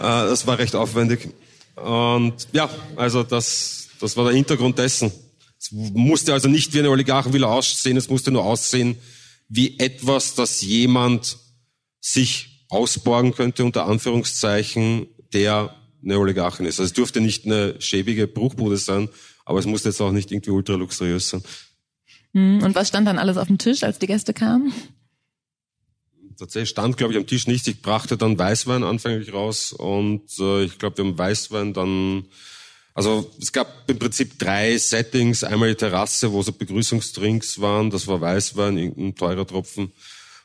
Äh, 0.00 0.02
das 0.02 0.44
war 0.44 0.58
recht 0.58 0.74
aufwendig. 0.74 1.28
Und 1.76 2.48
ja, 2.50 2.68
also 2.96 3.22
das, 3.22 3.90
das 4.00 4.16
war 4.16 4.24
der 4.24 4.34
Hintergrund 4.34 4.76
dessen. 4.76 5.12
Es 5.60 5.72
musste 5.72 6.32
also 6.32 6.48
nicht 6.48 6.72
wie 6.72 6.78
eine 6.78 6.90
Oligarchenvilla 6.90 7.46
aussehen, 7.46 7.98
es 7.98 8.08
musste 8.08 8.30
nur 8.30 8.44
aussehen 8.44 8.96
wie 9.48 9.78
etwas, 9.78 10.34
das 10.34 10.62
jemand 10.62 11.36
sich 12.00 12.64
ausborgen 12.70 13.34
könnte, 13.34 13.64
unter 13.64 13.84
Anführungszeichen, 13.86 15.08
der 15.34 15.74
eine 16.02 16.18
Oligarchin 16.18 16.66
ist. 16.66 16.80
Also 16.80 16.88
es 16.88 16.92
durfte 16.94 17.20
nicht 17.20 17.44
eine 17.44 17.74
schäbige 17.80 18.26
Bruchbude 18.26 18.76
sein, 18.76 19.08
aber 19.44 19.58
es 19.58 19.66
musste 19.66 19.88
jetzt 19.88 20.00
auch 20.00 20.12
nicht 20.12 20.30
irgendwie 20.30 20.50
ultra 20.50 20.74
luxuriös 20.74 21.28
sein. 21.28 21.42
Hm, 22.32 22.62
und 22.62 22.74
was 22.74 22.88
stand 22.88 23.06
dann 23.08 23.18
alles 23.18 23.36
auf 23.36 23.48
dem 23.48 23.58
Tisch, 23.58 23.82
als 23.82 23.98
die 23.98 24.06
Gäste 24.06 24.32
kamen? 24.32 24.72
Tatsächlich 26.38 26.70
stand, 26.70 26.96
glaube 26.96 27.12
ich, 27.12 27.18
am 27.18 27.26
Tisch 27.26 27.46
nichts. 27.48 27.66
Ich 27.66 27.82
brachte 27.82 28.16
dann 28.16 28.38
Weißwein 28.38 28.84
anfänglich 28.84 29.32
raus 29.32 29.72
und 29.72 30.30
äh, 30.38 30.64
ich 30.64 30.78
glaube, 30.78 30.98
wir 30.98 31.04
haben 31.04 31.18
Weißwein 31.18 31.74
dann 31.74 32.24
also 32.94 33.30
es 33.40 33.52
gab 33.52 33.88
im 33.88 33.98
Prinzip 33.98 34.38
drei 34.38 34.76
Settings. 34.76 35.44
Einmal 35.44 35.70
die 35.70 35.76
Terrasse, 35.76 36.32
wo 36.32 36.42
so 36.42 36.52
Begrüßungsdrinks 36.52 37.60
waren. 37.60 37.90
Das 37.90 38.06
war 38.06 38.20
Weißwein, 38.20 38.78
irgendein 38.78 39.14
teurer 39.14 39.46
Tropfen, 39.46 39.92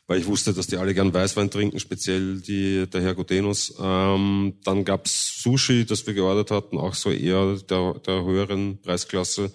weil 0.06 0.20
ich 0.20 0.26
wusste, 0.26 0.54
dass 0.54 0.66
die 0.66 0.76
alle 0.76 0.94
gern 0.94 1.12
Weißwein 1.12 1.50
trinken, 1.50 1.80
speziell 1.80 2.40
die, 2.40 2.86
der 2.88 3.02
Herr 3.02 3.14
Godenus. 3.14 3.74
Ähm, 3.80 4.54
dann 4.64 4.84
gab's 4.84 5.42
Sushi, 5.42 5.84
das 5.84 6.06
wir 6.06 6.14
geordert 6.14 6.50
hatten, 6.50 6.78
auch 6.78 6.94
so 6.94 7.10
eher 7.10 7.56
der, 7.56 7.94
der 7.94 8.24
höheren 8.24 8.80
Preisklasse. 8.80 9.52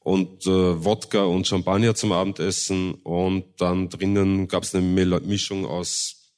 Und 0.00 0.46
äh, 0.46 0.84
Wodka 0.84 1.24
und 1.24 1.46
Champagner 1.46 1.94
zum 1.94 2.12
Abendessen. 2.12 2.94
Und 2.94 3.44
dann 3.58 3.88
drinnen 3.88 4.48
gab's 4.48 4.74
eine 4.74 4.84
Mischung 5.20 5.64
aus 5.64 6.32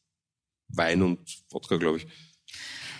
Wein 0.68 1.03
und 1.03 1.18
Wodka, 1.51 1.76
glaube 1.76 1.99
ich. 1.99 2.07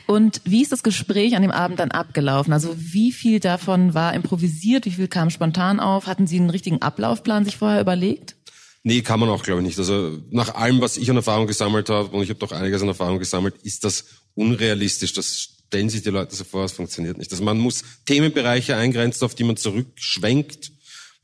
Und 0.07 0.41
wie 0.45 0.63
ist 0.63 0.71
das 0.71 0.85
Gespräch 0.85 1.35
an 1.35 1.43
dem 1.43 1.51
Abend 1.51 1.81
dann 1.81 1.91
abgelaufen? 1.91 2.53
Also 2.53 2.75
wie 2.77 3.11
viel 3.11 3.41
davon 3.41 3.95
war 3.95 4.15
improvisiert, 4.15 4.87
wie 4.87 4.93
viel 4.93 5.09
kam 5.09 5.31
spontan 5.31 5.81
auf? 5.81 6.07
Hatten 6.07 6.27
Sie 6.27 6.39
einen 6.39 6.51
richtigen 6.51 6.81
Ablaufplan 6.81 7.45
sich 7.45 7.57
vorher 7.57 7.81
überlegt? 7.81 8.37
Nee, 8.85 9.03
kann 9.03 9.19
man 9.19 9.29
auch, 9.29 9.43
glaube 9.43 9.63
ich, 9.63 9.67
nicht. 9.67 9.79
Also 9.81 10.21
nach 10.31 10.55
allem, 10.55 10.81
was 10.81 10.97
ich 10.97 11.11
an 11.11 11.17
Erfahrung 11.17 11.49
gesammelt 11.49 11.89
habe, 11.89 12.17
und 12.17 12.23
ich 12.23 12.29
habe 12.29 12.39
doch 12.39 12.53
einiges 12.53 12.83
an 12.83 12.89
Erfahrung 12.89 13.19
gesammelt, 13.19 13.57
ist 13.65 13.83
das 13.83 14.05
unrealistisch. 14.37 15.13
Das 15.13 15.57
stellen 15.67 15.89
sich 15.89 16.03
die 16.03 16.11
Leute 16.11 16.37
so 16.37 16.45
vor, 16.45 16.65
es 16.65 16.73
funktioniert 16.73 17.19
nicht. 17.19 17.33
Also 17.33 17.43
man 17.43 17.59
muss 17.59 17.83
Themenbereiche 18.05 18.77
eingrenzen, 18.77 19.25
auf 19.25 19.35
die 19.35 19.43
man 19.43 19.57
zurückschwenkt. 19.57 20.71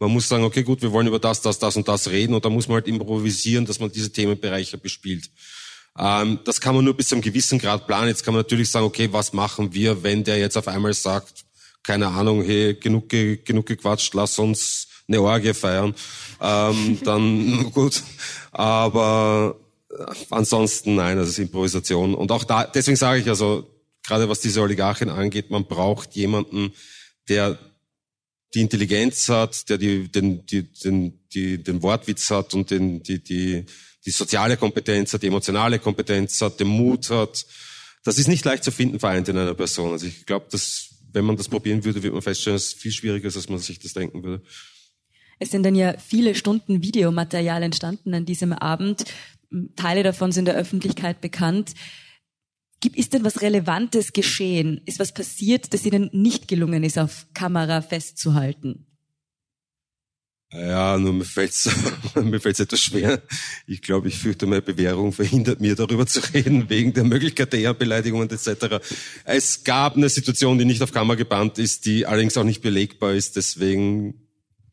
Man 0.00 0.10
muss 0.10 0.28
sagen, 0.28 0.42
okay, 0.42 0.64
gut, 0.64 0.82
wir 0.82 0.90
wollen 0.90 1.06
über 1.06 1.20
das, 1.20 1.40
das, 1.40 1.60
das 1.60 1.76
und 1.76 1.86
das 1.86 2.10
reden, 2.10 2.34
und 2.34 2.44
da 2.44 2.50
muss 2.50 2.66
man 2.66 2.74
halt 2.74 2.88
improvisieren, 2.88 3.64
dass 3.64 3.78
man 3.78 3.92
diese 3.92 4.10
Themenbereiche 4.10 4.76
bespielt. 4.76 5.30
Ähm, 5.98 6.40
das 6.44 6.60
kann 6.60 6.74
man 6.74 6.84
nur 6.84 6.94
bis 6.94 7.08
zu 7.08 7.14
einem 7.14 7.22
gewissen 7.22 7.58
Grad 7.58 7.86
planen. 7.86 8.08
Jetzt 8.08 8.24
kann 8.24 8.34
man 8.34 8.42
natürlich 8.42 8.70
sagen, 8.70 8.86
okay, 8.86 9.08
was 9.12 9.32
machen 9.32 9.74
wir, 9.74 10.02
wenn 10.02 10.24
der 10.24 10.38
jetzt 10.38 10.56
auf 10.56 10.68
einmal 10.68 10.94
sagt, 10.94 11.44
keine 11.82 12.08
Ahnung, 12.08 12.42
hey, 12.42 12.74
genug, 12.74 13.08
genug 13.08 13.66
gequatscht, 13.66 14.14
lass 14.14 14.38
uns 14.38 14.88
eine 15.08 15.20
Orgie 15.20 15.54
feiern. 15.54 15.94
Ähm, 16.40 16.98
dann 17.04 17.70
gut. 17.72 18.02
Aber 18.52 19.56
äh, 19.90 20.04
ansonsten 20.30 20.94
nein, 20.94 21.16
das 21.16 21.28
ist 21.28 21.38
Improvisation. 21.38 22.14
Und 22.14 22.30
auch 22.32 22.44
da, 22.44 22.64
deswegen 22.64 22.96
sage 22.96 23.20
ich 23.20 23.28
also, 23.28 23.68
gerade 24.04 24.28
was 24.28 24.40
diese 24.40 24.60
Oligarchin 24.62 25.10
angeht, 25.10 25.50
man 25.50 25.66
braucht 25.66 26.14
jemanden, 26.14 26.72
der 27.28 27.58
die 28.54 28.60
Intelligenz 28.60 29.28
hat, 29.28 29.68
der 29.68 29.78
die, 29.78 30.10
den, 30.10 30.44
die, 30.46 30.70
den, 30.72 31.20
die, 31.32 31.62
den 31.62 31.82
Wortwitz 31.82 32.30
hat 32.30 32.54
und 32.54 32.70
den, 32.70 33.02
die, 33.02 33.22
die, 33.22 33.64
die 34.04 34.10
soziale 34.10 34.56
Kompetenz 34.56 35.12
hat, 35.12 35.22
die 35.22 35.28
emotionale 35.28 35.78
Kompetenz 35.78 36.40
hat, 36.40 36.60
den 36.60 36.68
Mut 36.68 37.10
hat. 37.10 37.46
Das 38.04 38.18
ist 38.18 38.28
nicht 38.28 38.44
leicht 38.44 38.64
zu 38.64 38.72
finden 38.72 38.98
vereint 38.98 39.28
in 39.28 39.38
einer 39.38 39.54
Person. 39.54 39.92
Also 39.92 40.06
ich 40.06 40.26
glaube, 40.26 40.46
dass 40.50 40.88
wenn 41.12 41.24
man 41.24 41.36
das 41.36 41.48
probieren 41.48 41.84
würde, 41.84 42.02
wird 42.02 42.12
man 42.12 42.22
feststellen, 42.22 42.56
es 42.56 42.72
viel 42.72 42.92
schwieriger 42.92 43.28
ist, 43.28 43.36
als 43.36 43.48
man 43.48 43.58
sich 43.58 43.78
das 43.78 43.92
denken 43.92 44.24
würde. 44.24 44.42
Es 45.38 45.50
sind 45.50 45.62
dann 45.64 45.74
ja 45.74 45.96
viele 45.98 46.34
Stunden 46.34 46.82
Videomaterial 46.82 47.62
entstanden 47.62 48.14
an 48.14 48.24
diesem 48.24 48.52
Abend. 48.52 49.04
Teile 49.76 50.02
davon 50.02 50.32
sind 50.32 50.46
der 50.46 50.54
Öffentlichkeit 50.54 51.20
bekannt. 51.20 51.72
Ist 52.94 53.12
denn 53.12 53.24
was 53.24 53.42
Relevantes 53.42 54.12
geschehen? 54.12 54.80
Ist 54.86 54.98
was 54.98 55.12
passiert, 55.12 55.72
das 55.72 55.84
Ihnen 55.84 56.10
nicht 56.12 56.48
gelungen 56.48 56.82
ist, 56.82 56.98
auf 56.98 57.26
Kamera 57.34 57.82
festzuhalten? 57.82 58.86
Ja, 60.52 60.98
nur 60.98 61.14
mir 61.14 61.24
fällt's 61.24 61.70
mir 62.14 62.40
fällt's 62.40 62.60
etwas 62.60 62.80
schwer. 62.80 63.22
Ich 63.66 63.80
glaube, 63.80 64.08
ich 64.08 64.18
fürchte, 64.18 64.46
meine 64.46 64.60
Bewährung 64.60 65.12
verhindert 65.12 65.60
mir, 65.60 65.74
darüber 65.74 66.06
zu 66.06 66.20
reden, 66.34 66.68
wegen 66.68 66.92
der 66.92 67.04
Möglichkeit 67.04 67.52
der 67.52 67.60
Ehrenbeleidigungen 67.60 68.28
etc. 68.30 68.80
Es 69.24 69.64
gab 69.64 69.96
eine 69.96 70.08
Situation, 70.08 70.58
die 70.58 70.66
nicht 70.66 70.82
auf 70.82 70.92
Kamera 70.92 71.16
gebannt 71.16 71.58
ist, 71.58 71.86
die 71.86 72.06
allerdings 72.06 72.36
auch 72.36 72.44
nicht 72.44 72.60
belegbar 72.60 73.14
ist. 73.14 73.36
Deswegen 73.36 74.14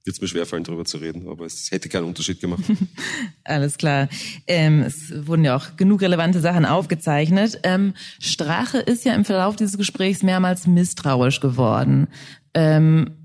wird 0.03 0.15
es 0.17 0.21
mir 0.21 0.27
schwerfallen, 0.27 0.63
darüber 0.63 0.85
zu 0.85 0.97
reden, 0.97 1.29
aber 1.29 1.45
es 1.45 1.71
hätte 1.71 1.87
keinen 1.87 2.05
Unterschied 2.05 2.41
gemacht. 2.41 2.63
Alles 3.45 3.77
klar. 3.77 4.09
Ähm, 4.47 4.81
es 4.81 5.13
wurden 5.27 5.45
ja 5.45 5.55
auch 5.55 5.77
genug 5.77 6.01
relevante 6.01 6.41
Sachen 6.41 6.65
aufgezeichnet. 6.65 7.59
Ähm, 7.63 7.93
Strache 8.19 8.79
ist 8.79 9.05
ja 9.05 9.13
im 9.13 9.23
Verlauf 9.23 9.55
dieses 9.55 9.77
Gesprächs 9.77 10.23
mehrmals 10.23 10.67
misstrauisch 10.67 11.39
geworden. 11.39 12.07
Ähm, 12.53 13.18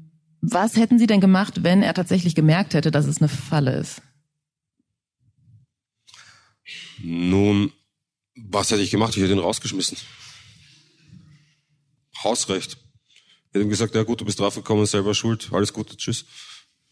was 0.52 0.76
hätten 0.76 0.98
Sie 0.98 1.06
denn 1.06 1.20
gemacht, 1.20 1.62
wenn 1.62 1.82
er 1.82 1.94
tatsächlich 1.94 2.34
gemerkt 2.34 2.74
hätte, 2.74 2.90
dass 2.90 3.06
es 3.06 3.18
eine 3.18 3.28
Falle 3.28 3.76
ist? 3.76 4.02
Nun, 7.02 7.72
was 8.36 8.70
hätte 8.70 8.82
ich 8.82 8.90
gemacht? 8.90 9.16
Ich 9.16 9.22
hätte 9.22 9.32
ihn 9.32 9.38
rausgeschmissen. 9.38 9.96
Hausrecht. 12.22 12.78
Ich 13.48 13.54
hätte 13.54 13.64
ihm 13.64 13.70
gesagt, 13.70 13.94
ja 13.94 14.02
gut, 14.02 14.20
du 14.20 14.24
bist 14.24 14.40
draufgekommen, 14.40 14.86
selber 14.86 15.14
schuld, 15.14 15.50
alles 15.52 15.72
Gute, 15.72 15.96
tschüss. 15.96 16.24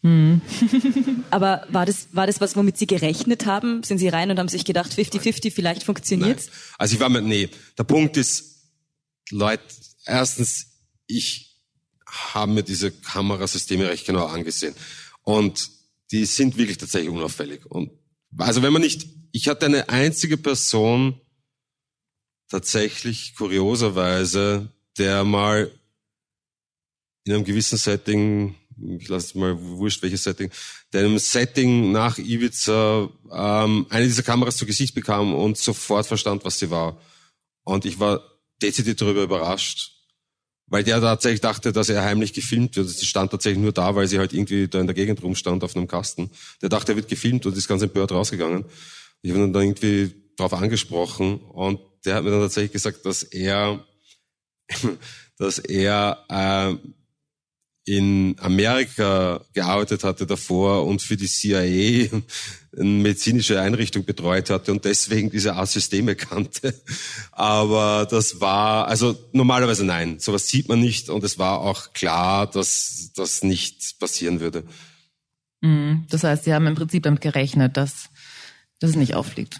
Hm. 0.01 0.41
Aber 1.31 1.65
war 1.69 1.85
das, 1.85 2.07
war 2.11 2.27
das 2.27 2.41
was, 2.41 2.55
womit 2.55 2.77
Sie 2.77 2.87
gerechnet 2.87 3.45
haben? 3.45 3.83
Sind 3.83 3.97
Sie 3.97 4.07
rein 4.07 4.31
und 4.31 4.39
haben 4.39 4.47
sich 4.47 4.65
gedacht, 4.65 4.91
50-50, 4.91 5.51
vielleicht 5.51 5.83
funktioniert's? 5.83 6.47
Nein. 6.47 6.55
Also 6.77 6.95
ich 6.95 6.99
war 6.99 7.09
mit, 7.09 7.23
nee. 7.23 7.49
Der 7.77 7.83
Punkt 7.83 8.17
ist, 8.17 8.71
Leute, 9.29 9.63
erstens, 10.05 10.67
ich 11.07 11.52
haben 12.13 12.53
mir 12.53 12.63
diese 12.63 12.91
Kamerasysteme 12.91 13.87
recht 13.89 14.05
genau 14.05 14.25
angesehen. 14.25 14.75
Und 15.23 15.69
die 16.11 16.25
sind 16.25 16.57
wirklich 16.57 16.77
tatsächlich 16.77 17.11
unauffällig. 17.11 17.65
Und 17.65 17.91
also 18.37 18.61
wenn 18.61 18.73
man 18.73 18.81
nicht, 18.81 19.07
ich 19.31 19.47
hatte 19.47 19.65
eine 19.65 19.89
einzige 19.89 20.37
Person 20.37 21.19
tatsächlich 22.49 23.35
kurioserweise, 23.35 24.69
der 24.97 25.23
mal 25.23 25.71
in 27.25 27.33
einem 27.33 27.43
gewissen 27.43 27.77
Setting, 27.77 28.55
ich 28.99 29.07
lasse 29.07 29.27
es 29.27 29.35
mal 29.35 29.59
wurscht, 29.59 30.03
welches 30.03 30.23
Setting, 30.23 30.51
der 30.91 31.05
einem 31.05 31.17
Setting 31.17 31.91
nach 31.91 32.17
Ibiza 32.17 33.09
ähm, 33.31 33.87
eine 33.89 34.05
dieser 34.05 34.23
Kameras 34.23 34.57
zu 34.57 34.65
Gesicht 34.65 34.93
bekam 34.93 35.33
und 35.33 35.57
sofort 35.57 36.05
verstand, 36.05 36.45
was 36.45 36.59
sie 36.59 36.69
war. 36.69 37.01
Und 37.63 37.85
ich 37.85 37.99
war 37.99 38.21
dezidiert 38.61 39.01
darüber 39.01 39.23
überrascht, 39.23 39.93
weil 40.67 40.83
der 40.83 41.01
tatsächlich 41.01 41.41
dachte, 41.41 41.71
dass 41.71 41.89
er 41.89 42.03
heimlich 42.03 42.33
gefilmt 42.33 42.75
wird. 42.75 42.89
Sie 42.89 43.05
stand 43.05 43.31
tatsächlich 43.31 43.61
nur 43.61 43.73
da, 43.73 43.95
weil 43.95 44.07
sie 44.07 44.19
halt 44.19 44.33
irgendwie 44.33 44.67
da 44.67 44.79
in 44.79 44.87
der 44.87 44.95
Gegend 44.95 45.21
rumstand 45.21 45.63
auf 45.63 45.75
einem 45.75 45.87
Kasten. 45.87 46.31
Der 46.61 46.69
dachte, 46.69 46.93
er 46.93 46.95
wird 46.95 47.09
gefilmt 47.09 47.45
und 47.45 47.57
ist 47.57 47.67
ganz 47.67 47.81
empört 47.81 48.11
rausgegangen. 48.11 48.65
Ich 49.21 49.31
habe 49.31 49.51
dann 49.51 49.61
irgendwie 49.61 50.13
darauf 50.37 50.53
angesprochen 50.53 51.39
und 51.39 51.79
der 52.05 52.15
hat 52.15 52.23
mir 52.23 52.31
dann 52.31 52.41
tatsächlich 52.41 52.73
gesagt, 52.73 53.05
dass 53.05 53.23
er, 53.23 53.85
dass 55.37 55.59
er 55.59 56.25
äh, 56.29 56.87
in 57.85 58.35
Amerika 58.39 59.41
gearbeitet 59.53 60.03
hatte 60.03 60.25
davor 60.25 60.85
und 60.85 61.01
für 61.01 61.17
die 61.17 61.27
CIA 61.27 62.21
eine 62.75 62.89
medizinische 62.89 63.59
Einrichtung 63.59 64.05
betreut 64.05 64.49
hatte 64.49 64.71
und 64.71 64.85
deswegen 64.85 65.29
diese 65.29 65.55
A-Systeme 65.55 66.15
kannte. 66.15 66.73
Aber 67.31 68.07
das 68.09 68.39
war, 68.39 68.87
also 68.87 69.17
normalerweise 69.33 69.85
nein, 69.85 70.19
sowas 70.19 70.47
sieht 70.47 70.69
man 70.69 70.79
nicht 70.79 71.09
und 71.09 71.23
es 71.23 71.37
war 71.37 71.59
auch 71.59 71.93
klar, 71.93 72.49
dass 72.49 73.11
das 73.15 73.43
nicht 73.43 73.99
passieren 73.99 74.39
würde. 74.39 74.63
Mhm. 75.61 76.05
Das 76.09 76.23
heißt, 76.23 76.45
Sie 76.45 76.53
haben 76.53 76.67
im 76.67 76.75
Prinzip 76.75 77.03
damit 77.03 77.21
gerechnet, 77.21 77.77
dass 77.77 78.09
das 78.79 78.95
nicht 78.95 79.13
auffliegt 79.13 79.59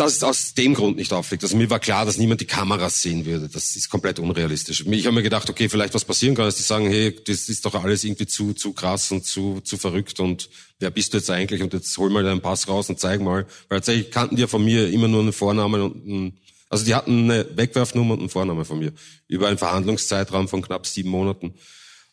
dass 0.00 0.16
es 0.16 0.22
aus 0.22 0.54
dem 0.54 0.72
Grund 0.72 0.96
nicht 0.96 1.12
auffliegt. 1.12 1.42
Also 1.42 1.58
mir 1.58 1.68
war 1.68 1.78
klar, 1.78 2.06
dass 2.06 2.16
niemand 2.16 2.40
die 2.40 2.46
Kameras 2.46 3.02
sehen 3.02 3.26
würde. 3.26 3.50
Das 3.50 3.76
ist 3.76 3.90
komplett 3.90 4.18
unrealistisch. 4.18 4.82
Ich 4.86 5.04
habe 5.04 5.14
mir 5.14 5.22
gedacht, 5.22 5.50
okay, 5.50 5.68
vielleicht 5.68 5.92
was 5.92 6.06
passieren 6.06 6.34
kann, 6.34 6.46
dass 6.46 6.56
die 6.56 6.62
sagen, 6.62 6.88
hey, 6.88 7.14
das 7.26 7.50
ist 7.50 7.66
doch 7.66 7.74
alles 7.74 8.02
irgendwie 8.04 8.26
zu, 8.26 8.54
zu 8.54 8.72
krass 8.72 9.12
und 9.12 9.26
zu, 9.26 9.60
zu 9.60 9.76
verrückt 9.76 10.18
und 10.18 10.48
wer 10.78 10.90
bist 10.90 11.12
du 11.12 11.18
jetzt 11.18 11.28
eigentlich? 11.28 11.62
Und 11.62 11.74
jetzt 11.74 11.96
hol 11.98 12.08
mal 12.08 12.24
deinen 12.24 12.40
Pass 12.40 12.66
raus 12.66 12.88
und 12.88 12.98
zeig 12.98 13.20
mal. 13.20 13.46
Weil 13.68 13.80
tatsächlich 13.80 14.10
kannten 14.10 14.36
die 14.36 14.42
ja 14.42 14.48
von 14.48 14.64
mir 14.64 14.88
immer 14.88 15.06
nur 15.06 15.20
einen 15.20 15.34
Vornamen 15.34 15.82
und 15.82 16.06
einen, 16.06 16.40
also 16.70 16.86
die 16.86 16.94
hatten 16.94 17.30
eine 17.30 17.46
Wegwerfnummer 17.54 18.14
und 18.14 18.20
einen 18.20 18.30
Vornamen 18.30 18.64
von 18.64 18.78
mir. 18.78 18.94
Über 19.28 19.48
einen 19.48 19.58
Verhandlungszeitraum 19.58 20.48
von 20.48 20.62
knapp 20.62 20.86
sieben 20.86 21.10
Monaten. 21.10 21.52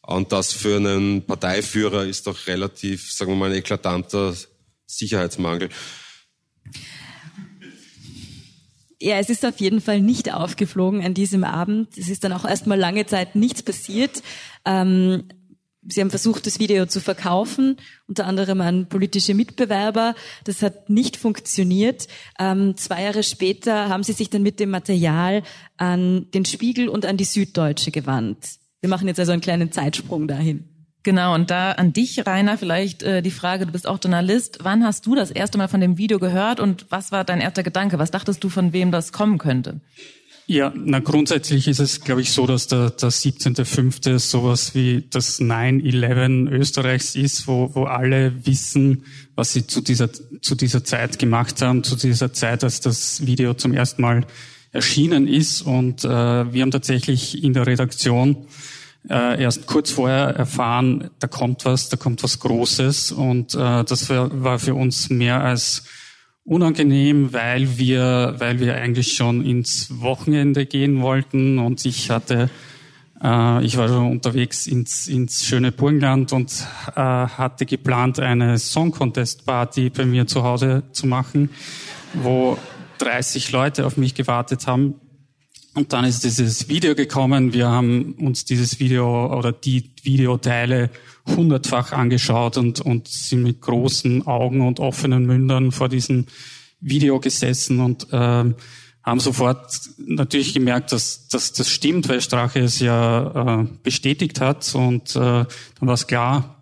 Und 0.01 0.33
das 0.33 0.51
für 0.51 0.75
einen 0.75 1.25
Parteiführer 1.25 2.03
ist 2.03 2.27
doch 2.27 2.47
relativ, 2.47 3.13
sagen 3.13 3.31
wir 3.31 3.37
mal, 3.37 3.51
ein 3.51 3.57
eklatanter 3.57 4.35
Sicherheitsmangel. 4.85 5.69
Ja, 8.99 9.17
es 9.17 9.29
ist 9.29 9.45
auf 9.45 9.59
jeden 9.59 9.79
Fall 9.79 10.01
nicht 10.01 10.33
aufgeflogen 10.33 11.03
an 11.03 11.13
diesem 11.13 11.43
Abend. 11.43 11.95
Es 11.97 12.09
ist 12.09 12.23
dann 12.23 12.33
auch 12.33 12.45
erstmal 12.45 12.79
lange 12.79 13.05
Zeit 13.05 13.35
nichts 13.35 13.61
passiert. 13.61 14.23
Ähm, 14.65 15.25
Sie 15.89 16.01
haben 16.01 16.09
versucht, 16.09 16.45
das 16.45 16.59
Video 16.59 16.85
zu 16.85 16.99
verkaufen, 16.99 17.77
unter 18.07 18.25
anderem 18.25 18.59
an 18.59 18.89
politische 18.89 19.33
Mitbewerber. 19.33 20.15
Das 20.43 20.61
hat 20.61 20.89
nicht 20.89 21.15
funktioniert. 21.15 22.07
Ähm, 22.39 22.75
zwei 22.75 23.03
Jahre 23.03 23.23
später 23.23 23.87
haben 23.87 24.03
Sie 24.03 24.11
sich 24.11 24.29
dann 24.29 24.41
mit 24.41 24.59
dem 24.59 24.69
Material 24.69 25.43
an 25.77 26.29
den 26.33 26.43
Spiegel 26.43 26.89
und 26.89 27.05
an 27.05 27.15
die 27.15 27.23
Süddeutsche 27.23 27.91
gewandt. 27.91 28.57
Wir 28.81 28.89
machen 28.89 29.07
jetzt 29.07 29.19
also 29.19 29.31
einen 29.31 29.41
kleinen 29.41 29.71
Zeitsprung 29.71 30.27
dahin. 30.27 30.76
Genau, 31.07 31.35
und 31.35 31.51
da 31.51 31.71
an 31.71 31.93
dich, 31.93 32.27
Rainer, 32.27 32.57
vielleicht 32.57 33.01
äh, 33.01 33.21
die 33.21 33.31
Frage, 33.31 33.65
du 33.65 33.71
bist 33.71 33.87
auch 33.87 33.97
Journalist. 34.03 34.59
Wann 34.63 34.83
hast 34.83 35.05
du 35.05 35.15
das 35.15 35.31
erste 35.31 35.57
Mal 35.57 35.69
von 35.69 35.79
dem 35.79 35.97
Video 35.97 36.19
gehört 36.19 36.59
und 36.59 36.85
was 36.89 37.13
war 37.13 37.23
dein 37.23 37.39
erster 37.39 37.63
Gedanke? 37.63 37.97
Was 37.97 38.11
dachtest 38.11 38.43
du, 38.43 38.49
von 38.49 38.73
wem 38.73 38.91
das 38.91 39.13
kommen 39.13 39.37
könnte? 39.37 39.79
Ja, 40.47 40.73
na 40.75 40.99
grundsätzlich 40.99 41.69
ist 41.69 41.79
es, 41.79 42.01
glaube 42.01 42.19
ich, 42.19 42.33
so, 42.33 42.45
dass 42.45 42.67
der, 42.67 42.89
der 42.89 43.09
17.05. 43.09 44.19
sowas 44.19 44.75
wie 44.75 45.05
das 45.09 45.39
9-11 45.39 46.49
Österreichs 46.49 47.15
ist, 47.15 47.47
wo, 47.47 47.73
wo 47.73 47.85
alle 47.85 48.45
wissen, 48.45 49.05
was 49.33 49.53
sie 49.53 49.65
zu 49.65 49.79
dieser, 49.79 50.09
zu 50.11 50.55
dieser 50.55 50.83
Zeit 50.83 51.19
gemacht 51.19 51.61
haben, 51.61 51.85
zu 51.85 51.95
dieser 51.95 52.33
Zeit, 52.33 52.65
als 52.65 52.81
das 52.81 53.25
Video 53.25 53.53
zum 53.53 53.71
ersten 53.71 54.01
Mal 54.01 54.25
erschienen 54.73 55.29
ist. 55.29 55.61
Und 55.61 56.03
äh, 56.03 56.09
wir 56.09 56.63
haben 56.63 56.71
tatsächlich 56.71 57.41
in 57.41 57.53
der 57.53 57.65
Redaktion 57.65 58.45
äh, 59.09 59.41
erst 59.41 59.67
kurz 59.67 59.91
vorher 59.91 60.35
erfahren, 60.35 61.09
da 61.19 61.27
kommt 61.27 61.65
was, 61.65 61.89
da 61.89 61.97
kommt 61.97 62.23
was 62.23 62.39
Großes. 62.39 63.11
Und 63.11 63.55
äh, 63.55 63.83
das 63.83 64.09
war, 64.09 64.43
war 64.43 64.59
für 64.59 64.75
uns 64.75 65.09
mehr 65.09 65.41
als 65.43 65.83
unangenehm, 66.47 67.33
weil 67.33 67.77
wir, 67.77 68.35
weil 68.37 68.59
wir 68.59 68.75
eigentlich 68.75 69.13
schon 69.13 69.45
ins 69.45 70.01
Wochenende 70.01 70.65
gehen 70.65 71.01
wollten 71.01 71.59
und 71.59 71.85
ich 71.85 72.09
hatte, 72.09 72.49
äh, 73.21 73.65
ich 73.65 73.75
war 73.75 73.89
schon 73.89 74.09
unterwegs 74.09 74.65
ins, 74.65 75.09
ins 75.09 75.45
schöne 75.45 75.73
Burgenland 75.73 76.31
und 76.31 76.65
äh, 76.95 77.01
hatte 77.01 77.65
geplant, 77.65 78.19
eine 78.19 78.57
Song 78.59 78.91
Contest 78.91 79.45
Party 79.45 79.89
bei 79.89 80.05
mir 80.05 80.25
zu 80.25 80.43
Hause 80.43 80.83
zu 80.93 81.05
machen, 81.05 81.49
wo 82.13 82.57
30 82.99 83.51
Leute 83.51 83.85
auf 83.85 83.97
mich 83.97 84.15
gewartet 84.15 84.67
haben. 84.67 84.95
Und 85.77 85.93
dann 85.93 86.05
ist 86.05 86.23
dieses 86.23 86.69
Video 86.69 86.95
gekommen. 86.95 87.53
Wir 87.53 87.67
haben 87.67 88.13
uns 88.13 88.45
dieses 88.45 88.79
Video 88.79 89.31
oder 89.37 89.51
die 89.51 89.91
Videoteile 90.01 90.89
hundertfach 91.27 91.91
angeschaut 91.91 92.57
und, 92.57 92.81
und 92.81 93.07
sind 93.07 93.43
mit 93.43 93.61
großen 93.61 94.25
Augen 94.25 94.61
und 94.61 94.79
offenen 94.79 95.27
Mündern 95.27 95.71
vor 95.71 95.87
diesem 95.87 96.25
Video 96.79 97.19
gesessen 97.19 97.79
und 97.79 98.11
äh, 98.11 98.15
haben 99.03 99.19
sofort 99.19 99.79
natürlich 99.99 100.55
gemerkt, 100.55 100.93
dass, 100.93 101.27
dass 101.27 101.53
das 101.53 101.69
stimmt, 101.69 102.09
weil 102.09 102.21
Strache 102.21 102.61
es 102.61 102.79
ja 102.79 103.59
äh, 103.61 103.67
bestätigt 103.83 104.41
hat. 104.41 104.73
Und 104.73 105.11
äh, 105.11 105.19
dann 105.19 105.47
war 105.79 105.93
es 105.93 106.07
klar, 106.07 106.59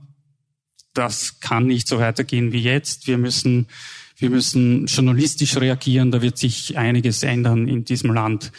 das 0.94 1.40
kann 1.40 1.68
nicht 1.68 1.88
so 1.88 2.00
weitergehen 2.00 2.52
wie 2.52 2.64
jetzt. 2.64 3.08
Wir 3.08 3.18
müssen, 3.18 3.68
wir 4.18 4.30
müssen 4.30 4.88
journalistisch 4.88 5.56
reagieren. 5.56 6.12
Da 6.12 6.22
wird 6.22 6.38
sich 6.38 6.78
einiges 6.78 7.24
ändern 7.24 7.70
in 7.70 7.86
diesem 7.86 8.14
Land. 8.14 8.52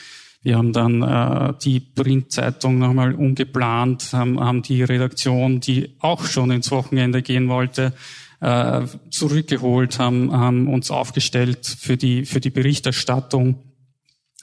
Wir 0.47 0.59
haben 0.59 0.73
dann 0.73 1.03
äh, 1.03 1.55
die 1.65 1.81
Printzeitung 1.81 2.79
nochmal 2.79 3.17
umgeplant, 3.17 4.13
haben, 4.13 4.39
haben 4.39 4.63
die 4.63 4.85
Redaktion, 4.85 5.59
die 5.59 5.97
auch 5.99 6.25
schon 6.25 6.53
ins 6.53 6.71
Wochenende 6.71 7.21
gehen 7.21 7.49
wollte, 7.49 7.93
äh, 8.41 8.83
zurückgeholt, 9.11 9.99
haben, 9.99 10.31
haben 10.31 10.73
uns 10.73 10.93
aufgestellt 10.93 11.67
für 11.67 11.97
die, 11.97 12.25
für 12.27 12.39
die 12.39 12.51
Berichterstattung, 12.51 13.57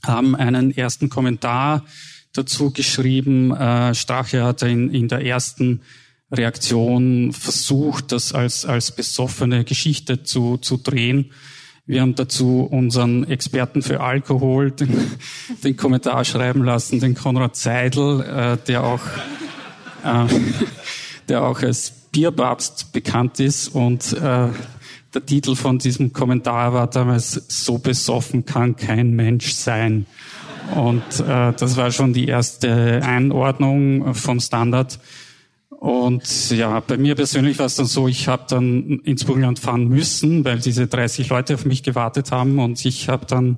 haben 0.05 0.35
einen 0.35 0.75
ersten 0.75 1.07
Kommentar 1.07 1.85
dazu 2.33 2.71
geschrieben. 2.71 3.55
Äh, 3.55 3.95
Strache 3.95 4.43
hatte 4.43 4.67
in, 4.67 4.93
in 4.93 5.07
der 5.07 5.25
ersten 5.25 5.83
Reaktion 6.33 7.31
versucht, 7.31 8.11
das 8.11 8.33
als, 8.33 8.65
als 8.65 8.93
besoffene 8.93 9.63
Geschichte 9.63 10.23
zu, 10.23 10.57
zu 10.57 10.75
drehen. 10.75 11.31
Wir 11.85 12.01
haben 12.01 12.15
dazu 12.15 12.61
unseren 12.61 13.25
Experten 13.25 13.81
für 13.81 13.99
Alkohol 13.99 14.71
den, 14.71 14.97
den 15.65 15.75
Kommentar 15.75 16.23
schreiben 16.23 16.63
lassen, 16.63 17.01
den 17.01 17.13
Konrad 17.13 17.57
Seidel, 17.57 18.21
äh, 18.21 18.57
der 18.65 18.85
auch, 18.85 19.01
äh, 20.05 20.25
der 21.27 21.43
auch 21.43 21.61
als 21.61 21.91
Bierbabst 22.13 22.93
bekannt 22.93 23.41
ist 23.41 23.67
und 23.67 24.13
äh, 24.13 24.47
der 25.13 25.25
Titel 25.25 25.55
von 25.55 25.77
diesem 25.77 26.13
Kommentar 26.13 26.73
war 26.73 26.87
damals 26.87 27.33
So 27.49 27.79
besoffen 27.79 28.45
kann 28.45 28.77
kein 28.77 29.11
Mensch 29.11 29.51
sein. 29.51 30.05
Und 30.73 31.03
äh, 31.19 31.51
das 31.51 31.75
war 31.75 31.91
schon 31.91 32.13
die 32.13 32.27
erste 32.27 33.01
Einordnung 33.03 34.15
vom 34.15 34.39
Standard. 34.39 34.99
Und 35.83 36.49
ja, 36.51 36.79
bei 36.79 36.95
mir 36.95 37.13
persönlich 37.13 37.59
war 37.59 37.65
es 37.65 37.75
dann 37.75 37.87
so, 37.87 38.07
ich 38.07 38.29
habe 38.29 38.45
dann 38.47 39.01
ins 39.03 39.25
Burgenland 39.25 39.59
fahren 39.59 39.89
müssen, 39.89 40.45
weil 40.45 40.59
diese 40.59 40.87
30 40.87 41.27
Leute 41.27 41.55
auf 41.55 41.65
mich 41.65 41.83
gewartet 41.83 42.31
haben 42.31 42.57
und 42.59 42.85
ich 42.85 43.09
habe 43.09 43.25
dann 43.25 43.57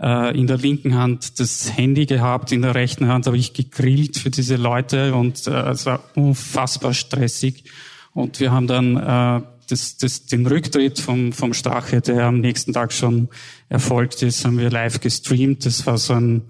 äh, 0.00 0.38
in 0.38 0.46
der 0.46 0.56
linken 0.56 0.94
Hand 0.94 1.40
das 1.40 1.76
Handy 1.76 2.06
gehabt, 2.06 2.52
in 2.52 2.62
der 2.62 2.76
rechten 2.76 3.08
Hand 3.08 3.26
habe 3.26 3.36
ich 3.36 3.54
gegrillt 3.54 4.18
für 4.18 4.30
diese 4.30 4.54
Leute 4.54 5.16
und 5.16 5.48
äh, 5.48 5.70
es 5.70 5.84
war 5.84 6.04
unfassbar 6.14 6.94
stressig. 6.94 7.64
Und 8.12 8.38
wir 8.38 8.52
haben 8.52 8.68
dann 8.68 8.96
äh, 8.96 9.44
das, 9.68 9.96
das, 9.96 10.26
den 10.26 10.46
Rücktritt 10.46 11.00
vom, 11.00 11.32
vom 11.32 11.54
Strache, 11.54 12.00
der 12.00 12.26
am 12.26 12.38
nächsten 12.38 12.72
Tag 12.72 12.92
schon 12.92 13.30
erfolgt 13.68 14.22
ist, 14.22 14.44
haben 14.44 14.58
wir 14.58 14.70
live 14.70 15.00
gestreamt. 15.00 15.66
Das 15.66 15.84
war 15.88 15.98
so 15.98 16.12
ein, 16.12 16.42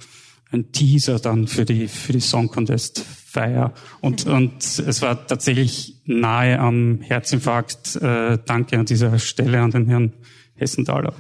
ein 0.53 0.71
Teaser 0.73 1.19
dann 1.19 1.49
für 1.49 1.65
die, 1.65 1.89
für 1.89 2.13
die 2.13 2.21
Song 2.21 2.49
Contest 2.49 3.07
Feier. 3.35 3.73
Und, 4.01 4.27
und 4.27 4.63
es 4.63 5.03
war 5.03 5.27
tatsächlich 5.27 5.97
nahe 6.07 6.59
am 6.59 7.01
Herzinfarkt. 7.03 7.97
Äh, 7.97 8.39
danke 8.47 8.79
an 8.79 8.87
dieser 8.87 9.19
Stelle 9.19 9.61
an 9.61 9.73
den 9.73 9.87
Herrn 9.89 10.13
Hessenthaler. 10.55 11.13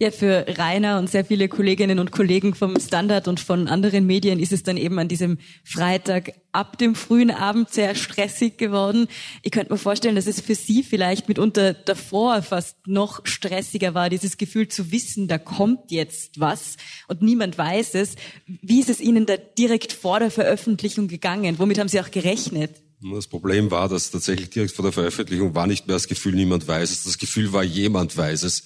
Ja, 0.00 0.12
für 0.12 0.46
Rainer 0.56 1.00
und 1.00 1.10
sehr 1.10 1.24
viele 1.24 1.48
Kolleginnen 1.48 1.98
und 1.98 2.12
Kollegen 2.12 2.54
vom 2.54 2.78
Standard 2.78 3.26
und 3.26 3.40
von 3.40 3.66
anderen 3.66 4.06
Medien 4.06 4.38
ist 4.38 4.52
es 4.52 4.62
dann 4.62 4.76
eben 4.76 4.96
an 5.00 5.08
diesem 5.08 5.38
Freitag 5.64 6.34
ab 6.52 6.78
dem 6.78 6.94
frühen 6.94 7.32
Abend 7.32 7.70
sehr 7.70 7.96
stressig 7.96 8.58
geworden. 8.58 9.08
Ich 9.42 9.50
könnte 9.50 9.72
mir 9.72 9.78
vorstellen, 9.78 10.14
dass 10.14 10.28
es 10.28 10.40
für 10.40 10.54
Sie 10.54 10.84
vielleicht 10.84 11.26
mitunter 11.26 11.74
davor 11.74 12.42
fast 12.42 12.76
noch 12.86 13.26
stressiger 13.26 13.92
war, 13.94 14.08
dieses 14.08 14.36
Gefühl 14.36 14.68
zu 14.68 14.92
wissen, 14.92 15.26
da 15.26 15.36
kommt 15.36 15.90
jetzt 15.90 16.38
was 16.38 16.76
und 17.08 17.20
niemand 17.20 17.58
weiß 17.58 17.96
es. 17.96 18.14
Wie 18.46 18.78
ist 18.78 18.90
es 18.90 19.00
Ihnen 19.00 19.26
da 19.26 19.36
direkt 19.36 19.92
vor 19.92 20.20
der 20.20 20.30
Veröffentlichung 20.30 21.08
gegangen? 21.08 21.58
Womit 21.58 21.80
haben 21.80 21.88
Sie 21.88 22.00
auch 22.00 22.12
gerechnet? 22.12 22.70
Das 23.00 23.26
Problem 23.26 23.72
war, 23.72 23.88
dass 23.88 24.12
tatsächlich 24.12 24.50
direkt 24.50 24.72
vor 24.72 24.84
der 24.84 24.92
Veröffentlichung 24.92 25.56
war 25.56 25.66
nicht 25.66 25.88
mehr 25.88 25.96
das 25.96 26.06
Gefühl, 26.06 26.34
niemand 26.34 26.68
weiß 26.68 26.90
es. 26.90 27.02
Das 27.02 27.18
Gefühl 27.18 27.52
war, 27.52 27.64
jemand 27.64 28.16
weiß 28.16 28.44
es. 28.44 28.62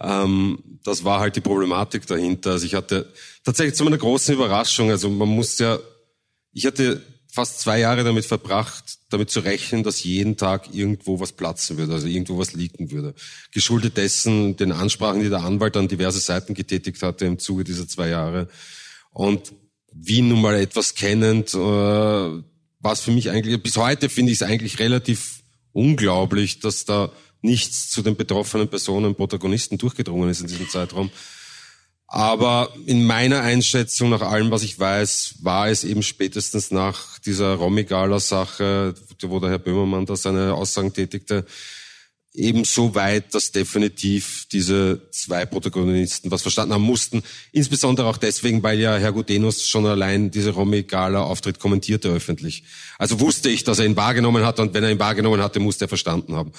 Ähm, 0.00 0.58
das 0.82 1.04
war 1.04 1.20
halt 1.20 1.36
die 1.36 1.40
Problematik 1.40 2.06
dahinter. 2.06 2.52
Also 2.52 2.66
ich 2.66 2.74
hatte 2.74 3.12
tatsächlich 3.44 3.74
zu 3.74 3.84
meiner 3.84 3.98
großen 3.98 4.34
Überraschung, 4.34 4.90
also 4.90 5.08
man 5.08 5.28
muss 5.28 5.58
ja, 5.58 5.78
ich 6.52 6.66
hatte 6.66 7.02
fast 7.34 7.60
zwei 7.60 7.80
Jahre 7.80 8.04
damit 8.04 8.26
verbracht, 8.26 8.98
damit 9.10 9.28
zu 9.28 9.40
rechnen, 9.40 9.82
dass 9.82 10.04
jeden 10.04 10.36
Tag 10.36 10.72
irgendwo 10.72 11.18
was 11.18 11.32
platzen 11.32 11.76
würde, 11.76 11.94
also 11.94 12.06
irgendwo 12.06 12.38
was 12.38 12.52
liegen 12.52 12.92
würde. 12.92 13.14
Geschuldet 13.50 13.96
dessen, 13.96 14.56
den 14.56 14.70
Ansprachen, 14.70 15.20
die 15.20 15.28
der 15.30 15.42
Anwalt 15.42 15.76
an 15.76 15.88
diverse 15.88 16.20
Seiten 16.20 16.54
getätigt 16.54 17.02
hatte 17.02 17.24
im 17.24 17.40
Zuge 17.40 17.64
dieser 17.64 17.88
zwei 17.88 18.08
Jahre. 18.08 18.48
Und 19.10 19.52
wie 19.92 20.22
nun 20.22 20.42
mal 20.42 20.54
etwas 20.54 20.94
kennend, 20.94 21.54
äh, 21.54 21.58
war 21.58 22.96
für 22.96 23.10
mich 23.10 23.30
eigentlich, 23.30 23.60
bis 23.60 23.76
heute 23.76 24.08
finde 24.08 24.30
ich 24.30 24.40
es 24.40 24.46
eigentlich 24.46 24.78
relativ 24.78 25.42
unglaublich, 25.72 26.60
dass 26.60 26.84
da 26.84 27.10
nichts 27.44 27.90
zu 27.90 28.02
den 28.02 28.16
betroffenen 28.16 28.68
Personen, 28.68 29.14
Protagonisten 29.14 29.78
durchgedrungen 29.78 30.30
ist 30.30 30.40
in 30.40 30.48
diesem 30.48 30.68
Zeitraum. 30.68 31.10
Aber 32.06 32.72
in 32.86 33.06
meiner 33.06 33.40
Einschätzung, 33.40 34.10
nach 34.10 34.22
allem, 34.22 34.50
was 34.50 34.62
ich 34.62 34.78
weiß, 34.78 35.36
war 35.42 35.68
es 35.68 35.84
eben 35.84 36.02
spätestens 36.02 36.70
nach 36.70 37.18
dieser 37.18 37.54
Romigala-Sache, 37.54 38.94
wo 39.22 39.40
der 39.40 39.50
Herr 39.50 39.58
Böhmermann 39.58 40.06
da 40.06 40.16
seine 40.16 40.54
Aussagen 40.54 40.92
tätigte, 40.92 41.44
eben 42.34 42.64
so 42.64 42.94
weit, 42.94 43.34
dass 43.34 43.52
definitiv 43.52 44.46
diese 44.50 45.08
zwei 45.12 45.46
Protagonisten 45.46 46.30
was 46.30 46.42
verstanden 46.42 46.74
haben 46.74 46.82
mussten. 46.82 47.22
Insbesondere 47.52 48.08
auch 48.08 48.16
deswegen, 48.16 48.62
weil 48.62 48.80
ja 48.80 48.96
Herr 48.96 49.12
Gudenus 49.12 49.68
schon 49.68 49.86
allein 49.86 50.30
diese 50.30 50.50
Romy-Gala-Auftritt 50.50 51.60
kommentierte 51.60 52.08
öffentlich. 52.08 52.64
Also 52.98 53.20
wusste 53.20 53.50
ich, 53.50 53.62
dass 53.64 53.78
er 53.78 53.86
ihn 53.86 53.96
wahrgenommen 53.96 54.44
hat 54.44 54.58
und 54.58 54.74
wenn 54.74 54.84
er 54.84 54.90
ihn 54.90 54.98
wahrgenommen 54.98 55.42
hatte, 55.42 55.60
musste 55.60 55.86
er 55.86 55.88
verstanden 55.88 56.34
haben. 56.34 56.52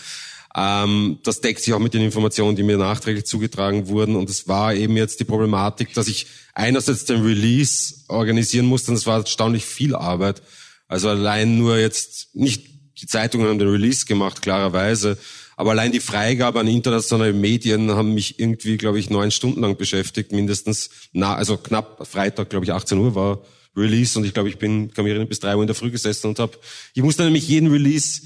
Ähm, 0.56 1.20
das 1.24 1.42
deckt 1.42 1.62
sich 1.62 1.74
auch 1.74 1.80
mit 1.80 1.94
den 1.94 2.02
Informationen, 2.02 2.56
die 2.56 2.64
mir 2.64 2.78
nachträglich 2.78 3.26
zugetragen 3.26 3.88
wurden. 3.88 4.16
Und 4.16 4.30
es 4.30 4.48
war 4.48 4.74
eben 4.74 4.96
jetzt 4.96 5.20
die 5.20 5.26
Problematik, 5.26 5.94
dass 5.94 6.08
ich 6.08 6.28
einerseits 6.54 7.06
den 7.06 7.24
Release 7.24 7.96
organisieren 8.08 8.66
musste 8.66 8.92
und 8.92 8.98
es 8.98 9.06
war 9.06 9.20
erstaunlich 9.20 9.66
viel 9.66 9.96
Arbeit. 9.96 10.42
Also 10.88 11.10
allein 11.10 11.58
nur 11.58 11.78
jetzt 11.78 12.36
nicht 12.36 12.68
die 13.02 13.08
Zeitungen 13.08 13.48
haben 13.48 13.60
den 13.60 13.68
Release 13.68 14.06
gemacht, 14.06 14.42
klarerweise, 14.42 15.18
Aber 15.58 15.72
allein 15.72 15.92
die 15.92 16.00
Freigabe 16.00 16.60
an 16.60 16.68
internationale 16.68 17.34
Medien 17.34 17.92
haben 17.92 18.14
mich 18.14 18.40
irgendwie, 18.40 18.78
glaube 18.78 19.00
ich, 19.00 19.10
neun 19.10 19.32
Stunden 19.32 19.62
lang 19.62 19.78
beschäftigt, 19.78 20.32
mindestens. 20.32 20.90
Na, 21.14 21.36
also 21.36 21.58
knapp 21.58 22.06
Freitag, 22.08 22.50
glaube 22.50 22.66
ich, 22.66 22.74
18 22.74 22.98
Uhr 22.98 23.16
war 23.16 23.42
Release 23.76 24.18
und 24.18 24.26
ich 24.26 24.34
glaube, 24.34 24.50
ich 24.50 24.58
bin, 24.58 24.94
kann 24.94 25.04
mich 25.04 25.12
erinnern, 25.12 25.28
bis 25.28 25.40
drei 25.40 25.56
Uhr 25.56 25.62
in 25.62 25.68
der 25.68 25.76
Früh 25.76 25.92
gesessen 25.92 26.28
und 26.28 26.40
habe, 26.40 26.58
ich 26.94 27.04
musste 27.04 27.24
nämlich 27.24 27.48
jeden 27.48 27.70
Release 27.70 28.22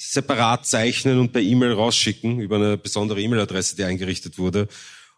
separat 0.00 0.66
zeichnen 0.66 1.18
und 1.18 1.32
per 1.32 1.42
E-Mail 1.42 1.72
rausschicken 1.72 2.40
über 2.40 2.56
eine 2.56 2.78
besondere 2.78 3.20
E-Mail-Adresse, 3.20 3.76
die 3.76 3.84
eingerichtet 3.84 4.38
wurde. 4.38 4.66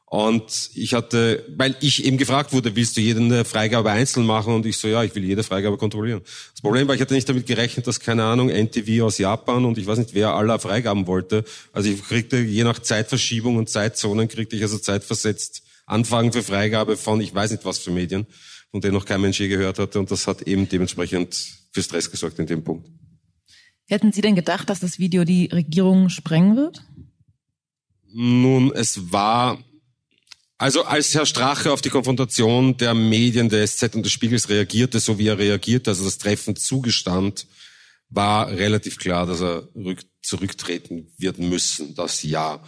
Und 0.06 0.70
ich 0.74 0.92
hatte, 0.92 1.46
weil 1.56 1.74
ich 1.80 2.04
eben 2.04 2.18
gefragt 2.18 2.52
wurde, 2.52 2.76
willst 2.76 2.96
du 2.96 3.00
jede 3.00 3.46
Freigabe 3.46 3.92
einzeln 3.92 4.26
machen? 4.26 4.54
Und 4.54 4.66
ich 4.66 4.76
so, 4.76 4.86
ja, 4.86 5.02
ich 5.02 5.14
will 5.14 5.24
jede 5.24 5.42
Freigabe 5.42 5.78
kontrollieren. 5.78 6.20
Das 6.52 6.60
Problem 6.60 6.86
war, 6.86 6.94
ich 6.94 7.00
hatte 7.00 7.14
nicht 7.14 7.28
damit 7.28 7.46
gerechnet, 7.46 7.86
dass, 7.86 7.98
keine 7.98 8.24
Ahnung, 8.24 8.50
NTV 8.50 9.04
aus 9.04 9.16
Japan 9.16 9.64
und 9.64 9.78
ich 9.78 9.86
weiß 9.86 9.98
nicht, 9.98 10.12
wer 10.12 10.34
aller 10.34 10.58
Freigaben 10.58 11.06
wollte. 11.06 11.44
Also 11.72 11.88
ich 11.88 12.02
kriegte 12.02 12.36
je 12.36 12.64
nach 12.64 12.80
Zeitverschiebung 12.80 13.56
und 13.56 13.70
Zeitzonen, 13.70 14.28
kriegte 14.28 14.54
ich 14.54 14.62
also 14.62 14.76
zeitversetzt 14.76 15.62
Anfragen 15.86 16.32
für 16.32 16.42
Freigabe 16.42 16.98
von, 16.98 17.20
ich 17.20 17.34
weiß 17.34 17.52
nicht 17.52 17.64
was 17.64 17.78
für 17.78 17.90
Medien, 17.90 18.26
von 18.70 18.82
denen 18.82 18.94
noch 18.94 19.06
kein 19.06 19.20
Mensch 19.20 19.40
je 19.40 19.48
gehört 19.48 19.78
hatte. 19.78 19.98
Und 19.98 20.10
das 20.10 20.26
hat 20.26 20.42
eben 20.42 20.68
dementsprechend 20.68 21.34
für 21.70 21.82
Stress 21.82 22.10
gesorgt 22.10 22.38
in 22.38 22.46
dem 22.46 22.62
Punkt. 22.62 22.86
Hätten 23.88 24.12
Sie 24.12 24.20
denn 24.20 24.34
gedacht, 24.34 24.70
dass 24.70 24.80
das 24.80 24.98
Video 24.98 25.24
die 25.24 25.46
Regierung 25.46 26.08
sprengen 26.08 26.56
wird? 26.56 26.84
Nun, 28.12 28.72
es 28.72 29.12
war 29.12 29.58
also 30.62 30.84
als 30.84 31.12
Herr 31.12 31.26
Strache 31.26 31.72
auf 31.72 31.82
die 31.82 31.88
Konfrontation 31.88 32.76
der 32.76 32.94
Medien, 32.94 33.48
der 33.48 33.66
SZ 33.66 33.96
und 33.96 34.04
des 34.04 34.12
Spiegels 34.12 34.48
reagierte, 34.48 35.00
so 35.00 35.18
wie 35.18 35.26
er 35.26 35.36
reagierte, 35.36 35.90
also 35.90 36.04
das 36.04 36.18
Treffen 36.18 36.54
zugestand, 36.54 37.48
war 38.10 38.48
relativ 38.48 38.96
klar, 38.98 39.26
dass 39.26 39.40
er 39.40 39.66
zurücktreten 40.22 41.08
wird 41.18 41.38
müssen, 41.38 41.96
das 41.96 42.22
ja. 42.22 42.62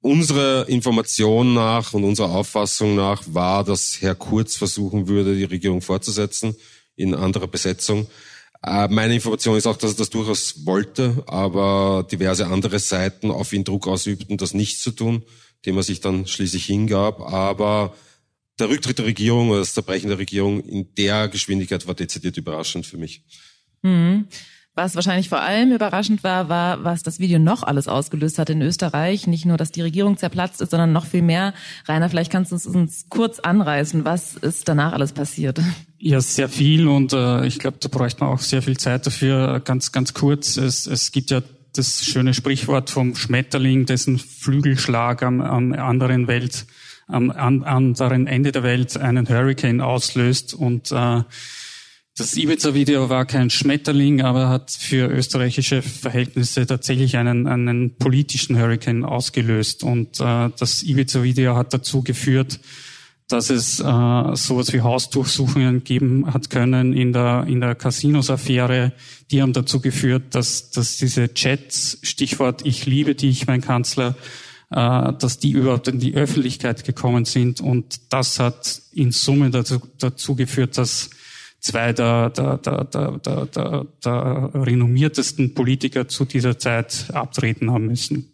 Unsere 0.00 0.66
Information 0.68 1.54
nach 1.54 1.94
und 1.94 2.04
unserer 2.04 2.28
Auffassung 2.28 2.94
nach 2.94 3.22
war, 3.28 3.64
dass 3.64 4.02
Herr 4.02 4.14
Kurz 4.14 4.56
versuchen 4.56 5.08
würde, 5.08 5.34
die 5.34 5.44
Regierung 5.44 5.80
fortzusetzen 5.80 6.56
in 6.94 7.14
anderer 7.14 7.46
Besetzung. 7.46 8.06
Äh, 8.64 8.88
meine 8.88 9.14
Information 9.14 9.56
ist 9.56 9.66
auch, 9.66 9.76
dass 9.76 9.92
er 9.92 9.98
das 9.98 10.10
durchaus 10.10 10.66
wollte, 10.66 11.22
aber 11.26 12.06
diverse 12.10 12.46
andere 12.46 12.78
Seiten 12.78 13.30
auf 13.30 13.52
ihn 13.52 13.64
Druck 13.64 13.86
ausübten, 13.86 14.36
das 14.36 14.54
nicht 14.54 14.80
zu 14.80 14.90
tun 14.90 15.22
dem 15.66 15.76
er 15.76 15.82
sich 15.82 16.00
dann 16.00 16.26
schließlich 16.26 16.66
hingab. 16.66 17.20
Aber 17.20 17.94
der 18.58 18.68
Rücktritt 18.68 18.98
der 18.98 19.06
Regierung 19.06 19.50
oder 19.50 19.60
das 19.60 19.74
Zerbrechen 19.74 20.08
der 20.08 20.18
Regierung 20.18 20.60
in 20.60 20.94
der 20.96 21.28
Geschwindigkeit 21.28 21.86
war 21.86 21.94
dezidiert 21.94 22.36
überraschend 22.36 22.86
für 22.86 22.96
mich. 22.96 23.22
Mhm. 23.82 24.26
Was 24.74 24.94
wahrscheinlich 24.94 25.28
vor 25.28 25.40
allem 25.40 25.72
überraschend 25.72 26.22
war, 26.22 26.48
war, 26.48 26.84
was 26.84 27.02
das 27.02 27.18
Video 27.18 27.40
noch 27.40 27.64
alles 27.64 27.88
ausgelöst 27.88 28.38
hat 28.38 28.48
in 28.48 28.62
Österreich. 28.62 29.26
Nicht 29.26 29.44
nur, 29.44 29.56
dass 29.56 29.72
die 29.72 29.82
Regierung 29.82 30.16
zerplatzt 30.16 30.60
ist, 30.60 30.70
sondern 30.70 30.92
noch 30.92 31.04
viel 31.04 31.22
mehr. 31.22 31.52
Rainer, 31.86 32.08
vielleicht 32.08 32.30
kannst 32.30 32.52
du 32.52 32.54
uns, 32.54 32.66
uns 32.66 33.06
kurz 33.08 33.40
anreißen. 33.40 34.04
Was 34.04 34.36
ist 34.36 34.68
danach 34.68 34.92
alles 34.92 35.12
passiert? 35.12 35.60
Ja, 36.00 36.20
sehr 36.20 36.48
viel 36.48 36.86
und 36.86 37.12
äh, 37.12 37.44
ich 37.46 37.58
glaube, 37.58 37.78
da 37.80 37.88
bräuchte 37.88 38.20
man 38.20 38.32
auch 38.32 38.40
sehr 38.40 38.62
viel 38.62 38.76
Zeit 38.76 39.04
dafür. 39.06 39.60
Ganz, 39.60 39.90
ganz 39.90 40.14
kurz. 40.14 40.56
Es, 40.56 40.86
es 40.86 41.10
gibt 41.10 41.32
ja 41.32 41.42
das 41.74 42.04
schöne 42.04 42.34
Sprichwort 42.34 42.90
vom 42.90 43.16
Schmetterling, 43.16 43.84
dessen 43.84 44.18
Flügelschlag 44.18 45.24
am, 45.24 45.40
am 45.40 45.72
anderen 45.72 46.28
Welt, 46.28 46.66
am, 47.08 47.30
am 47.32 47.64
anderen 47.64 48.28
Ende 48.28 48.52
der 48.52 48.62
Welt 48.62 48.96
einen 48.96 49.28
Hurricane 49.28 49.80
auslöst. 49.80 50.54
Und 50.54 50.92
äh, 50.92 51.22
das 52.16 52.36
Ibiza-Video 52.36 53.08
war 53.08 53.26
kein 53.26 53.50
Schmetterling, 53.50 54.22
aber 54.22 54.48
hat 54.48 54.70
für 54.70 55.08
österreichische 55.08 55.82
Verhältnisse 55.82 56.64
tatsächlich 56.64 57.16
einen, 57.16 57.48
einen 57.48 57.96
politischen 57.96 58.56
Hurricane 58.56 59.04
ausgelöst. 59.04 59.82
Und 59.82 60.20
äh, 60.20 60.50
das 60.58 60.84
Ibiza-Video 60.84 61.56
hat 61.56 61.74
dazu 61.74 62.02
geführt, 62.02 62.60
dass 63.28 63.50
es 63.50 63.78
äh, 63.78 63.82
sowas 63.82 64.72
wie 64.72 64.80
Hausdurchsuchungen 64.80 65.84
geben 65.84 66.32
hat 66.32 66.48
können 66.48 66.94
in 66.94 67.12
der 67.12 67.44
in 67.46 67.60
der 67.60 67.74
Casinos-Affäre. 67.74 68.92
Die 69.30 69.42
haben 69.42 69.52
dazu 69.52 69.80
geführt, 69.80 70.34
dass 70.34 70.70
dass 70.70 70.96
diese 70.96 71.32
Chats, 71.34 71.98
Stichwort 72.02 72.64
"Ich 72.64 72.86
liebe 72.86 73.14
dich, 73.14 73.46
mein 73.46 73.60
Kanzler", 73.60 74.16
äh, 74.70 75.12
dass 75.12 75.38
die 75.38 75.50
überhaupt 75.50 75.88
in 75.88 76.00
die 76.00 76.14
Öffentlichkeit 76.14 76.84
gekommen 76.84 77.26
sind 77.26 77.60
und 77.60 78.00
das 78.10 78.40
hat 78.40 78.80
in 78.92 79.12
Summe 79.12 79.50
dazu, 79.50 79.80
dazu 79.98 80.34
geführt, 80.34 80.78
dass 80.78 81.10
zwei 81.60 81.92
der, 81.92 82.30
der, 82.30 82.58
der, 82.58 82.84
der, 82.84 83.18
der, 83.18 83.46
der, 83.46 83.86
der 84.04 84.50
renommiertesten 84.54 85.54
Politiker 85.54 86.08
zu 86.08 86.24
dieser 86.24 86.58
Zeit 86.58 87.10
abtreten 87.12 87.70
haben 87.70 87.86
müssen. 87.86 88.32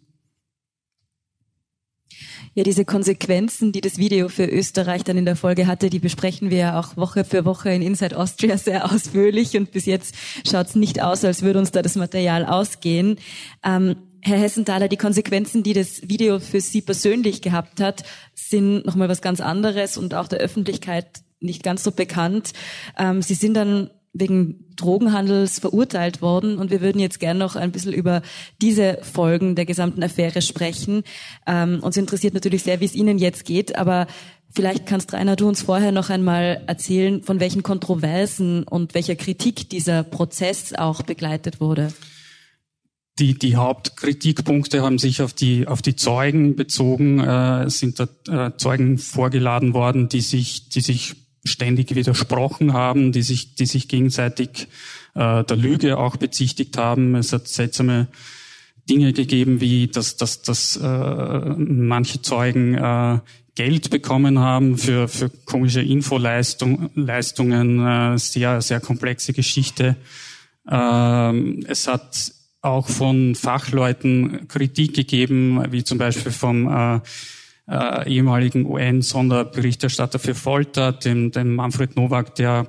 Ja, 2.57 2.63
diese 2.63 2.85
Konsequenzen, 2.85 3.73
die 3.73 3.81
das 3.81 3.97
Video 3.97 4.29
für 4.29 4.45
Österreich 4.45 5.03
dann 5.03 5.17
in 5.17 5.25
der 5.25 5.35
Folge 5.35 5.67
hatte, 5.67 5.89
die 5.89 5.99
besprechen 5.99 6.49
wir 6.49 6.57
ja 6.57 6.79
auch 6.79 6.95
Woche 6.95 7.25
für 7.25 7.43
Woche 7.43 7.69
in 7.69 7.81
Inside 7.81 8.17
Austria 8.17 8.57
sehr 8.57 8.89
ausführlich 8.89 9.57
und 9.57 9.71
bis 9.71 9.85
jetzt 9.85 10.15
schaut 10.49 10.67
es 10.67 10.75
nicht 10.75 11.03
aus, 11.03 11.25
als 11.25 11.41
würde 11.41 11.59
uns 11.59 11.71
da 11.71 11.81
das 11.81 11.97
Material 11.97 12.45
ausgehen. 12.45 13.19
Ähm, 13.61 13.97
Herr 14.21 14.37
Hessenthaler, 14.37 14.87
die 14.87 14.95
Konsequenzen, 14.95 15.63
die 15.63 15.73
das 15.73 16.07
Video 16.07 16.39
für 16.39 16.61
Sie 16.61 16.81
persönlich 16.81 17.41
gehabt 17.41 17.81
hat, 17.81 18.03
sind 18.33 18.85
nochmal 18.85 19.09
was 19.09 19.21
ganz 19.21 19.41
anderes 19.41 19.97
und 19.97 20.15
auch 20.15 20.29
der 20.29 20.39
Öffentlichkeit 20.39 21.07
nicht 21.41 21.61
ganz 21.61 21.83
so 21.83 21.91
bekannt. 21.91 22.53
Ähm, 22.97 23.21
Sie 23.21 23.35
sind 23.35 23.55
dann 23.55 23.89
wegen 24.15 24.65
Drogenhandels 24.75 25.59
verurteilt 25.59 26.21
worden. 26.21 26.57
Und 26.57 26.71
wir 26.71 26.81
würden 26.81 26.99
jetzt 26.99 27.19
gerne 27.19 27.39
noch 27.39 27.55
ein 27.55 27.71
bisschen 27.71 27.93
über 27.93 28.21
diese 28.61 28.99
Folgen 29.01 29.55
der 29.55 29.65
gesamten 29.65 30.03
Affäre 30.03 30.41
sprechen. 30.41 31.03
Ähm, 31.45 31.79
uns 31.81 31.97
interessiert 31.97 32.33
natürlich 32.33 32.63
sehr, 32.63 32.79
wie 32.79 32.85
es 32.85 32.95
Ihnen 32.95 33.17
jetzt 33.17 33.45
geht, 33.45 33.75
aber 33.75 34.07
vielleicht 34.53 34.85
kannst 34.85 35.13
Rainer, 35.13 35.35
du 35.35 35.47
uns 35.47 35.61
vorher 35.61 35.91
noch 35.91 36.09
einmal 36.09 36.63
erzählen, 36.65 37.21
von 37.23 37.39
welchen 37.39 37.61
Kontroversen 37.61 38.63
und 38.63 38.93
welcher 38.93 39.15
Kritik 39.15 39.69
dieser 39.69 40.03
Prozess 40.03 40.73
auch 40.73 41.01
begleitet 41.01 41.59
wurde. 41.59 41.93
Die, 43.19 43.37
die 43.37 43.55
Hauptkritikpunkte 43.55 44.81
haben 44.81 44.97
sich 44.97 45.21
auf 45.21 45.31
die, 45.31 45.67
auf 45.67 45.81
die 45.81 45.95
Zeugen 45.95 46.57
bezogen. 46.57 47.19
Äh, 47.19 47.63
es 47.63 47.79
sind 47.79 47.99
da 47.99 48.07
äh, 48.47 48.57
Zeugen 48.57 48.97
vorgeladen 48.97 49.73
worden, 49.73 50.09
die 50.09 50.19
sich, 50.19 50.67
die 50.67 50.81
sich 50.81 51.15
ständig 51.45 51.95
widersprochen 51.95 52.73
haben, 52.73 53.11
die 53.11 53.21
sich, 53.21 53.55
die 53.55 53.65
sich 53.65 53.87
gegenseitig 53.87 54.67
äh, 55.13 55.43
der 55.43 55.55
Lüge 55.55 55.97
auch 55.97 56.17
bezichtigt 56.17 56.77
haben. 56.77 57.15
Es 57.15 57.31
hat 57.31 57.47
seltsame 57.47 58.07
Dinge 58.89 59.13
gegeben, 59.13 59.61
wie 59.61 59.87
dass, 59.87 60.17
dass, 60.17 60.41
dass 60.41 60.75
äh, 60.75 61.55
manche 61.57 62.21
Zeugen 62.21 62.75
äh, 62.75 63.19
Geld 63.55 63.89
bekommen 63.89 64.39
haben 64.39 64.77
für, 64.77 65.07
für 65.07 65.29
komische 65.29 65.81
Infoleistungen, 65.81 66.89
Leistungen, 66.93 67.85
äh, 67.85 68.17
sehr, 68.17 68.61
sehr 68.61 68.81
komplexe 68.81 69.31
Geschichte. 69.33 69.95
Ähm, 70.69 71.63
es 71.67 71.87
hat 71.87 72.33
auch 72.61 72.89
von 72.89 73.35
Fachleuten 73.35 74.47
Kritik 74.47 74.95
gegeben, 74.95 75.63
wie 75.71 75.83
zum 75.83 75.97
Beispiel 75.97 76.31
vom 76.31 76.67
äh, 76.67 76.99
äh, 77.67 78.09
ehemaligen 78.09 78.65
UN-Sonderberichterstatter 78.65 80.19
für 80.19 80.35
Folter, 80.35 80.91
dem, 80.91 81.31
dem 81.31 81.55
Manfred 81.55 81.95
Nowak, 81.95 82.35
der 82.35 82.67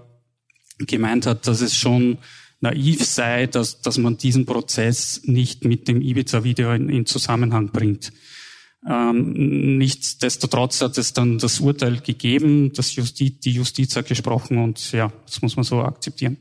gemeint 0.79 1.27
hat, 1.27 1.47
dass 1.47 1.61
es 1.61 1.77
schon 1.77 2.19
naiv 2.61 3.05
sei, 3.05 3.47
dass, 3.47 3.81
dass 3.81 3.99
man 3.99 4.17
diesen 4.17 4.47
Prozess 4.47 5.23
nicht 5.25 5.65
mit 5.65 5.89
dem 5.89 6.01
Ibiza-Video 6.01 6.73
in, 6.73 6.89
in, 6.89 7.07
Zusammenhang 7.07 7.71
bringt. 7.71 8.13
Ähm, 8.89 9.79
nichtsdestotrotz 9.79 10.81
hat 10.81 10.97
es 10.97 11.13
dann 11.13 11.39
das 11.39 11.61
Urteil 11.61 12.01
gegeben, 12.01 12.73
das 12.73 12.95
Justiz, 12.95 13.41
die 13.41 13.53
Justiz 13.53 13.97
hat 13.97 14.07
gesprochen 14.07 14.59
und 14.59 14.93
ja, 14.93 15.13
das 15.27 15.43
muss 15.43 15.57
man 15.57 15.65
so 15.65 15.81
akzeptieren. 15.81 16.39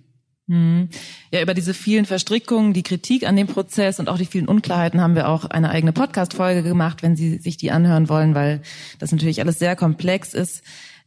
Mhm. 0.48 0.90
Ja, 1.32 1.42
über 1.42 1.54
diese 1.54 1.74
vielen 1.74 2.06
Verstrickungen, 2.06 2.74
die 2.74 2.84
Kritik 2.84 3.28
an 3.28 3.36
dem 3.36 3.48
Prozess 3.48 4.00
und 4.00 4.10
auch 4.10 4.18
die 4.18 4.26
vielen 4.26 4.48
Unklarheiten 4.48 5.02
haben 5.02 5.16
wir 5.16 5.28
auch 5.28 5.46
eine 5.46 5.72
eigene 5.72 5.92
Podcast-Folge 5.92 6.62
gemacht, 6.62 7.02
wenn 7.02 7.16
Sie 7.16 7.40
sich 7.40 7.58
die 7.58 7.72
anhören 7.72 8.10
wollen, 8.10 8.36
weil 8.36 8.62
das 9.00 9.12
natürlich 9.12 9.42
alles 9.42 9.58
sehr 9.58 9.76
komplex 9.76 10.34
ist. 10.34 10.62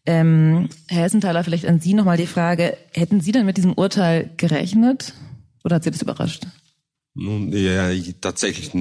Ähm, 0.07 0.68
Herr 0.89 1.03
Hessenthaler, 1.03 1.45
vielleicht 1.45 1.66
an 1.66 1.80
Sie 1.80 1.95
nochmal 1.95 2.16
die 2.16 2.26
Frage, 2.26 2.76
hätten 2.93 3.20
Sie 3.20 3.30
denn 3.30 3.47
mit 3.47 3.57
diesem 3.57 3.74
Urteil 3.74 4.30
gerechnet 4.36 5.14
oder 5.62 5.76
hat 5.76 5.84
Sie 5.84 5.91
das 5.91 6.03
überrascht? 6.03 6.47
Nun, 7.14 7.53
ja, 7.53 7.91
tatsächlich 8.20 8.72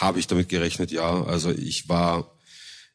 habe 0.00 0.18
ich 0.18 0.26
damit 0.26 0.48
gerechnet, 0.48 0.90
ja. 0.92 1.24
Also 1.24 1.50
ich 1.50 1.88
war, 1.88 2.36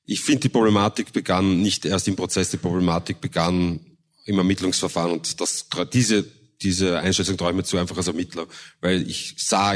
ich 0.05 0.21
finde, 0.21 0.41
die 0.41 0.49
Problematik 0.49 1.11
begann 1.13 1.61
nicht 1.61 1.85
erst 1.85 2.07
im 2.07 2.15
Prozess, 2.15 2.51
die 2.51 2.57
Problematik 2.57 3.19
begann 3.19 3.79
im 4.25 4.37
Ermittlungsverfahren 4.37 5.11
und 5.11 5.41
das, 5.41 5.67
diese 5.91 6.25
diese 6.63 6.99
Einschätzung 6.99 7.37
traue 7.37 7.51
ich 7.51 7.55
mir 7.55 7.63
zu 7.63 7.77
einfach 7.77 7.97
als 7.97 8.07
Ermittler, 8.07 8.47
weil 8.81 9.07
ich 9.09 9.35
sah, 9.37 9.75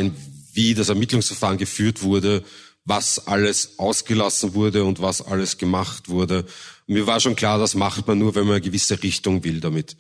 wie 0.54 0.74
das 0.74 0.90
Ermittlungsverfahren 0.90 1.58
geführt 1.58 2.02
wurde, 2.02 2.44
was 2.86 3.28
alles 3.28 3.78
ausgelassen 3.78 4.54
wurde 4.54 4.86
und 4.86 5.02
was 5.02 5.22
alles 5.22 5.58
gemacht 5.58 6.08
wurde. 6.08 6.46
Mir 6.88 7.06
war 7.06 7.20
schon 7.20 7.36
klar, 7.36 7.60
das 7.60 7.76
macht 7.76 8.08
man 8.08 8.18
nur, 8.18 8.34
wenn 8.34 8.46
man 8.46 8.56
eine 8.56 8.62
gewisse 8.62 9.04
Richtung 9.04 9.44
will 9.44 9.60
damit. 9.60 9.98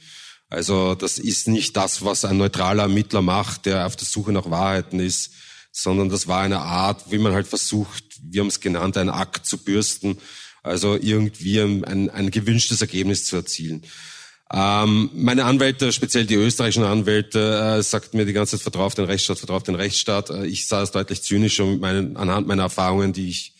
Also 0.49 0.95
das 0.95 1.19
ist 1.19 1.49
nicht 1.49 1.75
das, 1.75 2.05
was 2.05 2.23
ein 2.23 2.37
neutraler 2.37 2.83
Ermittler 2.83 3.21
macht, 3.21 3.65
der 3.65 3.85
auf 3.85 3.97
der 3.97 4.07
Suche 4.07 4.31
nach 4.31 4.49
Wahrheiten 4.49 5.01
ist, 5.01 5.31
sondern 5.73 6.07
das 6.09 6.27
war 6.27 6.41
eine 6.41 6.59
Art, 6.59 7.11
wie 7.11 7.17
man 7.17 7.33
halt 7.33 7.47
versucht, 7.47 8.03
wir 8.23 8.41
haben 8.41 8.47
es 8.47 8.61
genannt, 8.61 8.97
einen 8.97 9.09
Akt 9.09 9.45
zu 9.45 9.57
bürsten, 9.57 10.17
also 10.63 10.95
irgendwie 10.95 11.59
ein, 11.59 12.09
ein 12.09 12.31
gewünschtes 12.31 12.81
Ergebnis 12.81 13.25
zu 13.25 13.35
erzielen. 13.35 13.83
Ähm, 14.53 15.09
meine 15.13 15.43
Anwälte, 15.45 15.91
speziell 15.91 16.25
die 16.25 16.35
österreichischen 16.35 16.85
Anwälte, 16.85 17.77
äh, 17.79 17.83
sagten 17.83 18.17
mir 18.17 18.25
die 18.25 18.33
ganze 18.33 18.55
Zeit, 18.55 18.63
vertrau 18.63 18.85
auf 18.85 18.95
den 18.95 19.05
Rechtsstaat, 19.05 19.39
vertrau 19.39 19.57
auf 19.57 19.63
den 19.63 19.75
Rechtsstaat. 19.75 20.29
Äh, 20.29 20.45
ich 20.45 20.67
sah 20.67 20.81
es 20.81 20.91
deutlich 20.91 21.21
zynischer 21.21 21.65
mit 21.65 21.81
meinen, 21.81 22.15
anhand 22.15 22.47
meiner 22.47 22.63
Erfahrungen, 22.63 23.11
die 23.11 23.29
ich 23.29 23.53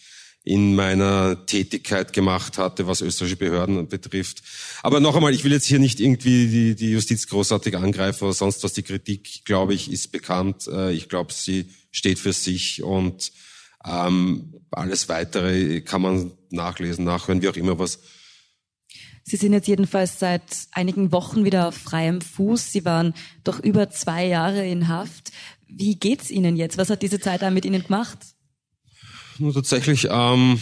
in 0.45 0.75
meiner 0.75 1.45
Tätigkeit 1.45 2.13
gemacht 2.13 2.57
hatte, 2.57 2.87
was 2.87 3.01
österreichische 3.01 3.35
Behörden 3.35 3.89
betrifft. 3.89 4.41
Aber 4.81 5.01
noch 5.01 5.13
einmal, 5.13 5.33
ich 5.33 5.43
will 5.43 5.51
jetzt 5.51 5.65
hier 5.65 5.79
nicht 5.79 5.99
irgendwie 5.99 6.47
die, 6.47 6.75
die 6.75 6.91
Justiz 6.91 7.27
großartig 7.27 7.75
angreifen 7.75 8.23
oder 8.23 8.33
sonst 8.33 8.63
was. 8.63 8.71
Die 8.71 8.83
Kritik, 8.83 9.43
glaube 9.43 9.73
ich, 9.73 9.91
ist 9.91 10.13
bekannt. 10.13 10.67
Äh, 10.67 10.93
ich 10.93 11.09
glaube, 11.09 11.33
sie 11.33 11.69
steht 11.91 12.17
für 12.17 12.31
sich 12.31 12.81
und 12.81 13.33
ähm, 13.85 14.53
alles 14.71 15.09
Weitere 15.09 15.81
kann 15.81 16.01
man 16.01 16.31
nachlesen, 16.49 17.03
nachhören, 17.03 17.41
wie 17.41 17.49
auch 17.49 17.57
immer 17.57 17.77
was. 17.77 17.99
Sie 19.29 19.35
sind 19.35 19.51
jetzt 19.51 19.67
jedenfalls 19.67 20.19
seit 20.19 20.41
einigen 20.71 21.11
Wochen 21.11 21.43
wieder 21.43 21.67
auf 21.67 21.75
freiem 21.75 22.21
Fuß. 22.21 22.71
Sie 22.71 22.85
waren 22.85 23.13
doch 23.43 23.59
über 23.59 23.89
zwei 23.89 24.25
Jahre 24.25 24.65
in 24.65 24.87
Haft. 24.87 25.33
Wie 25.67 25.95
geht's 25.95 26.31
Ihnen 26.31 26.55
jetzt? 26.55 26.77
Was 26.77 26.89
hat 26.89 27.01
diese 27.01 27.19
Zeit 27.19 27.41
da 27.41 27.51
mit 27.51 27.65
Ihnen 27.65 27.83
gemacht? 27.83 28.17
Nur 29.37 29.53
tatsächlich, 29.53 30.07
ähm, 30.09 30.61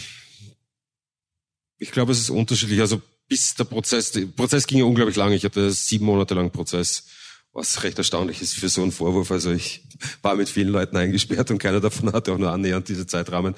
ich 1.78 1.92
glaube, 1.92 2.10
es 2.10 2.18
ist 2.18 2.30
unterschiedlich. 2.30 2.80
Also 2.80 3.00
bis 3.28 3.54
der 3.54 3.64
Prozess, 3.64 4.10
der 4.10 4.26
Prozess 4.26 4.66
ging 4.66 4.78
ja 4.78 4.84
unglaublich 4.84 5.14
lang. 5.14 5.30
Ich 5.32 5.44
hatte 5.44 5.70
sieben 5.70 6.06
Monate 6.06 6.34
lang 6.34 6.50
Prozess, 6.50 7.04
was 7.52 7.84
recht 7.84 7.98
erstaunlich 7.98 8.42
ist 8.42 8.54
für 8.54 8.68
so 8.68 8.82
einen 8.82 8.90
Vorwurf. 8.90 9.30
Also 9.30 9.52
ich 9.52 9.82
war 10.22 10.34
mit 10.34 10.48
vielen 10.48 10.70
Leuten 10.70 10.96
eingesperrt 10.96 11.52
und 11.52 11.58
keiner 11.58 11.78
davon 11.80 12.12
hatte 12.12 12.32
auch 12.32 12.38
nur 12.38 12.50
annähernd 12.50 12.88
diese 12.88 13.06
Zeitrahmen. 13.06 13.54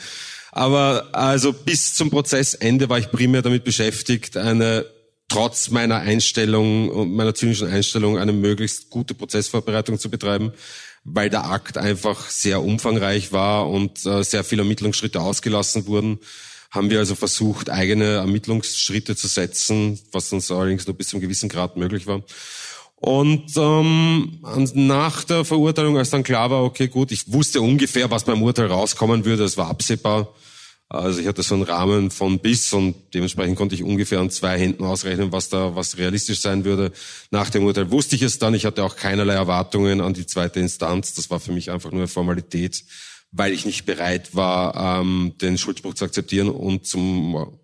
Aber 0.52 1.08
also 1.14 1.54
bis 1.54 1.94
zum 1.94 2.10
Prozessende 2.10 2.90
war 2.90 2.98
ich 2.98 3.10
primär 3.10 3.40
damit 3.40 3.64
beschäftigt, 3.64 4.36
eine 4.36 4.84
trotz 5.28 5.70
meiner 5.70 5.96
Einstellung 5.96 6.88
und 6.88 7.14
meiner 7.14 7.34
zynischen 7.34 7.68
Einstellung 7.68 8.18
eine 8.18 8.32
möglichst 8.32 8.90
gute 8.90 9.14
Prozessvorbereitung 9.14 9.98
zu 9.98 10.10
betreiben 10.10 10.52
weil 11.14 11.30
der 11.30 11.44
Akt 11.44 11.78
einfach 11.78 12.28
sehr 12.30 12.62
umfangreich 12.62 13.32
war 13.32 13.68
und 13.68 14.04
äh, 14.04 14.22
sehr 14.22 14.44
viele 14.44 14.62
Ermittlungsschritte 14.62 15.20
ausgelassen 15.20 15.86
wurden, 15.86 16.18
haben 16.70 16.90
wir 16.90 16.98
also 16.98 17.14
versucht, 17.14 17.70
eigene 17.70 18.16
Ermittlungsschritte 18.16 19.16
zu 19.16 19.26
setzen, 19.26 19.98
was 20.12 20.32
uns 20.32 20.50
allerdings 20.50 20.86
nur 20.86 20.96
bis 20.96 21.08
zum 21.08 21.20
gewissen 21.20 21.48
Grad 21.48 21.76
möglich 21.76 22.06
war. 22.06 22.22
Und 22.96 23.52
ähm, 23.56 24.40
nach 24.74 25.24
der 25.24 25.44
Verurteilung, 25.44 25.96
als 25.96 26.10
dann 26.10 26.24
klar 26.24 26.50
war, 26.50 26.64
okay, 26.64 26.88
gut, 26.88 27.12
ich 27.12 27.32
wusste 27.32 27.60
ungefähr, 27.60 28.10
was 28.10 28.24
beim 28.24 28.42
Urteil 28.42 28.66
rauskommen 28.66 29.24
würde, 29.24 29.44
es 29.44 29.56
war 29.56 29.68
absehbar, 29.68 30.34
also 30.90 31.20
ich 31.20 31.26
hatte 31.26 31.42
so 31.42 31.54
einen 31.54 31.64
Rahmen 31.64 32.10
von 32.10 32.38
bis 32.38 32.72
und 32.72 32.94
dementsprechend 33.12 33.56
konnte 33.56 33.74
ich 33.74 33.82
ungefähr 33.82 34.20
an 34.20 34.30
zwei 34.30 34.58
Händen 34.58 34.84
ausrechnen, 34.84 35.32
was 35.32 35.50
da, 35.50 35.74
was 35.74 35.98
realistisch 35.98 36.40
sein 36.40 36.64
würde. 36.64 36.92
Nach 37.30 37.50
dem 37.50 37.64
Urteil 37.64 37.90
wusste 37.90 38.16
ich 38.16 38.22
es 38.22 38.38
dann. 38.38 38.54
Ich 38.54 38.64
hatte 38.64 38.82
auch 38.82 38.96
keinerlei 38.96 39.34
Erwartungen 39.34 40.00
an 40.00 40.14
die 40.14 40.24
zweite 40.24 40.60
Instanz. 40.60 41.12
Das 41.12 41.28
war 41.30 41.40
für 41.40 41.52
mich 41.52 41.70
einfach 41.70 41.90
nur 41.90 42.00
eine 42.00 42.08
Formalität, 42.08 42.84
weil 43.32 43.52
ich 43.52 43.66
nicht 43.66 43.84
bereit 43.84 44.34
war, 44.34 45.00
ähm, 45.00 45.34
den 45.42 45.58
Schuldspruch 45.58 45.92
zu 45.92 46.06
akzeptieren 46.06 46.48
und 46.48 46.86
zum 46.86 47.58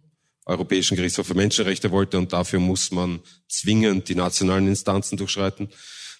Europäischen 0.45 0.97
Gerichtshof 0.97 1.27
für 1.27 1.35
Menschenrechte 1.35 1.91
wollte. 1.91 2.19
Und 2.19 2.35
dafür 2.35 2.61
muss 2.61 2.91
man 2.91 3.21
zwingend 3.49 4.11
die 4.11 4.17
nationalen 4.17 4.69
Instanzen 4.69 5.17
durchschreiten. 5.17 5.71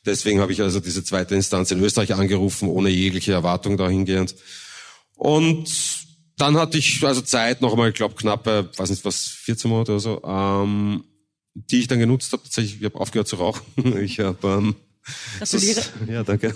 Deswegen 0.07 0.41
habe 0.41 0.53
ich 0.53 0.63
also 0.63 0.81
diese 0.81 1.05
zweite 1.05 1.35
Instanz 1.35 1.71
in 1.71 1.83
Österreich 1.83 2.15
angerufen, 2.15 2.67
ohne 2.69 2.89
jegliche 2.89 3.33
Erwartung 3.33 3.77
dahingehend. 3.77 4.35
Und 5.17 6.04
dann 6.37 6.57
hatte 6.57 6.79
ich 6.79 7.05
also 7.05 7.21
Zeit, 7.21 7.61
noch 7.61 7.73
einmal, 7.73 7.91
ich 7.91 7.95
glaube 7.95 8.15
knappe, 8.15 8.71
weiß 8.77 8.91
nicht 8.91 9.05
was, 9.05 9.27
14 9.27 9.71
Monate 9.71 9.93
oder 9.93 10.01
so, 10.01 10.23
ähm, 10.25 11.05
die 11.55 11.81
ich 11.81 11.89
dann 11.89 11.99
genutzt 11.99 12.33
habe. 12.33 12.43
Tatsächlich, 12.43 12.81
ich 12.81 12.85
habe 12.85 12.99
aufgehört 12.99 13.29
zu 13.29 13.37
rauchen. 13.37 13.63
Ich 14.01 14.21
habe 14.21 14.49
ähm, 14.49 14.77
Gratuliere. 15.39 15.77
Das, 15.77 16.09
ja, 16.09 16.23
danke. 16.23 16.55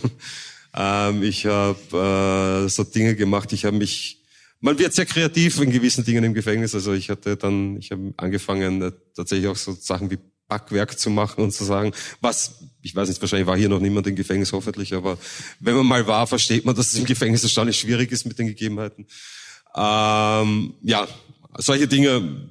Ähm, 0.74 1.22
ich 1.22 1.46
habe 1.46 2.64
äh, 2.66 2.68
so 2.68 2.84
Dinge 2.84 3.14
gemacht. 3.14 3.52
Ich 3.52 3.64
habe 3.64 3.76
mich, 3.76 4.22
man 4.60 4.78
wird 4.78 4.94
sehr 4.94 5.06
kreativ 5.06 5.60
in 5.60 5.70
gewissen 5.70 6.04
Dingen 6.04 6.24
im 6.24 6.34
Gefängnis. 6.34 6.74
Also 6.74 6.92
ich 6.92 7.10
hatte 7.10 7.36
dann, 7.36 7.76
ich 7.76 7.90
habe 7.90 8.14
angefangen 8.16 8.82
äh, 8.82 8.92
tatsächlich 9.14 9.48
auch 9.48 9.56
so 9.56 9.72
Sachen 9.72 10.10
wie 10.10 10.18
Backwerk 10.48 10.98
zu 10.98 11.10
machen 11.10 11.44
und 11.44 11.52
zu 11.52 11.64
sagen, 11.64 11.92
was, 12.20 12.54
ich 12.80 12.96
weiß 12.96 13.08
nicht, 13.08 13.20
wahrscheinlich 13.20 13.46
war 13.46 13.56
hier 13.56 13.68
noch 13.68 13.80
niemand 13.80 14.06
im 14.06 14.16
Gefängnis, 14.16 14.52
hoffentlich, 14.52 14.94
aber 14.94 15.18
wenn 15.60 15.74
man 15.74 15.84
mal 15.84 16.06
war, 16.06 16.26
versteht 16.26 16.64
man, 16.64 16.74
dass 16.74 16.92
es 16.92 16.98
im 16.98 17.04
Gefängnis 17.04 17.42
erstaunlich 17.42 17.78
schwierig 17.78 18.10
ist 18.12 18.24
mit 18.24 18.38
den 18.38 18.46
Gegebenheiten. 18.46 19.06
Ähm, 19.74 20.74
ja, 20.82 21.06
solche 21.56 21.88
Dinge. 21.88 22.46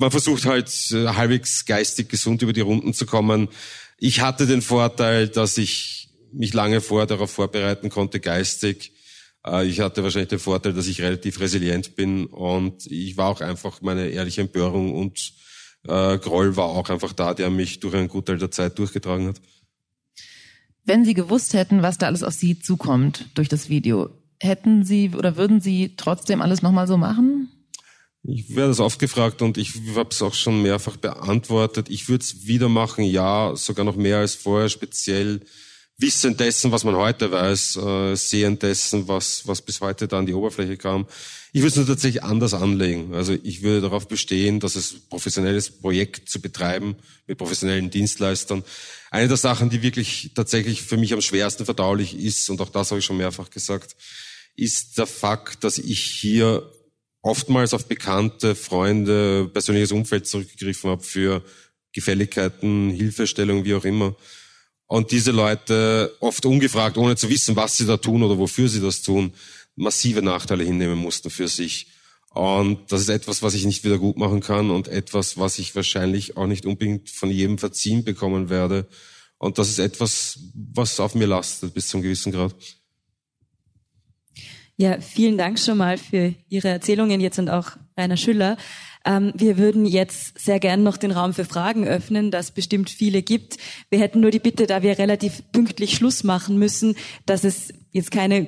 Man 0.00 0.10
versucht 0.12 0.46
halt 0.46 0.70
äh, 0.92 1.08
halbwegs 1.08 1.64
geistig 1.64 2.08
gesund 2.08 2.42
über 2.42 2.52
die 2.52 2.60
Runden 2.60 2.94
zu 2.94 3.04
kommen. 3.04 3.48
Ich 3.98 4.20
hatte 4.20 4.46
den 4.46 4.62
Vorteil, 4.62 5.28
dass 5.28 5.58
ich 5.58 6.10
mich 6.32 6.54
lange 6.54 6.80
vorher 6.80 7.06
darauf 7.06 7.30
vorbereiten 7.32 7.88
konnte, 7.90 8.20
geistig. 8.20 8.92
Äh, 9.44 9.66
ich 9.66 9.80
hatte 9.80 10.02
wahrscheinlich 10.02 10.28
den 10.28 10.38
Vorteil, 10.38 10.72
dass 10.72 10.86
ich 10.86 11.00
relativ 11.00 11.40
resilient 11.40 11.96
bin 11.96 12.26
und 12.26 12.86
ich 12.86 13.16
war 13.16 13.28
auch 13.28 13.40
einfach 13.40 13.80
meine 13.82 14.08
ehrliche 14.08 14.42
Empörung 14.42 14.94
und 14.94 15.32
äh, 15.86 16.18
Groll 16.18 16.56
war 16.56 16.66
auch 16.66 16.90
einfach 16.90 17.12
da, 17.12 17.34
der 17.34 17.50
mich 17.50 17.80
durch 17.80 17.94
einen 17.94 18.08
Gutteil 18.08 18.38
der 18.38 18.50
Zeit 18.50 18.78
durchgetragen 18.78 19.28
hat. 19.28 19.40
Wenn 20.84 21.04
Sie 21.04 21.14
gewusst 21.14 21.52
hätten, 21.52 21.82
was 21.82 21.98
da 21.98 22.06
alles 22.06 22.22
auf 22.22 22.32
Sie 22.32 22.58
zukommt 22.58 23.26
durch 23.34 23.48
das 23.48 23.68
Video, 23.68 24.10
Hätten 24.40 24.84
Sie 24.84 25.10
oder 25.16 25.36
würden 25.36 25.60
Sie 25.60 25.94
trotzdem 25.96 26.40
alles 26.42 26.62
nochmal 26.62 26.86
so 26.86 26.96
machen? 26.96 27.48
Ich 28.22 28.54
werde 28.54 28.68
das 28.68 28.80
oft 28.80 28.98
gefragt 28.98 29.42
und 29.42 29.56
ich 29.56 29.74
habe 29.94 30.10
es 30.10 30.22
auch 30.22 30.34
schon 30.34 30.62
mehrfach 30.62 30.96
beantwortet. 30.96 31.88
Ich 31.88 32.08
würde 32.08 32.22
es 32.22 32.46
wieder 32.46 32.68
machen, 32.68 33.04
ja, 33.04 33.54
sogar 33.56 33.84
noch 33.84 33.96
mehr 33.96 34.18
als 34.18 34.34
vorher, 34.34 34.68
speziell 34.68 35.40
wissend 35.98 36.38
dessen, 36.38 36.70
was 36.70 36.84
man 36.84 36.94
heute 36.94 37.30
weiß, 37.30 37.76
äh, 37.76 38.14
sehend 38.14 38.62
dessen, 38.62 39.08
was, 39.08 39.46
was 39.46 39.62
bis 39.62 39.80
heute 39.80 40.06
da 40.06 40.18
an 40.18 40.26
die 40.26 40.34
Oberfläche 40.34 40.76
kam. 40.76 41.06
Ich 41.52 41.60
würde 41.60 41.68
es 41.68 41.76
nur 41.76 41.86
tatsächlich 41.86 42.22
anders 42.22 42.54
anlegen. 42.54 43.14
Also 43.14 43.36
ich 43.42 43.62
würde 43.62 43.80
darauf 43.80 44.06
bestehen, 44.06 44.60
dass 44.60 44.76
es 44.76 44.94
professionelles 45.08 45.70
Projekt 45.70 46.28
zu 46.28 46.40
betreiben 46.40 46.96
mit 47.26 47.38
professionellen 47.38 47.90
Dienstleistern. 47.90 48.62
Eine 49.10 49.28
der 49.28 49.38
Sachen, 49.38 49.70
die 49.70 49.82
wirklich 49.82 50.32
tatsächlich 50.34 50.82
für 50.82 50.98
mich 50.98 51.12
am 51.14 51.20
schwersten 51.20 51.64
verdaulich 51.64 52.16
ist, 52.16 52.48
und 52.50 52.60
auch 52.60 52.68
das 52.68 52.90
habe 52.90 53.00
ich 53.00 53.04
schon 53.04 53.16
mehrfach 53.16 53.50
gesagt, 53.50 53.96
ist 54.58 54.98
der 54.98 55.06
Fakt, 55.06 55.62
dass 55.62 55.78
ich 55.78 56.00
hier 56.00 56.68
oftmals 57.22 57.74
auf 57.74 57.86
bekannte 57.86 58.54
Freunde, 58.54 59.48
persönliches 59.52 59.92
Umfeld 59.92 60.26
zurückgegriffen 60.26 60.90
habe 60.90 61.02
für 61.02 61.44
Gefälligkeiten, 61.92 62.90
Hilfestellung, 62.90 63.64
wie 63.64 63.74
auch 63.74 63.84
immer. 63.84 64.16
Und 64.86 65.12
diese 65.12 65.30
Leute 65.30 66.16
oft 66.20 66.44
ungefragt, 66.44 66.96
ohne 66.96 67.16
zu 67.16 67.28
wissen, 67.28 67.54
was 67.56 67.76
sie 67.76 67.86
da 67.86 67.98
tun 67.98 68.22
oder 68.22 68.38
wofür 68.38 68.68
sie 68.68 68.80
das 68.80 69.02
tun, 69.02 69.32
massive 69.76 70.22
Nachteile 70.22 70.64
hinnehmen 70.64 70.98
mussten 70.98 71.30
für 71.30 71.46
sich. 71.46 71.88
Und 72.30 72.90
das 72.90 73.02
ist 73.02 73.10
etwas, 73.10 73.42
was 73.42 73.54
ich 73.54 73.64
nicht 73.64 73.84
wieder 73.84 73.98
gut 73.98 74.16
machen 74.16 74.40
kann 74.40 74.70
und 74.70 74.88
etwas, 74.88 75.38
was 75.38 75.58
ich 75.58 75.74
wahrscheinlich 75.76 76.36
auch 76.36 76.46
nicht 76.46 76.66
unbedingt 76.66 77.10
von 77.10 77.30
jedem 77.30 77.58
verziehen 77.58 78.04
bekommen 78.04 78.48
werde. 78.48 78.88
Und 79.38 79.58
das 79.58 79.68
ist 79.68 79.78
etwas, 79.78 80.40
was 80.54 80.98
auf 81.00 81.14
mir 81.14 81.26
lastet 81.26 81.74
bis 81.74 81.88
zum 81.88 82.02
gewissen 82.02 82.32
Grad. 82.32 82.54
Ja, 84.80 85.00
vielen 85.00 85.36
Dank 85.36 85.58
schon 85.58 85.76
mal 85.76 85.98
für 85.98 86.34
Ihre 86.48 86.68
Erzählungen 86.68 87.20
jetzt 87.20 87.40
und 87.40 87.50
auch 87.50 87.72
Rainer 87.96 88.16
Schüller. 88.16 88.56
Ähm, 89.04 89.32
wir 89.34 89.58
würden 89.58 89.84
jetzt 89.84 90.38
sehr 90.38 90.60
gern 90.60 90.84
noch 90.84 90.96
den 90.96 91.10
Raum 91.10 91.34
für 91.34 91.44
Fragen 91.44 91.84
öffnen, 91.84 92.30
das 92.30 92.52
bestimmt 92.52 92.88
viele 92.88 93.22
gibt. 93.22 93.56
Wir 93.90 93.98
hätten 93.98 94.20
nur 94.20 94.30
die 94.30 94.38
Bitte, 94.38 94.68
da 94.68 94.80
wir 94.84 94.96
relativ 94.96 95.42
pünktlich 95.50 95.96
Schluss 95.96 96.22
machen 96.22 96.60
müssen, 96.60 96.94
dass 97.26 97.42
es 97.42 97.74
jetzt 97.90 98.12
keine 98.12 98.46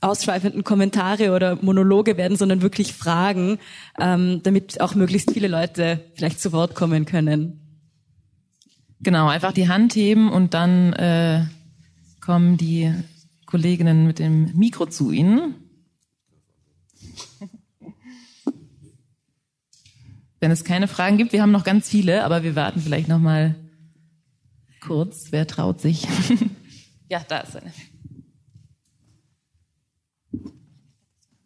ausschweifenden 0.00 0.64
Kommentare 0.64 1.32
oder 1.32 1.62
Monologe 1.62 2.16
werden, 2.16 2.36
sondern 2.36 2.60
wirklich 2.60 2.92
Fragen, 2.92 3.60
ähm, 4.00 4.40
damit 4.42 4.80
auch 4.80 4.96
möglichst 4.96 5.30
viele 5.30 5.46
Leute 5.46 6.00
vielleicht 6.14 6.40
zu 6.40 6.50
Wort 6.50 6.74
kommen 6.74 7.04
können. 7.04 7.84
Genau, 8.98 9.28
einfach 9.28 9.52
die 9.52 9.68
Hand 9.68 9.94
heben 9.94 10.28
und 10.28 10.54
dann 10.54 10.92
äh, 10.94 11.44
kommen 12.20 12.56
die 12.56 12.92
Kolleginnen 13.46 14.08
mit 14.08 14.18
dem 14.18 14.50
Mikro 14.58 14.86
zu 14.86 15.12
Ihnen. 15.12 15.54
Wenn 20.40 20.50
es 20.50 20.64
keine 20.64 20.88
Fragen 20.88 21.18
gibt, 21.18 21.32
wir 21.32 21.42
haben 21.42 21.50
noch 21.50 21.64
ganz 21.64 21.88
viele, 21.88 22.24
aber 22.24 22.42
wir 22.42 22.54
warten 22.54 22.80
vielleicht 22.80 23.08
noch 23.08 23.18
mal 23.18 23.56
kurz. 24.80 25.26
Wer 25.30 25.46
traut 25.46 25.80
sich? 25.80 26.06
ja, 27.08 27.24
da 27.28 27.40
ist 27.40 27.56
eine. 27.56 27.72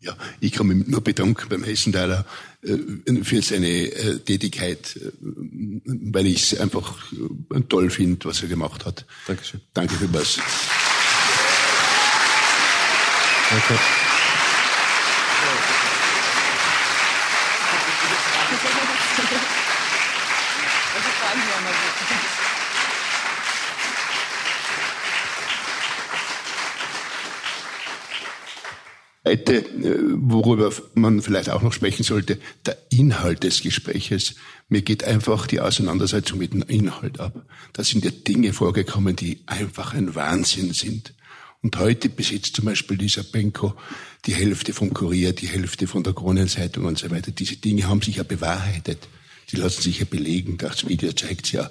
Ja, 0.01 0.17
ich 0.41 0.53
kann 0.53 0.67
mich 0.67 0.89
nur 0.89 1.01
bedanken 1.01 1.49
beim 1.49 1.63
Hessenthaler 1.63 2.27
äh, 2.63 3.23
für 3.23 3.41
seine 3.41 3.69
äh, 3.69 4.19
Tätigkeit, 4.19 4.97
äh, 4.97 5.13
weil 5.23 6.27
ich 6.27 6.53
es 6.53 6.61
einfach 6.61 6.99
toll 7.69 7.89
finde, 7.89 8.25
was 8.25 8.43
er 8.43 8.49
gemacht 8.49 8.85
hat. 8.85 9.07
Dankeschön. 9.29 9.61
Danke 9.73 9.95
vielmals. 9.95 10.41
Danke. 13.49 14.02
Zweite, 29.23 29.59
äh, 29.59 29.99
worüber 30.17 30.73
man 30.95 31.23
vielleicht 31.23 31.51
auch 31.51 31.63
noch 31.63 31.73
sprechen 31.73 32.03
sollte, 32.03 32.39
der 32.67 32.77
Inhalt 32.91 33.45
des 33.45 33.63
Gespräches. 33.63 34.35
Mir 34.69 34.83
geht 34.83 35.05
einfach 35.05 35.47
die 35.47 35.61
Auseinandersetzung 35.61 36.39
mit 36.39 36.53
dem 36.53 36.63
Inhalt 36.63 37.21
ab. 37.21 37.47
Da 37.73 37.85
sind 37.85 38.05
ja 38.05 38.11
Dinge 38.11 38.53
vorgekommen, 38.53 39.15
die 39.15 39.43
einfach 39.47 39.95
ein 39.95 40.15
Wahnsinn 40.17 40.73
sind. 40.73 41.15
Und 41.63 41.79
heute 41.79 42.09
besitzt 42.09 42.57
zum 42.57 42.65
Beispiel 42.65 42.97
dieser 42.97 43.23
Benko 43.23 43.75
die 44.27 44.35
Hälfte 44.35 44.73
vom 44.73 44.93
Kurier, 44.93 45.33
die 45.33 45.47
Hälfte 45.47 45.87
von 45.87 46.03
der 46.03 46.13
Kronenzeitung 46.13 46.87
und 46.87 46.99
so 46.99 47.09
weiter. 47.13 47.31
Diese 47.31 47.57
Dinge 47.57 47.89
haben 47.89 48.03
sich 48.03 48.17
ja 48.17 48.25
bewahrheitet. 48.25 49.07
Die 49.53 49.57
lassen 49.57 49.83
sich 49.83 50.01
ja 50.01 50.05
belegen. 50.05 50.59
Das 50.59 50.89
Video 50.89 51.13
zeigt's 51.13 51.53
ja. 51.53 51.71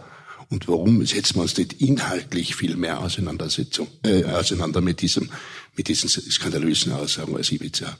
Und 0.51 0.67
warum 0.67 1.03
setzen 1.05 1.35
wir 1.35 1.43
uns 1.43 1.57
nicht 1.57 1.81
inhaltlich 1.81 2.57
viel 2.57 2.75
mehr 2.75 2.99
Auseinandersetzung, 2.99 3.87
äh, 4.03 4.25
auseinander 4.25 4.81
mit 4.81 5.01
diesem, 5.01 5.31
mit 5.77 5.87
diesen 5.87 6.09
skandalösen 6.09 6.91
Aussagen 6.91 7.37
als 7.37 7.53
Ibiza? 7.53 7.97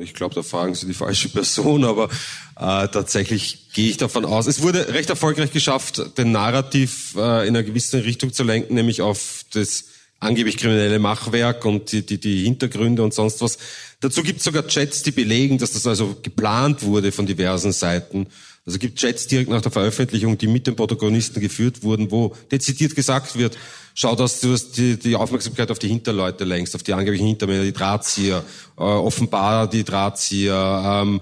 Ich 0.00 0.14
glaube, 0.14 0.34
da 0.34 0.42
fragen 0.42 0.74
Sie 0.74 0.86
die 0.86 0.94
falsche 0.94 1.28
Person, 1.28 1.84
aber 1.84 2.08
äh, 2.56 2.88
tatsächlich 2.88 3.72
gehe 3.74 3.90
ich 3.90 3.98
davon 3.98 4.24
aus. 4.24 4.46
Es 4.46 4.62
wurde 4.62 4.94
recht 4.94 5.10
erfolgreich 5.10 5.52
geschafft, 5.52 6.18
den 6.18 6.32
Narrativ 6.32 7.14
äh, 7.14 7.46
in 7.46 7.54
einer 7.54 7.62
gewissen 7.62 8.00
Richtung 8.00 8.32
zu 8.32 8.42
lenken, 8.42 8.74
nämlich 8.74 9.02
auf 9.02 9.44
das 9.52 9.84
angeblich 10.26 10.56
kriminelle 10.56 10.98
Machwerk 10.98 11.64
und 11.64 11.92
die, 11.92 12.04
die, 12.04 12.18
die 12.18 12.44
Hintergründe 12.44 13.02
und 13.02 13.14
sonst 13.14 13.40
was. 13.40 13.58
Dazu 14.00 14.22
gibt 14.22 14.38
es 14.38 14.44
sogar 14.44 14.66
Chats, 14.66 15.02
die 15.02 15.12
belegen, 15.12 15.58
dass 15.58 15.72
das 15.72 15.86
also 15.86 16.16
geplant 16.22 16.82
wurde 16.82 17.12
von 17.12 17.26
diversen 17.26 17.72
Seiten 17.72 18.26
also 18.66 18.80
gibt 18.80 18.98
Chats 18.98 19.28
direkt 19.28 19.48
nach 19.48 19.62
der 19.62 19.70
Veröffentlichung, 19.70 20.36
die 20.36 20.48
mit 20.48 20.66
den 20.66 20.74
Protagonisten 20.74 21.40
geführt 21.40 21.84
wurden, 21.84 22.10
wo 22.10 22.34
dezidiert 22.50 22.96
gesagt 22.96 23.38
wird, 23.38 23.56
schau, 23.94 24.16
dass 24.16 24.40
du 24.40 24.56
die, 24.56 24.98
die 24.98 25.14
Aufmerksamkeit 25.14 25.70
auf 25.70 25.78
die 25.78 25.86
Hinterleute 25.86 26.44
lenkst, 26.44 26.74
auf 26.74 26.82
die 26.82 26.92
angeblichen 26.92 27.28
Hintermänner, 27.28 27.62
die 27.62 27.72
Drahtzieher, 27.72 28.42
äh, 28.76 28.80
offenbar 28.80 29.70
die 29.70 29.84
Drahtzieher, 29.84 31.02
ähm, 31.04 31.20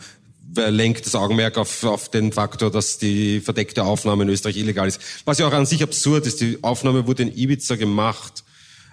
lenkt 0.57 1.05
das 1.05 1.14
Augenmerk 1.14 1.59
auf, 1.59 1.84
auf 1.84 2.11
den 2.11 2.32
Faktor, 2.32 2.70
dass 2.70 2.96
die 2.96 3.40
verdeckte 3.40 3.84
Aufnahme 3.84 4.22
in 4.22 4.30
Österreich 4.30 4.57
illegal 4.57 4.88
ist. 4.88 5.00
Was 5.26 5.38
ja 5.38 5.46
auch 5.46 5.52
an 5.52 5.66
sich 5.66 5.82
absurd 5.82 6.26
ist, 6.26 6.40
die 6.40 6.59
Aufnahme 6.62 7.07
wurde 7.07 7.24
in 7.24 7.36
Ibiza 7.36 7.74
gemacht. 7.74 8.44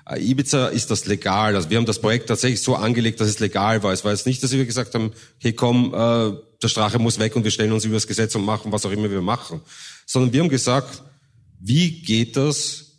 Äh, 0.10 0.22
Ibiza 0.22 0.68
ist 0.68 0.92
das 0.92 1.06
legal. 1.06 1.56
Also 1.56 1.70
wir 1.70 1.78
haben 1.78 1.86
das 1.86 2.00
Projekt 2.00 2.28
tatsächlich 2.28 2.62
so 2.62 2.76
angelegt, 2.76 3.20
dass 3.20 3.28
es 3.28 3.40
legal 3.40 3.84
war. 3.84 3.94
Es 3.94 4.04
war 4.04 4.12
jetzt 4.12 4.26
nicht, 4.26 4.42
dass 4.44 4.52
wir 4.52 4.66
gesagt 4.66 4.96
haben, 4.96 5.12
hey 5.40 5.54
komm, 5.54 5.94
äh, 5.94 6.32
der 6.62 6.68
Strache 6.68 7.00
muss 7.00 7.20
weg 7.20 7.36
und 7.36 7.44
wir 7.44 7.52
stellen 7.52 7.72
uns 7.72 7.86
über 7.86 7.96
das 7.96 8.08
Gesetz 8.08 8.36
und 8.36 8.46
machen, 8.46 8.72
was 8.72 8.86
auch 8.86 8.92
immer 8.92 9.10
wir 9.10 9.22
machen. 9.22 9.62
Sondern 10.06 10.34
wir 10.34 10.42
haben 10.42 10.50
gesagt, 10.50 11.02
wie 11.60 12.02
geht 12.02 12.38
das, 12.38 12.92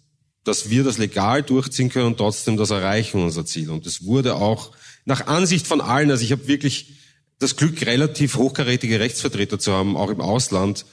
dass 0.45 0.71
wir 0.71 0.85
das 0.85 0.99
legal 0.99 1.43
durchziehen 1.43 1.89
können 1.89 2.07
und 2.07 2.17
trotzdem 2.17 2.57
das 2.57 2.71
erreichen, 2.71 3.23
unser 3.23 3.45
Ziel. 3.45 3.71
Und 3.71 3.87
das 3.87 4.05
wurde 4.05 4.35
auch 4.35 4.73
nach 5.05 5.27
Ansicht 5.27 5.67
von 5.67 5.81
allen, 5.81 6.11
also 6.11 6.25
ich 6.25 6.33
habe 6.33 6.49
wirklich 6.49 6.95
das 7.39 7.57
Glück, 7.57 7.85
relativ 7.85 8.37
hochkarätige 8.37 9.01
Rechtsvertreter 9.01 9.59
zu 9.59 9.73
haben, 9.73 9.97
auch 9.97 10.11
im 10.11 10.21
Ausland. 10.21 10.85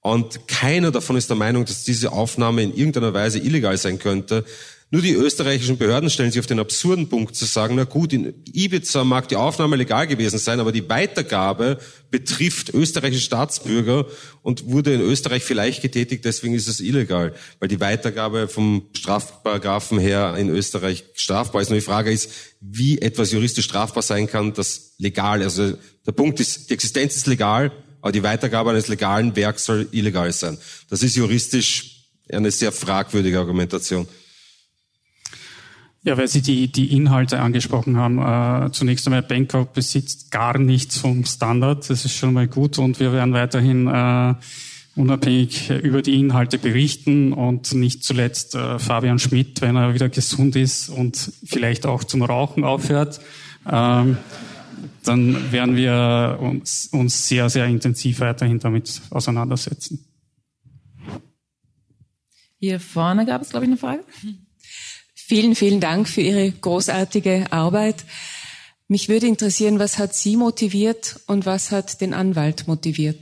Und 0.00 0.46
keiner 0.46 0.92
davon 0.92 1.16
ist 1.16 1.30
der 1.30 1.36
Meinung, 1.36 1.64
dass 1.64 1.82
diese 1.82 2.12
Aufnahme 2.12 2.62
in 2.62 2.74
irgendeiner 2.74 3.12
Weise 3.12 3.40
illegal 3.40 3.76
sein 3.76 3.98
könnte. 3.98 4.44
Nur 4.92 5.02
die 5.02 5.14
österreichischen 5.14 5.78
Behörden 5.78 6.10
stellen 6.10 6.30
sich 6.30 6.38
auf 6.38 6.46
den 6.46 6.60
absurden 6.60 7.08
Punkt 7.08 7.34
zu 7.34 7.44
sagen, 7.44 7.74
na 7.74 7.82
gut, 7.82 8.12
in 8.12 8.34
Ibiza 8.52 9.02
mag 9.02 9.28
die 9.28 9.34
Aufnahme 9.34 9.74
legal 9.74 10.06
gewesen 10.06 10.38
sein, 10.38 10.60
aber 10.60 10.70
die 10.70 10.88
Weitergabe 10.88 11.78
betrifft 12.12 12.72
österreichische 12.72 13.24
Staatsbürger 13.24 14.06
und 14.42 14.70
wurde 14.70 14.94
in 14.94 15.00
Österreich 15.00 15.42
vielleicht 15.42 15.82
getätigt, 15.82 16.24
deswegen 16.24 16.54
ist 16.54 16.68
es 16.68 16.78
illegal, 16.78 17.34
weil 17.58 17.68
die 17.68 17.80
Weitergabe 17.80 18.46
vom 18.46 18.88
Strafparagraphen 18.96 19.98
her 19.98 20.36
in 20.38 20.50
Österreich 20.50 21.02
strafbar 21.14 21.62
ist. 21.62 21.70
Nur 21.70 21.80
die 21.80 21.84
Frage 21.84 22.12
ist, 22.12 22.30
wie 22.60 23.00
etwas 23.00 23.32
juristisch 23.32 23.64
strafbar 23.64 24.04
sein 24.04 24.28
kann, 24.28 24.52
das 24.52 24.92
legal, 24.98 25.42
also 25.42 25.76
der 26.06 26.12
Punkt 26.12 26.38
ist, 26.38 26.70
die 26.70 26.74
Existenz 26.74 27.16
ist 27.16 27.26
legal, 27.26 27.72
aber 28.02 28.12
die 28.12 28.22
Weitergabe 28.22 28.70
eines 28.70 28.86
legalen 28.86 29.34
Werks 29.34 29.64
soll 29.64 29.88
illegal 29.90 30.32
sein. 30.32 30.58
Das 30.88 31.02
ist 31.02 31.16
juristisch 31.16 32.04
eine 32.30 32.52
sehr 32.52 32.70
fragwürdige 32.70 33.40
Argumentation. 33.40 34.06
Ja, 36.06 36.16
weil 36.16 36.28
Sie 36.28 36.40
die, 36.40 36.68
die 36.70 36.96
Inhalte 36.96 37.40
angesprochen 37.40 37.96
haben. 37.96 38.20
Äh, 38.20 38.70
zunächst 38.70 39.08
einmal, 39.08 39.22
Bangkok 39.22 39.72
besitzt 39.72 40.30
gar 40.30 40.56
nichts 40.56 40.98
vom 40.98 41.24
Standard. 41.24 41.90
Das 41.90 42.04
ist 42.04 42.12
schon 42.12 42.32
mal 42.32 42.46
gut 42.46 42.78
und 42.78 43.00
wir 43.00 43.12
werden 43.12 43.34
weiterhin 43.34 43.88
äh, 43.88 44.34
unabhängig 44.94 45.68
über 45.68 46.02
die 46.02 46.20
Inhalte 46.20 46.58
berichten 46.58 47.32
und 47.32 47.74
nicht 47.74 48.04
zuletzt 48.04 48.54
äh, 48.54 48.78
Fabian 48.78 49.18
Schmidt, 49.18 49.60
wenn 49.62 49.74
er 49.74 49.94
wieder 49.94 50.08
gesund 50.08 50.54
ist 50.54 50.90
und 50.90 51.32
vielleicht 51.44 51.86
auch 51.86 52.04
zum 52.04 52.22
Rauchen 52.22 52.62
aufhört, 52.62 53.20
ähm, 53.68 54.16
dann 55.02 55.50
werden 55.50 55.74
wir 55.74 56.38
uns, 56.40 56.86
uns 56.92 57.26
sehr, 57.26 57.50
sehr 57.50 57.66
intensiv 57.66 58.20
weiterhin 58.20 58.60
damit 58.60 59.02
auseinandersetzen. 59.10 60.06
Hier 62.60 62.78
vorne 62.78 63.26
gab 63.26 63.42
es, 63.42 63.50
glaube 63.50 63.64
ich, 63.64 63.70
eine 63.70 63.76
Frage. 63.76 64.04
Vielen, 65.28 65.56
vielen 65.56 65.80
Dank 65.80 66.08
für 66.08 66.20
Ihre 66.20 66.52
großartige 66.52 67.46
Arbeit. 67.50 68.04
Mich 68.86 69.08
würde 69.08 69.26
interessieren, 69.26 69.80
was 69.80 69.98
hat 69.98 70.14
Sie 70.14 70.36
motiviert 70.36 71.18
und 71.26 71.46
was 71.46 71.72
hat 71.72 72.00
den 72.00 72.14
Anwalt 72.14 72.68
motiviert? 72.68 73.18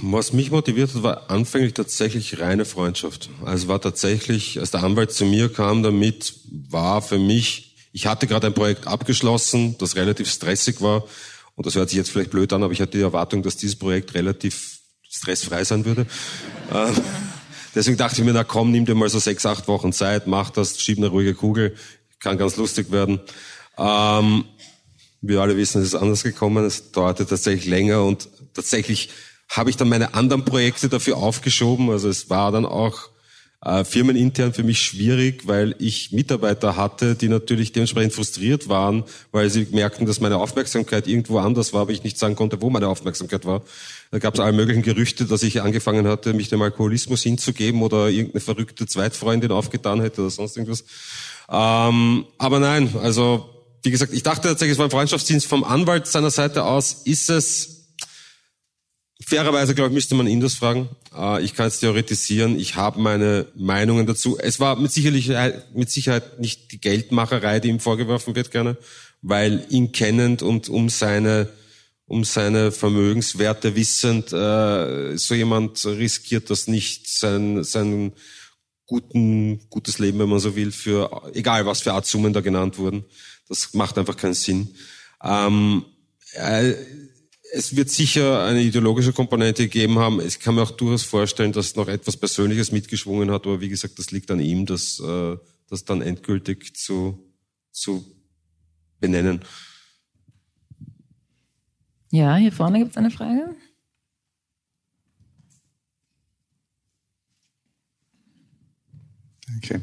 Was 0.00 0.32
mich 0.32 0.50
motiviert 0.50 0.94
hat, 0.94 1.02
war 1.02 1.30
anfänglich 1.30 1.74
tatsächlich 1.74 2.40
reine 2.40 2.64
Freundschaft. 2.64 3.28
Also 3.44 3.68
war 3.68 3.82
tatsächlich, 3.82 4.58
als 4.58 4.70
der 4.70 4.82
Anwalt 4.82 5.12
zu 5.12 5.26
mir 5.26 5.52
kam 5.52 5.82
damit, 5.82 6.36
war 6.70 7.02
für 7.02 7.18
mich, 7.18 7.76
ich 7.92 8.06
hatte 8.06 8.26
gerade 8.26 8.46
ein 8.46 8.54
Projekt 8.54 8.86
abgeschlossen, 8.86 9.76
das 9.76 9.94
relativ 9.94 10.30
stressig 10.30 10.80
war. 10.80 11.04
Und 11.54 11.66
das 11.66 11.74
hört 11.74 11.90
sich 11.90 11.98
jetzt 11.98 12.12
vielleicht 12.12 12.30
blöd 12.30 12.50
an, 12.54 12.62
aber 12.62 12.72
ich 12.72 12.80
hatte 12.80 12.96
die 12.96 13.04
Erwartung, 13.04 13.42
dass 13.42 13.58
dieses 13.58 13.76
Projekt 13.76 14.14
relativ 14.14 14.78
stressfrei 15.06 15.64
sein 15.64 15.84
würde. 15.84 16.06
Deswegen 17.74 17.96
dachte 17.96 18.20
ich 18.20 18.24
mir, 18.24 18.32
na 18.32 18.44
komm, 18.44 18.70
nimm 18.70 18.84
dir 18.84 18.94
mal 18.94 19.08
so 19.08 19.18
sechs, 19.18 19.46
acht 19.46 19.68
Wochen 19.68 19.92
Zeit, 19.92 20.26
mach 20.26 20.50
das, 20.50 20.80
schieb 20.80 20.98
eine 20.98 21.08
ruhige 21.08 21.34
Kugel, 21.34 21.76
kann 22.18 22.38
ganz 22.38 22.56
lustig 22.56 22.90
werden. 22.90 23.20
Ähm, 23.78 24.44
wir 25.22 25.40
alle 25.40 25.56
wissen, 25.56 25.80
es 25.80 25.88
ist 25.88 25.94
anders 25.94 26.22
gekommen, 26.22 26.64
es 26.64 26.92
dauerte 26.92 27.26
tatsächlich 27.26 27.66
länger 27.66 28.04
und 28.04 28.28
tatsächlich 28.54 29.10
habe 29.48 29.70
ich 29.70 29.76
dann 29.76 29.88
meine 29.88 30.14
anderen 30.14 30.44
Projekte 30.44 30.88
dafür 30.88 31.16
aufgeschoben. 31.16 31.90
Also 31.90 32.08
es 32.08 32.30
war 32.30 32.52
dann 32.52 32.64
auch 32.64 33.10
äh, 33.62 33.84
firmenintern 33.84 34.54
für 34.54 34.62
mich 34.62 34.80
schwierig, 34.80 35.46
weil 35.46 35.74
ich 35.78 36.12
Mitarbeiter 36.12 36.76
hatte, 36.76 37.14
die 37.14 37.28
natürlich 37.28 37.72
dementsprechend 37.72 38.14
frustriert 38.14 38.68
waren, 38.68 39.04
weil 39.32 39.50
sie 39.50 39.66
merkten, 39.70 40.06
dass 40.06 40.20
meine 40.20 40.38
Aufmerksamkeit 40.38 41.06
irgendwo 41.06 41.38
anders 41.38 41.72
war, 41.72 41.82
aber 41.82 41.92
ich 41.92 42.04
nicht 42.04 42.18
sagen 42.18 42.36
konnte, 42.36 42.62
wo 42.62 42.70
meine 42.70 42.88
Aufmerksamkeit 42.88 43.44
war. 43.44 43.62
Da 44.10 44.18
gab 44.18 44.34
es 44.34 44.40
alle 44.40 44.52
möglichen 44.52 44.82
Gerüchte, 44.82 45.24
dass 45.24 45.42
ich 45.44 45.62
angefangen 45.62 46.08
hatte, 46.08 46.32
mich 46.32 46.48
dem 46.48 46.62
Alkoholismus 46.62 47.22
hinzugeben 47.22 47.82
oder 47.82 48.08
irgendeine 48.08 48.40
verrückte 48.40 48.86
Zweitfreundin 48.86 49.52
aufgetan 49.52 50.00
hätte 50.00 50.22
oder 50.22 50.30
sonst 50.30 50.56
irgendwas. 50.56 50.84
Ähm, 51.48 52.26
aber 52.38 52.58
nein, 52.58 52.92
also 53.00 53.48
wie 53.82 53.90
gesagt, 53.90 54.12
ich 54.12 54.24
dachte 54.24 54.48
tatsächlich, 54.48 54.72
es 54.72 54.78
war 54.78 54.86
ein 54.86 54.90
Freundschaftsdienst 54.90 55.46
vom 55.46 55.62
Anwalt 55.62 56.06
seiner 56.06 56.30
Seite 56.30 56.64
aus. 56.64 57.02
Ist 57.04 57.30
es 57.30 57.80
Fairerweise, 59.22 59.74
glaube 59.74 59.90
ich, 59.90 59.94
müsste 59.94 60.14
man 60.14 60.26
ihn 60.26 60.40
das 60.40 60.54
fragen. 60.54 60.88
Äh, 61.16 61.44
ich 61.44 61.54
kann 61.54 61.68
es 61.68 61.78
theoretisieren. 61.78 62.58
Ich 62.58 62.74
habe 62.74 63.00
meine 63.00 63.46
Meinungen 63.54 64.06
dazu. 64.06 64.38
Es 64.38 64.58
war 64.58 64.76
mit, 64.76 64.90
sicherlich, 64.90 65.30
mit 65.74 65.90
Sicherheit 65.90 66.40
nicht 66.40 66.72
die 66.72 66.80
Geldmacherei, 66.80 67.60
die 67.60 67.68
ihm 67.68 67.80
vorgeworfen 67.80 68.34
wird, 68.34 68.50
gerne, 68.50 68.76
weil 69.22 69.64
ihn 69.68 69.92
kennend 69.92 70.42
und 70.42 70.68
um 70.68 70.88
seine 70.88 71.48
um 72.10 72.24
seine 72.24 72.72
Vermögenswerte 72.72 73.76
wissend, 73.76 74.32
äh, 74.32 75.16
so 75.16 75.32
jemand 75.32 75.86
riskiert 75.86 76.50
das 76.50 76.66
nicht, 76.66 77.08
sein, 77.08 77.62
sein 77.62 78.12
guten, 78.84 79.60
gutes 79.70 80.00
Leben, 80.00 80.18
wenn 80.18 80.28
man 80.28 80.40
so 80.40 80.56
will, 80.56 80.72
für 80.72 81.30
egal 81.34 81.66
was 81.66 81.82
für 81.82 81.92
Art 81.92 82.06
Summen 82.06 82.32
da 82.32 82.40
genannt 82.40 82.78
wurden. 82.78 83.04
Das 83.48 83.74
macht 83.74 83.96
einfach 83.96 84.16
keinen 84.16 84.34
Sinn. 84.34 84.74
Ähm, 85.22 85.84
äh, 86.32 86.74
es 87.52 87.76
wird 87.76 87.90
sicher 87.90 88.42
eine 88.42 88.60
ideologische 88.60 89.12
Komponente 89.12 89.62
gegeben 89.62 90.00
haben. 90.00 90.20
Ich 90.20 90.40
kann 90.40 90.56
mir 90.56 90.62
auch 90.62 90.72
durchaus 90.72 91.04
vorstellen, 91.04 91.52
dass 91.52 91.76
noch 91.76 91.86
etwas 91.86 92.16
Persönliches 92.16 92.72
mitgeschwungen 92.72 93.30
hat, 93.30 93.46
aber 93.46 93.60
wie 93.60 93.68
gesagt, 93.68 94.00
das 94.00 94.10
liegt 94.10 94.32
an 94.32 94.40
ihm, 94.40 94.66
das, 94.66 94.98
äh, 94.98 95.36
das 95.68 95.84
dann 95.84 96.02
endgültig 96.02 96.74
zu, 96.74 97.32
zu 97.70 98.04
benennen. 98.98 99.44
Ja, 102.10 102.36
hier 102.36 102.52
vorne 102.52 102.78
gibt 102.78 102.90
es 102.92 102.96
eine 102.96 103.10
Frage. 103.10 103.54
Danke. 109.46 109.82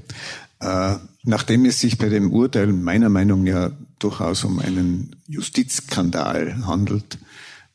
Äh, 0.60 0.98
nachdem 1.24 1.66
es 1.66 1.80
sich 1.80 1.98
bei 1.98 2.10
dem 2.10 2.32
Urteil 2.32 2.68
meiner 2.68 3.10
Meinung 3.10 3.44
nach 3.44 3.52
ja 3.52 3.72
durchaus 4.00 4.44
um 4.44 4.60
einen 4.60 5.16
Justizskandal 5.28 6.66
handelt, 6.66 7.18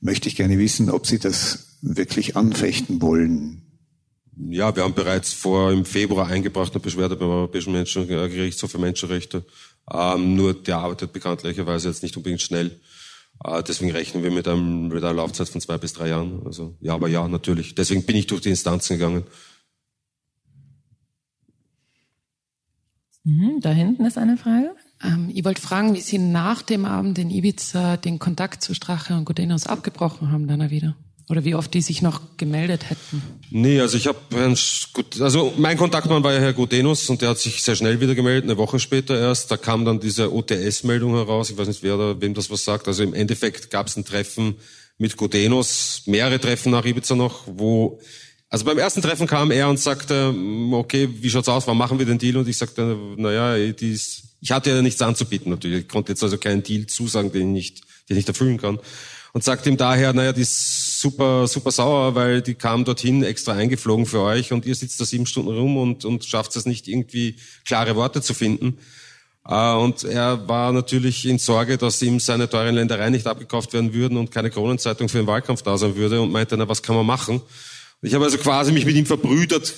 möchte 0.00 0.28
ich 0.28 0.36
gerne 0.36 0.58
wissen, 0.58 0.90
ob 0.90 1.06
Sie 1.06 1.18
das 1.18 1.78
wirklich 1.80 2.36
anfechten 2.36 3.00
wollen. 3.00 3.62
Ja, 4.36 4.74
wir 4.74 4.84
haben 4.84 4.94
bereits 4.94 5.32
vor 5.32 5.72
im 5.72 5.84
Februar 5.84 6.28
eingebracht 6.28 6.72
eine 6.72 6.80
Beschwerde 6.80 7.16
beim 7.16 7.28
Europäischen 7.28 7.72
Menschengerichtshof 7.72 8.70
für 8.70 8.78
Menschenrechte. 8.78 9.44
Ähm, 9.90 10.36
nur 10.36 10.54
der 10.54 10.78
arbeitet 10.78 11.12
bekanntlicherweise 11.12 11.88
jetzt 11.88 12.02
nicht 12.02 12.16
unbedingt 12.16 12.40
schnell. 12.40 12.80
Äh, 13.44 13.62
deswegen 13.62 13.90
rechnen 13.90 14.22
wir 14.22 14.30
mit, 14.30 14.48
einem, 14.48 14.88
mit 14.88 15.02
einer 15.02 15.14
Laufzeit 15.14 15.48
von 15.48 15.60
zwei 15.60 15.78
bis 15.78 15.92
drei 15.92 16.08
Jahren. 16.08 16.42
Also 16.44 16.76
ja, 16.80 16.94
aber 16.94 17.08
ja, 17.08 17.26
natürlich. 17.28 17.74
Deswegen 17.74 18.04
bin 18.04 18.16
ich 18.16 18.26
durch 18.26 18.42
die 18.42 18.50
Instanzen 18.50 18.98
gegangen. 18.98 19.24
Mhm, 23.24 23.60
da 23.60 23.70
hinten 23.70 24.04
ist 24.04 24.18
eine 24.18 24.36
Frage. 24.36 24.74
Ähm, 25.02 25.30
ich 25.32 25.44
wollte 25.44 25.62
fragen, 25.62 25.94
wie 25.94 26.00
Sie 26.00 26.18
nach 26.18 26.62
dem 26.62 26.84
Abend 26.84 27.18
in 27.18 27.30
Ibiza 27.30 27.96
den 27.96 28.18
Kontakt 28.18 28.62
zu 28.62 28.74
Strache 28.74 29.14
und 29.14 29.24
Gudenos 29.24 29.66
abgebrochen 29.66 30.32
haben 30.32 30.48
dann 30.48 30.70
wieder. 30.70 30.96
Oder 31.28 31.44
wie 31.44 31.54
oft 31.54 31.72
die 31.72 31.80
sich 31.80 32.02
noch 32.02 32.20
gemeldet 32.36 32.90
hätten? 32.90 33.22
Nee, 33.50 33.80
also 33.80 33.96
ich 33.96 34.06
habe 34.06 34.18
also 35.20 35.54
mein 35.56 35.76
Kontaktmann 35.76 36.22
war 36.24 36.32
ja 36.32 36.40
Herr 36.40 36.52
Gudenus 36.52 37.08
und 37.08 37.22
der 37.22 37.30
hat 37.30 37.38
sich 37.38 37.62
sehr 37.62 37.76
schnell 37.76 38.00
wieder 38.00 38.14
gemeldet, 38.14 38.44
eine 38.44 38.58
Woche 38.58 38.78
später 38.80 39.18
erst. 39.18 39.50
Da 39.50 39.56
kam 39.56 39.84
dann 39.84 40.00
diese 40.00 40.32
OTS-Meldung 40.32 41.14
heraus. 41.14 41.50
Ich 41.50 41.56
weiß 41.56 41.68
nicht, 41.68 41.82
wer 41.82 41.96
da, 41.96 42.20
wem 42.20 42.34
das 42.34 42.50
was 42.50 42.64
sagt. 42.64 42.88
Also 42.88 43.02
im 43.02 43.14
Endeffekt 43.14 43.70
gab 43.70 43.86
es 43.86 43.96
ein 43.96 44.04
Treffen 44.04 44.56
mit 44.98 45.16
Gudenus, 45.16 46.02
mehrere 46.06 46.40
Treffen 46.40 46.72
nach 46.72 46.84
Ibiza 46.84 47.14
noch, 47.14 47.44
wo 47.46 48.00
also 48.52 48.66
beim 48.66 48.76
ersten 48.76 49.00
Treffen 49.00 49.26
kam 49.26 49.50
er 49.50 49.70
und 49.70 49.80
sagte, 49.80 50.34
okay, 50.72 51.08
wie 51.10 51.30
schaut's 51.30 51.48
aus, 51.48 51.66
wann 51.66 51.78
machen 51.78 51.98
wir 51.98 52.04
den 52.04 52.18
Deal? 52.18 52.36
Und 52.36 52.46
ich 52.46 52.58
sagte, 52.58 52.98
naja, 53.16 53.56
ich 53.56 54.50
hatte 54.50 54.68
ja 54.68 54.82
nichts 54.82 55.00
anzubieten 55.00 55.50
natürlich. 55.50 55.84
Ich 55.84 55.88
konnte 55.88 56.12
jetzt 56.12 56.22
also 56.22 56.36
keinen 56.36 56.62
Deal 56.62 56.86
zusagen, 56.86 57.32
den 57.32 57.56
ich 57.56 57.72
nicht, 57.72 57.84
den 58.10 58.18
ich 58.18 58.28
erfüllen 58.28 58.58
kann. 58.58 58.78
Und 59.32 59.42
sagte 59.42 59.70
ihm 59.70 59.78
daher, 59.78 60.12
naja, 60.12 60.34
die 60.34 60.42
ist 60.42 60.91
super, 61.02 61.48
super 61.48 61.72
sauer, 61.72 62.14
weil 62.14 62.42
die 62.42 62.54
kam 62.54 62.84
dorthin 62.84 63.24
extra 63.24 63.52
eingeflogen 63.52 64.06
für 64.06 64.20
euch 64.20 64.52
und 64.52 64.64
ihr 64.64 64.74
sitzt 64.74 65.00
da 65.00 65.04
sieben 65.04 65.26
Stunden 65.26 65.50
rum 65.50 65.76
und, 65.76 66.04
und 66.04 66.24
schafft 66.24 66.54
es 66.56 66.64
nicht 66.64 66.86
irgendwie 66.88 67.36
klare 67.64 67.96
Worte 67.96 68.22
zu 68.22 68.34
finden. 68.34 68.78
Äh, 69.46 69.74
und 69.74 70.04
er 70.04 70.48
war 70.48 70.72
natürlich 70.72 71.26
in 71.26 71.38
Sorge, 71.38 71.76
dass 71.76 72.00
ihm 72.02 72.20
seine 72.20 72.48
teuren 72.48 72.76
Ländereien 72.76 73.12
nicht 73.12 73.26
abgekauft 73.26 73.72
werden 73.72 73.92
würden 73.92 74.16
und 74.16 74.30
keine 74.30 74.50
Kronenzeitung 74.50 75.08
für 75.08 75.18
den 75.18 75.26
Wahlkampf 75.26 75.62
da 75.62 75.76
sein 75.76 75.96
würde 75.96 76.20
und 76.20 76.30
meinte, 76.30 76.56
na, 76.56 76.68
was 76.68 76.82
kann 76.82 76.94
man 76.94 77.04
machen? 77.04 77.42
Ich 78.00 78.14
habe 78.14 78.24
also 78.24 78.38
quasi 78.38 78.72
mich 78.72 78.86
mit 78.86 78.96
ihm 78.96 79.06
verbrüdert, 79.06 79.74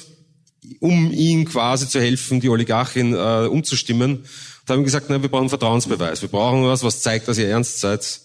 um 0.80 1.10
ihm 1.10 1.46
quasi 1.46 1.88
zu 1.88 2.00
helfen, 2.00 2.40
die 2.40 2.48
Oligarchin 2.50 3.14
äh, 3.14 3.46
umzustimmen. 3.46 4.18
Und 4.18 4.68
habe 4.68 4.80
ihm 4.80 4.84
gesagt, 4.84 5.06
na, 5.08 5.20
wir 5.20 5.30
brauchen 5.30 5.48
Vertrauensbeweis. 5.48 6.22
Wir 6.22 6.28
brauchen 6.28 6.64
was, 6.64 6.82
was 6.84 7.00
zeigt, 7.00 7.28
dass 7.28 7.38
ihr 7.38 7.48
ernst 7.48 7.80
seid. 7.80 8.20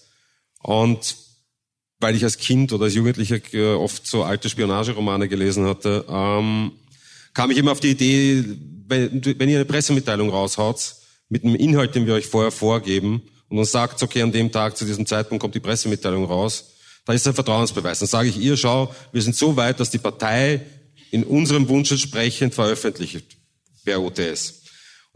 Und 0.62 1.29
weil 2.00 2.16
ich 2.16 2.24
als 2.24 2.38
Kind 2.38 2.72
oder 2.72 2.86
als 2.86 2.96
Jugendlicher 2.96 3.40
äh, 3.54 3.74
oft 3.74 4.08
so 4.08 4.24
alte 4.24 4.50
Spionageromane 4.50 5.28
gelesen 5.28 5.66
hatte, 5.66 6.06
ähm, 6.10 6.72
kam 7.34 7.52
ich 7.52 7.58
immer 7.58 7.72
auf 7.72 7.80
die 7.80 7.92
Idee, 7.92 8.44
wenn, 8.88 9.24
wenn 9.24 9.50
ihr 9.50 9.58
eine 9.58 9.66
Pressemitteilung 9.66 10.30
raushaut, 10.30 10.96
mit 11.30 11.44
dem 11.44 11.56
Inhalt, 11.56 11.94
den 11.94 12.08
wir 12.08 12.16
euch 12.16 12.26
vorher 12.26 12.52
vorgeben, 12.52 13.22
und 13.50 13.58
dann 13.58 13.66
sagt, 13.66 14.02
okay, 14.04 14.22
an 14.22 14.32
dem 14.32 14.52
Tag, 14.52 14.78
zu 14.78 14.86
diesem 14.86 15.06
Zeitpunkt 15.06 15.42
kommt 15.42 15.56
die 15.56 15.60
Pressemitteilung 15.60 16.26
raus, 16.26 16.72
da 17.06 17.14
ist 17.14 17.28
ein 17.28 17.34
Vertrauensbeweis. 17.34 18.00
Dann 18.00 18.08
sage 18.08 18.30
ich 18.30 18.38
ihr, 18.38 18.56
schau, 18.56 18.94
wir 19.12 19.22
sind 19.22 19.36
so 19.36 19.56
weit, 19.56 19.80
dass 19.80 19.90
die 19.90 19.98
Partei 19.98 20.62
in 21.12 21.24
unserem 21.24 21.68
Wunsch 21.68 21.90
entsprechend 21.92 22.54
veröffentlicht 22.54 23.38
per 23.84 24.02
OTS. 24.02 24.59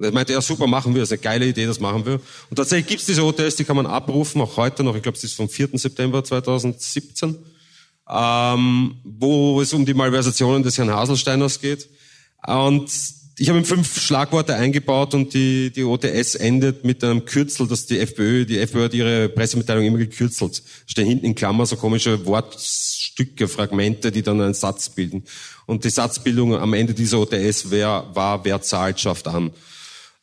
Und 0.04 0.10
er 0.10 0.14
meinte, 0.14 0.34
ja 0.34 0.42
super, 0.42 0.68
machen 0.68 0.94
wir, 0.94 1.02
das 1.02 1.12
ist 1.12 1.14
eine 1.14 1.22
geile 1.22 1.48
Idee, 1.48 1.66
das 1.66 1.80
machen 1.80 2.06
wir. 2.06 2.20
Und 2.50 2.58
tatsächlich 2.58 2.88
gibt's 2.88 3.06
diese 3.06 3.24
OTS, 3.24 3.56
die 3.56 3.64
kann 3.64 3.78
man 3.78 3.86
abrufen, 3.86 4.42
auch 4.42 4.58
heute 4.58 4.84
noch, 4.84 4.98
ich 4.98 5.02
glaube, 5.02 5.18
es 5.18 5.24
ist 5.24 5.36
vom 5.36 5.48
4. 5.48 5.70
September 5.76 6.22
2017, 6.22 7.38
ähm, 8.10 8.96
wo 9.06 9.62
es 9.62 9.72
um 9.72 9.86
die 9.86 9.94
Malversationen 9.94 10.62
des 10.62 10.78
Herrn 10.78 10.92
Haselsteiners 10.92 11.62
geht. 11.62 11.88
Und 12.46 12.92
ich 13.38 13.48
habe 13.48 13.60
ihm 13.60 13.66
fünf 13.66 13.98
Schlagworte 14.00 14.56
eingebaut 14.56 15.14
und 15.14 15.34
die, 15.34 15.72
die 15.72 15.86
OTS 15.86 16.36
endet 16.36 16.84
mit 16.84 17.02
einem 17.02 17.24
Kürzel, 17.24 17.66
dass 17.66 17.86
die 17.86 18.00
FPÖ, 18.00 18.46
die 18.46 18.60
FPÖ 18.60 18.84
hat 18.84 18.94
ihre 18.94 19.30
Pressemitteilung 19.30 19.86
immer 19.86 20.00
gekürzelt. 20.00 20.62
Stehen 20.86 21.08
hinten 21.08 21.28
in 21.28 21.36
Klammer 21.36 21.66
so 21.66 21.78
komische 21.78 22.26
Wortstücke, 22.26 23.48
Fragmente, 23.48 24.12
die 24.12 24.22
dann 24.22 24.42
einen 24.42 24.54
Satz 24.54 24.90
bilden. 24.90 25.24
Und 25.66 25.86
die 25.86 25.90
Satzbildung 25.90 26.56
am 26.56 26.74
Ende 26.74 26.94
dieser 26.94 27.20
OTS 27.20 27.72
wär, 27.72 28.10
war, 28.14 28.44
wer 28.44 28.62
zahlt, 28.62 29.00
schafft 29.00 29.30
an. 29.30 29.52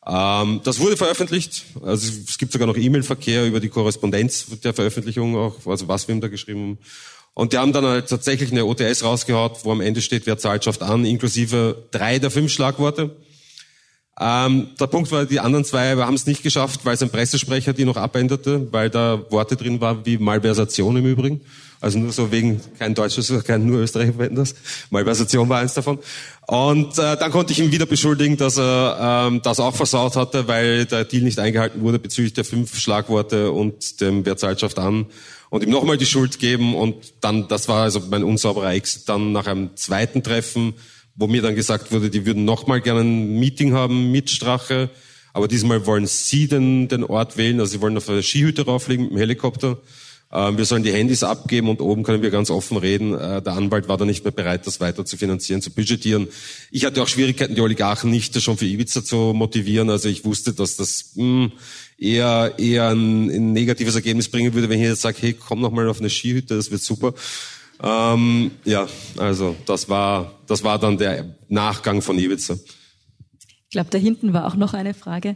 Ähm, 0.07 0.61
das 0.63 0.79
wurde 0.79 0.97
veröffentlicht. 0.97 1.65
Also 1.83 2.11
es 2.27 2.37
gibt 2.37 2.51
sogar 2.51 2.67
noch 2.67 2.77
E-Mail-Verkehr 2.77 3.45
über 3.45 3.59
die 3.59 3.69
Korrespondenz 3.69 4.47
der 4.63 4.73
Veröffentlichung 4.73 5.35
auch, 5.35 5.55
also 5.65 5.87
was 5.87 6.07
wir 6.07 6.15
ihm 6.15 6.21
da 6.21 6.27
geschrieben 6.27 6.61
haben. 6.61 6.77
Und 7.33 7.53
die 7.53 7.57
haben 7.57 7.71
dann 7.71 7.85
halt 7.85 8.09
tatsächlich 8.09 8.51
eine 8.51 8.65
OTS 8.65 9.03
rausgehaut, 9.03 9.63
wo 9.63 9.71
am 9.71 9.81
Ende 9.81 10.01
steht, 10.01 10.25
wer 10.25 10.37
zahlt, 10.37 10.65
schafft 10.65 10.83
an, 10.83 11.05
inklusive 11.05 11.87
drei 11.91 12.19
der 12.19 12.29
fünf 12.29 12.51
Schlagworte. 12.51 13.15
Ähm, 14.19 14.69
der 14.79 14.87
Punkt 14.87 15.11
war, 15.11 15.25
die 15.25 15.39
anderen 15.39 15.63
zwei 15.63 15.95
haben 15.95 16.15
es 16.15 16.25
nicht 16.25 16.43
geschafft, 16.43 16.81
weil 16.83 16.95
es 16.95 17.01
ein 17.01 17.09
Pressesprecher 17.09 17.73
die 17.73 17.85
noch 17.85 17.95
abänderte, 17.95 18.67
weil 18.71 18.89
da 18.89 19.25
Worte 19.29 19.55
drin 19.55 19.79
waren 19.79 20.05
wie 20.05 20.17
Malversation 20.17 20.97
im 20.97 21.05
Übrigen. 21.05 21.41
Also 21.81 21.97
nur 21.97 22.11
so 22.11 22.31
wegen, 22.31 22.61
kein 22.77 22.93
Deutsches, 22.93 23.43
kein 23.43 23.65
nur 23.65 23.79
Österreicher 23.79 24.13
verwenden 24.13 24.35
das. 24.35 24.53
Malversation 24.91 25.49
war 25.49 25.59
eins 25.59 25.73
davon. 25.73 25.97
Und 26.47 26.97
äh, 26.99 27.17
dann 27.17 27.31
konnte 27.31 27.53
ich 27.53 27.59
ihn 27.59 27.71
wieder 27.71 27.87
beschuldigen, 27.87 28.37
dass 28.37 28.57
er 28.57 29.27
ähm, 29.27 29.41
das 29.43 29.59
auch 29.59 29.75
versaut 29.75 30.15
hatte, 30.15 30.47
weil 30.47 30.85
der 30.85 31.05
Deal 31.05 31.23
nicht 31.23 31.39
eingehalten 31.39 31.81
wurde 31.81 31.97
bezüglich 31.97 32.33
der 32.33 32.45
fünf 32.45 32.77
Schlagworte 32.79 33.51
und 33.51 33.99
dem 33.99 34.25
Wer 34.25 34.37
zahlt, 34.37 34.61
schafft 34.61 34.77
an 34.77 35.07
und 35.51 35.63
ihm 35.63 35.69
nochmal 35.69 35.97
die 35.97 36.05
Schuld 36.05 36.39
geben 36.39 36.75
und 36.75 36.95
dann, 37.19 37.47
das 37.47 37.67
war 37.67 37.83
also 37.83 38.01
mein 38.09 38.23
unsauberer 38.23 38.73
Exit, 38.73 39.09
dann 39.09 39.33
nach 39.33 39.47
einem 39.47 39.75
zweiten 39.75 40.23
Treffen, 40.23 40.73
wo 41.15 41.27
mir 41.27 41.41
dann 41.41 41.55
gesagt 41.55 41.91
wurde, 41.91 42.09
die 42.09 42.25
würden 42.25 42.45
nochmal 42.45 42.79
gerne 42.79 43.01
ein 43.01 43.39
Meeting 43.39 43.73
haben 43.73 44.11
mit 44.11 44.29
Strache, 44.29 44.89
aber 45.33 45.49
diesmal 45.49 45.85
wollen 45.85 46.07
sie 46.07 46.47
den, 46.47 46.87
den 46.87 47.03
Ort 47.03 47.37
wählen, 47.37 47.59
also 47.59 47.73
sie 47.73 47.81
wollen 47.81 47.97
auf 47.97 48.07
eine 48.07 48.23
Skihütte 48.23 48.65
rauflegen 48.65 49.05
mit 49.05 49.13
dem 49.13 49.17
Helikopter. 49.17 49.77
Ähm, 50.33 50.57
wir 50.57 50.65
sollen 50.65 50.83
die 50.83 50.93
Handys 50.93 51.23
abgeben 51.23 51.69
und 51.69 51.81
oben 51.81 52.03
können 52.03 52.21
wir 52.21 52.29
ganz 52.29 52.49
offen 52.49 52.77
reden. 52.77 53.13
Äh, 53.13 53.41
der 53.41 53.53
Anwalt 53.53 53.87
war 53.87 53.97
da 53.97 54.05
nicht 54.05 54.23
mehr 54.23 54.31
bereit, 54.31 54.65
das 54.65 54.79
weiter 54.79 55.05
zu 55.05 55.17
finanzieren, 55.17 55.61
zu 55.61 55.71
budgetieren. 55.71 56.27
Ich 56.71 56.85
hatte 56.85 57.03
auch 57.03 57.07
Schwierigkeiten, 57.07 57.55
die 57.55 57.61
Oligarchen 57.61 58.09
nicht 58.09 58.39
schon 58.41 58.57
für 58.57 58.65
Ibiza 58.65 59.03
zu 59.03 59.33
motivieren. 59.33 59.89
Also 59.89 60.07
ich 60.07 60.23
wusste, 60.23 60.53
dass 60.53 60.77
das 60.77 61.11
mh, 61.15 61.23
hm, 61.23 61.51
eher, 61.97 62.53
eher 62.57 62.89
ein, 62.89 63.29
ein 63.29 63.53
negatives 63.53 63.95
Ergebnis 63.95 64.29
bringen 64.29 64.53
würde, 64.53 64.69
wenn 64.69 64.79
ich 64.79 64.87
jetzt 64.87 65.01
sage, 65.01 65.17
hey, 65.19 65.33
komm 65.33 65.59
noch 65.59 65.71
mal 65.71 65.87
auf 65.89 65.99
eine 65.99 66.09
Skihütte, 66.09 66.55
das 66.55 66.71
wird 66.71 66.81
super. 66.81 67.13
Ähm, 67.83 68.51
ja, 68.63 68.87
also 69.17 69.55
das 69.65 69.89
war, 69.89 70.39
das 70.47 70.63
war 70.63 70.79
dann 70.79 70.97
der 70.97 71.35
Nachgang 71.49 72.01
von 72.01 72.17
Ibiza. 72.17 72.53
Ich 72.53 73.69
glaube, 73.71 73.89
da 73.89 73.97
hinten 73.97 74.33
war 74.33 74.47
auch 74.47 74.55
noch 74.55 74.73
eine 74.73 74.93
Frage. 74.93 75.35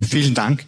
Vielen 0.00 0.34
Dank. 0.34 0.66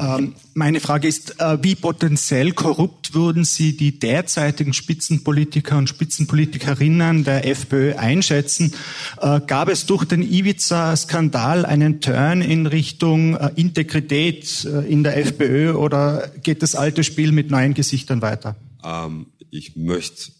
Ähm, 0.00 0.34
meine 0.54 0.80
Frage 0.80 1.08
ist, 1.08 1.40
äh, 1.40 1.58
wie 1.62 1.74
potenziell 1.74 2.52
korrupt 2.52 3.14
würden 3.14 3.44
Sie 3.44 3.76
die 3.76 3.98
derzeitigen 3.98 4.72
Spitzenpolitiker 4.72 5.76
und 5.76 5.88
Spitzenpolitikerinnen 5.88 7.24
der 7.24 7.46
FPÖ 7.46 7.96
einschätzen? 7.96 8.74
Äh, 9.20 9.40
gab 9.46 9.68
es 9.68 9.86
durch 9.86 10.04
den 10.04 10.22
Ibiza-Skandal 10.22 11.64
einen 11.64 12.00
Turn 12.00 12.42
in 12.42 12.66
Richtung 12.66 13.36
äh, 13.36 13.50
Integrität 13.56 14.64
in 14.64 15.02
der 15.02 15.16
FPÖ 15.16 15.72
oder 15.72 16.30
geht 16.42 16.62
das 16.62 16.74
alte 16.74 17.04
Spiel 17.04 17.32
mit 17.32 17.50
neuen 17.50 17.74
Gesichtern 17.74 18.22
weiter? 18.22 18.56
Ähm, 18.84 19.26
ich 19.50 19.76
möchte 19.76 20.32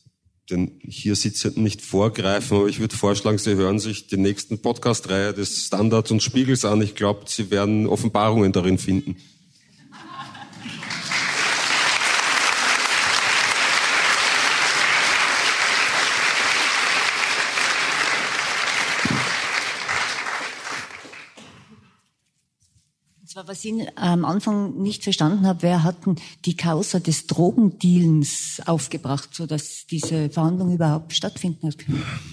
den 0.51 0.80
hier 0.82 1.14
Sitzenden 1.14 1.62
nicht 1.62 1.82
vorgreifen, 1.82 2.57
aber 2.57 2.68
ich 2.68 2.80
würde 2.80 2.96
vorschlagen, 2.96 3.38
Sie 3.38 3.55
hören 3.55 3.78
sich 3.78 4.07
die 4.07 4.16
nächsten 4.16 4.61
Podcast-Reihe 4.61 5.34
des 5.34 5.66
Standards 5.66 6.11
und 6.11 6.22
Spiegels 6.22 6.64
an. 6.64 6.80
Ich 6.80 6.94
glaube, 6.94 7.24
Sie 7.26 7.51
werden 7.51 7.86
Offenbarungen 7.86 8.53
darin 8.53 8.78
finden. 8.78 9.16
Was 23.47 23.64
ich 23.64 23.74
am 23.97 24.24
Anfang 24.24 24.82
nicht 24.82 25.05
verstanden 25.05 25.47
habe, 25.47 25.62
wer 25.62 25.84
hat 25.84 26.07
denn 26.07 26.16
die 26.45 26.57
Causa 26.57 26.99
des 26.99 27.26
Drogendealens 27.26 28.61
aufgebracht, 28.66 29.30
so 29.32 29.47
dass 29.47 29.86
diese 29.86 30.30
Verhandlung 30.30 30.74
überhaupt 30.74 31.12
stattfinden 31.12 31.68
hat? 31.68 31.76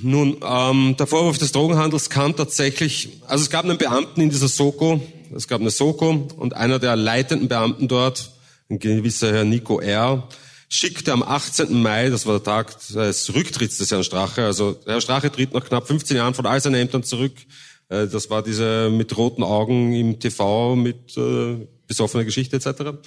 Nun, 0.01 0.38
ähm, 0.43 0.95
der 0.97 1.06
Vorwurf 1.06 1.38
des 1.38 1.51
Drogenhandels 1.51 2.10
kam 2.10 2.36
tatsächlich, 2.36 3.22
also 3.28 3.43
es 3.43 3.49
gab 3.49 3.66
einen 3.66 3.78
Beamten 3.78 4.22
in 4.22 4.30
dieser 4.30 4.47
Soko, 4.47 4.99
es 5.36 5.47
gab 5.47 5.62
eine 5.62 5.70
Soko 5.70 6.28
und 6.38 6.56
einer 6.56 6.80
der 6.80 6.95
leitenden 6.95 7.49
Beamten 7.49 7.88
dort, 7.88 8.32
ein 8.70 8.80
gewisser 8.80 9.32
Herr 9.32 9.45
Nico 9.45 9.80
R., 9.80 10.28
schickte 10.70 11.14
am 11.14 11.22
18. 11.22 11.82
Mai, 11.82 12.10
das 12.10 12.26
war 12.26 12.34
der 12.34 12.43
Tag 12.43 12.76
des 12.89 13.34
Rücktritts 13.34 13.78
des 13.78 13.91
Herrn 13.91 14.03
Strache, 14.03 14.45
also 14.45 14.80
Herr 14.86 15.01
Strache 15.01 15.32
tritt 15.32 15.53
nach 15.53 15.66
knapp 15.66 15.88
15 15.88 16.18
Jahren 16.18 16.34
von 16.34 16.47
all 16.47 16.60
seinen 16.60 16.76
Ämtern 16.76 17.03
zurück, 17.03 17.34
äh, 17.89 18.07
das 18.07 18.29
war 18.29 18.43
diese 18.43 18.89
mit 18.89 19.15
roten 19.17 19.43
Augen 19.43 19.93
im 19.93 20.19
TV 20.19 20.75
mit 20.75 21.17
äh, 21.17 21.67
besoffener 21.88 22.23
Geschichte 22.23 22.55
etc. 22.55 22.97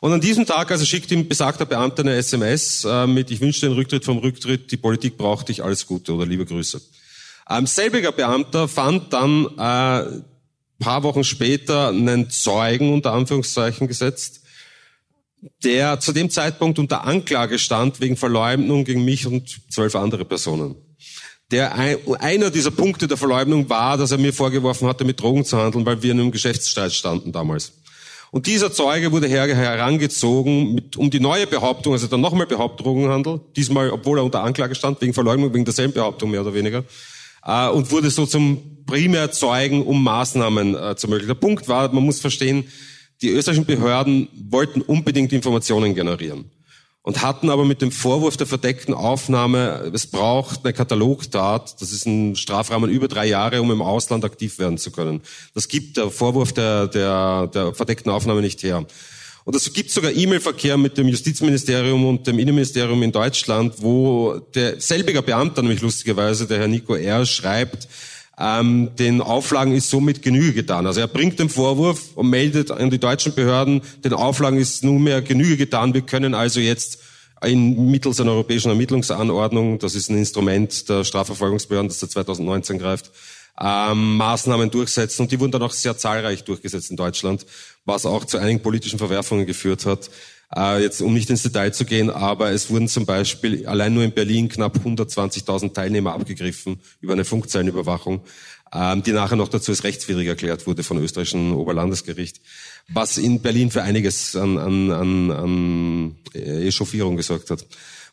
Und 0.00 0.12
an 0.12 0.20
diesem 0.20 0.46
Tag 0.46 0.70
also 0.70 0.84
schickt 0.84 1.10
ihm 1.10 1.28
besagter 1.28 1.64
Beamter 1.64 2.02
eine 2.02 2.14
SMS 2.14 2.84
äh, 2.84 3.06
mit, 3.06 3.30
ich 3.30 3.40
wünsche 3.40 3.62
den 3.62 3.72
Rücktritt 3.72 4.04
vom 4.04 4.18
Rücktritt, 4.18 4.70
die 4.70 4.76
Politik 4.76 5.16
braucht 5.16 5.48
dich, 5.48 5.62
alles 5.64 5.86
Gute 5.86 6.12
oder 6.12 6.26
liebe 6.26 6.44
Grüße. 6.44 6.80
Ähm, 7.48 7.66
selbiger 7.66 8.12
Beamter 8.12 8.68
fand 8.68 9.12
dann 9.12 9.46
äh, 9.56 10.22
paar 10.78 11.02
Wochen 11.02 11.24
später 11.24 11.88
einen 11.88 12.28
Zeugen 12.30 12.92
unter 12.92 13.12
Anführungszeichen 13.12 13.88
gesetzt, 13.88 14.42
der 15.64 16.00
zu 16.00 16.12
dem 16.12 16.28
Zeitpunkt 16.30 16.78
unter 16.78 17.04
Anklage 17.04 17.58
stand 17.58 18.00
wegen 18.00 18.16
Verleumdung 18.16 18.84
gegen 18.84 19.04
mich 19.04 19.26
und 19.26 19.72
zwölf 19.72 19.94
andere 19.94 20.24
Personen. 20.24 20.76
Der 21.52 21.74
einer 21.74 22.50
dieser 22.50 22.72
Punkte 22.72 23.06
der 23.06 23.16
Verleumdung 23.16 23.68
war, 23.70 23.96
dass 23.96 24.10
er 24.10 24.18
mir 24.18 24.32
vorgeworfen 24.32 24.88
hatte, 24.88 25.04
mit 25.04 25.20
Drogen 25.20 25.44
zu 25.44 25.56
handeln, 25.56 25.86
weil 25.86 26.02
wir 26.02 26.10
in 26.10 26.18
einem 26.18 26.32
Geschäftsstreit 26.32 26.92
standen 26.92 27.30
damals. 27.30 27.72
Und 28.32 28.48
dieser 28.48 28.72
Zeuge 28.72 29.12
wurde 29.12 29.28
her 29.28 29.46
herangezogen, 29.46 30.74
mit, 30.74 30.96
um 30.96 31.08
die 31.08 31.20
neue 31.20 31.46
Behauptung, 31.46 31.92
also 31.92 32.08
dann 32.08 32.20
nochmal 32.20 32.48
behauptet 32.48 32.84
Drogenhandel, 32.84 33.40
diesmal, 33.54 33.90
obwohl 33.90 34.18
er 34.18 34.24
unter 34.24 34.42
Anklage 34.42 34.74
stand, 34.74 35.00
wegen 35.00 35.14
Verleumdung, 35.14 35.54
wegen 35.54 35.64
derselben 35.64 35.94
Behauptung 35.94 36.32
mehr 36.32 36.40
oder 36.40 36.52
weniger, 36.52 36.84
äh, 37.44 37.68
und 37.68 37.92
wurde 37.92 38.10
so 38.10 38.26
zum 38.26 38.84
Primärzeugen, 38.84 39.86
um 39.86 40.02
Maßnahmen 40.02 40.74
äh, 40.74 40.96
zu 40.96 41.06
ermöglichen. 41.06 41.28
Der 41.28 41.34
Punkt 41.34 41.68
war, 41.68 41.92
man 41.92 42.02
muss 42.02 42.18
verstehen, 42.18 42.64
die 43.22 43.28
österreichischen 43.28 43.66
Behörden 43.66 44.28
wollten 44.50 44.82
unbedingt 44.82 45.32
Informationen 45.32 45.94
generieren 45.94 46.50
und 47.06 47.22
hatten 47.22 47.50
aber 47.50 47.64
mit 47.64 47.82
dem 47.82 47.92
Vorwurf 47.92 48.36
der 48.36 48.48
verdeckten 48.48 48.92
Aufnahme, 48.92 49.92
es 49.94 50.08
braucht 50.08 50.64
eine 50.64 50.72
Katalogtat, 50.72 51.80
das 51.80 51.92
ist 51.92 52.04
ein 52.04 52.34
Strafrahmen 52.34 52.90
über 52.90 53.06
drei 53.06 53.26
Jahre, 53.26 53.62
um 53.62 53.70
im 53.70 53.80
Ausland 53.80 54.24
aktiv 54.24 54.58
werden 54.58 54.76
zu 54.76 54.90
können. 54.90 55.20
Das 55.54 55.68
gibt 55.68 55.98
der 55.98 56.10
Vorwurf 56.10 56.52
der, 56.52 56.88
der, 56.88 57.46
der 57.46 57.74
verdeckten 57.74 58.10
Aufnahme 58.10 58.40
nicht 58.40 58.60
her. 58.64 58.84
Und 59.44 59.54
es 59.54 59.72
gibt 59.72 59.92
sogar 59.92 60.10
E-Mail-Verkehr 60.10 60.76
mit 60.76 60.98
dem 60.98 61.06
Justizministerium 61.06 62.04
und 62.04 62.26
dem 62.26 62.40
Innenministerium 62.40 63.00
in 63.04 63.12
Deutschland, 63.12 63.74
wo 63.78 64.40
der 64.56 64.80
selbiger 64.80 65.22
Beamter, 65.22 65.62
nämlich 65.62 65.82
lustigerweise 65.82 66.48
der 66.48 66.58
Herr 66.58 66.66
Nico 66.66 66.96
R., 66.96 67.24
schreibt, 67.24 67.86
ähm, 68.38 68.90
den 68.98 69.20
Auflagen 69.22 69.72
ist 69.72 69.88
somit 69.88 70.22
Genüge 70.22 70.52
getan. 70.52 70.86
Also 70.86 71.00
er 71.00 71.08
bringt 71.08 71.38
den 71.38 71.48
Vorwurf 71.48 72.10
und 72.14 72.28
meldet 72.28 72.70
an 72.70 72.90
die 72.90 72.98
deutschen 72.98 73.34
Behörden, 73.34 73.82
den 74.04 74.12
Auflagen 74.12 74.58
ist 74.58 74.84
nunmehr 74.84 75.22
Genüge 75.22 75.56
getan. 75.56 75.94
Wir 75.94 76.02
können 76.02 76.34
also 76.34 76.60
jetzt 76.60 76.98
in, 77.42 77.90
mittels 77.90 78.20
einer 78.20 78.32
europäischen 78.32 78.68
Ermittlungsanordnung, 78.68 79.78
das 79.78 79.94
ist 79.94 80.10
ein 80.10 80.18
Instrument 80.18 80.88
der 80.88 81.04
Strafverfolgungsbehörden, 81.04 81.88
das 81.88 82.00
seit 82.00 82.10
2019 82.10 82.78
greift, 82.78 83.10
ähm, 83.58 84.16
Maßnahmen 84.16 84.70
durchsetzen. 84.70 85.22
Und 85.22 85.32
die 85.32 85.40
wurden 85.40 85.52
dann 85.52 85.62
auch 85.62 85.72
sehr 85.72 85.96
zahlreich 85.96 86.44
durchgesetzt 86.44 86.90
in 86.90 86.96
Deutschland, 86.96 87.46
was 87.86 88.04
auch 88.04 88.24
zu 88.24 88.38
einigen 88.38 88.60
politischen 88.60 88.98
Verwerfungen 88.98 89.46
geführt 89.46 89.86
hat. 89.86 90.10
Äh, 90.54 90.82
jetzt, 90.82 91.00
um 91.00 91.12
nicht 91.12 91.28
ins 91.28 91.42
Detail 91.42 91.72
zu 91.72 91.84
gehen, 91.84 92.08
aber 92.08 92.52
es 92.52 92.70
wurden 92.70 92.86
zum 92.86 93.04
Beispiel 93.04 93.66
allein 93.66 93.94
nur 93.94 94.04
in 94.04 94.12
Berlin 94.12 94.48
knapp 94.48 94.76
120.000 94.76 95.74
Teilnehmer 95.74 96.12
abgegriffen 96.12 96.80
über 97.00 97.14
eine 97.14 97.24
Funkzellenüberwachung, 97.24 98.22
ähm, 98.72 99.02
die 99.02 99.12
nachher 99.12 99.36
noch 99.36 99.48
dazu 99.48 99.72
als 99.72 99.82
rechtswidrig 99.82 100.28
erklärt 100.28 100.66
wurde 100.68 100.84
von 100.84 100.98
österreichischen 100.98 101.52
Oberlandesgericht, 101.52 102.40
was 102.88 103.18
in 103.18 103.42
Berlin 103.42 103.72
für 103.72 103.82
einiges 103.82 104.36
an, 104.36 104.56
an, 104.56 104.92
an, 104.92 105.30
an 105.32 106.16
äh, 106.32 106.68
Echauffierung 106.68 107.16
gesorgt 107.16 107.50
hat, 107.50 107.66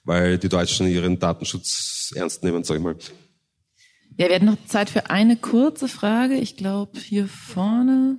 weil 0.03 0.39
die 0.39 0.49
Deutschen 0.49 0.87
ihren 0.87 1.19
Datenschutz 1.19 2.13
ernst 2.15 2.43
nehmen, 2.43 2.63
sag 2.63 2.77
ich 2.77 2.83
mal. 2.83 2.95
Ja, 4.17 4.27
wir 4.27 4.35
hatten 4.35 4.45
noch 4.45 4.65
Zeit 4.65 4.89
für 4.89 5.09
eine 5.11 5.37
kurze 5.37 5.87
Frage. 5.87 6.35
Ich 6.35 6.57
glaube, 6.57 6.99
hier 6.99 7.27
vorne. 7.27 8.17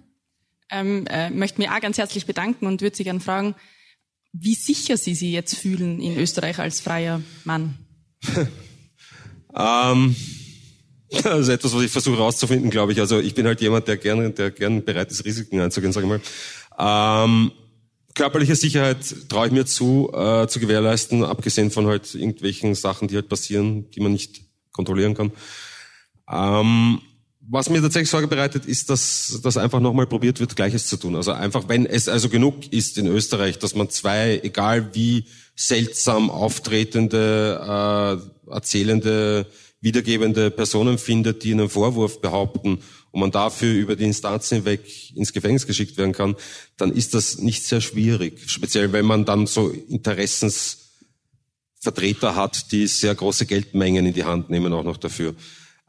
Ähm, 0.70 1.06
äh, 1.08 1.30
möchte 1.30 1.60
mich 1.60 1.68
auch 1.68 1.80
ganz 1.80 1.98
herzlich 1.98 2.26
bedanken 2.26 2.66
und 2.66 2.80
würde 2.80 2.96
Sie 2.96 3.04
gerne 3.04 3.20
fragen, 3.20 3.54
wie 4.36 4.54
sicher 4.54 4.96
Sie 4.96 5.14
sich 5.14 5.30
jetzt 5.30 5.56
fühlen 5.56 6.00
in 6.00 6.18
Österreich 6.18 6.58
als 6.58 6.80
freier 6.80 7.22
Mann? 7.44 7.78
ähm, 9.56 10.16
das 11.08 11.40
ist 11.40 11.48
etwas, 11.48 11.74
was 11.74 11.82
ich 11.82 11.90
versuche 11.90 12.16
herauszufinden, 12.16 12.68
glaube 12.68 12.92
ich. 12.92 13.00
Also 13.00 13.20
ich 13.20 13.34
bin 13.34 13.46
halt 13.46 13.60
jemand, 13.60 13.86
der 13.86 13.96
gerne, 13.96 14.30
der 14.30 14.50
gerne 14.50 14.80
bereit 14.80 15.12
ist, 15.12 15.24
Risiken 15.24 15.60
einzugehen, 15.60 15.92
sage 15.92 16.06
ich 16.06 16.10
mal. 16.10 17.24
Ähm, 17.24 17.52
körperliche 18.14 18.56
Sicherheit 18.56 19.28
traue 19.28 19.46
ich 19.46 19.52
mir 19.52 19.66
zu, 19.66 20.10
äh, 20.12 20.48
zu 20.48 20.58
gewährleisten, 20.58 21.24
abgesehen 21.24 21.70
von 21.70 21.86
halt 21.86 22.12
irgendwelchen 22.14 22.74
Sachen, 22.74 23.06
die 23.06 23.14
halt 23.14 23.28
passieren, 23.28 23.88
die 23.90 24.00
man 24.00 24.12
nicht 24.12 24.42
kontrollieren 24.72 25.14
kann. 25.14 25.30
Ähm, 26.28 27.00
was 27.48 27.68
mir 27.68 27.82
tatsächlich 27.82 28.10
Sorge 28.10 28.28
bereitet, 28.28 28.66
ist, 28.66 28.90
dass, 28.90 29.40
dass 29.42 29.56
einfach 29.56 29.80
nochmal 29.80 30.06
probiert 30.06 30.38
wird, 30.40 30.56
Gleiches 30.56 30.86
zu 30.86 30.96
tun. 30.96 31.16
Also 31.16 31.32
einfach, 31.32 31.68
wenn 31.68 31.86
es 31.86 32.08
also 32.08 32.28
genug 32.28 32.72
ist 32.72 32.98
in 32.98 33.06
Österreich, 33.06 33.58
dass 33.58 33.74
man 33.74 33.88
zwei, 33.90 34.40
egal 34.42 34.94
wie 34.94 35.24
seltsam 35.54 36.30
auftretende, 36.30 38.20
äh, 38.48 38.50
erzählende, 38.50 39.46
wiedergebende 39.80 40.50
Personen 40.50 40.98
findet, 40.98 41.44
die 41.44 41.52
einen 41.52 41.68
Vorwurf 41.68 42.22
behaupten 42.22 42.78
und 43.10 43.20
man 43.20 43.30
dafür 43.30 43.74
über 43.74 43.96
die 43.96 44.04
Instanzen 44.04 44.54
hinweg 44.56 45.14
ins 45.14 45.34
Gefängnis 45.34 45.66
geschickt 45.66 45.98
werden 45.98 46.12
kann, 46.12 46.36
dann 46.78 46.90
ist 46.90 47.12
das 47.12 47.36
nicht 47.38 47.64
sehr 47.64 47.82
schwierig. 47.82 48.50
Speziell, 48.50 48.92
wenn 48.92 49.04
man 49.04 49.26
dann 49.26 49.46
so 49.46 49.68
Interessensvertreter 49.68 52.34
hat, 52.34 52.72
die 52.72 52.86
sehr 52.86 53.14
große 53.14 53.44
Geldmengen 53.44 54.06
in 54.06 54.14
die 54.14 54.24
Hand 54.24 54.48
nehmen, 54.48 54.72
auch 54.72 54.84
noch 54.84 54.96
dafür. 54.96 55.34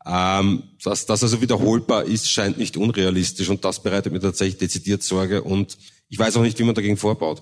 Ähm, 0.07 0.63
dass 0.83 1.05
das 1.05 1.23
also 1.23 1.41
wiederholbar 1.41 2.05
ist, 2.05 2.29
scheint 2.29 2.57
nicht 2.57 2.77
unrealistisch 2.77 3.49
und 3.49 3.65
das 3.65 3.81
bereitet 3.81 4.13
mir 4.13 4.19
tatsächlich 4.19 4.57
dezidiert 4.57 5.01
Sorge 5.01 5.41
und 5.41 5.77
ich 6.09 6.19
weiß 6.19 6.37
auch 6.37 6.43
nicht, 6.43 6.59
wie 6.59 6.63
man 6.63 6.75
dagegen 6.75 6.97
vorbaut, 6.97 7.41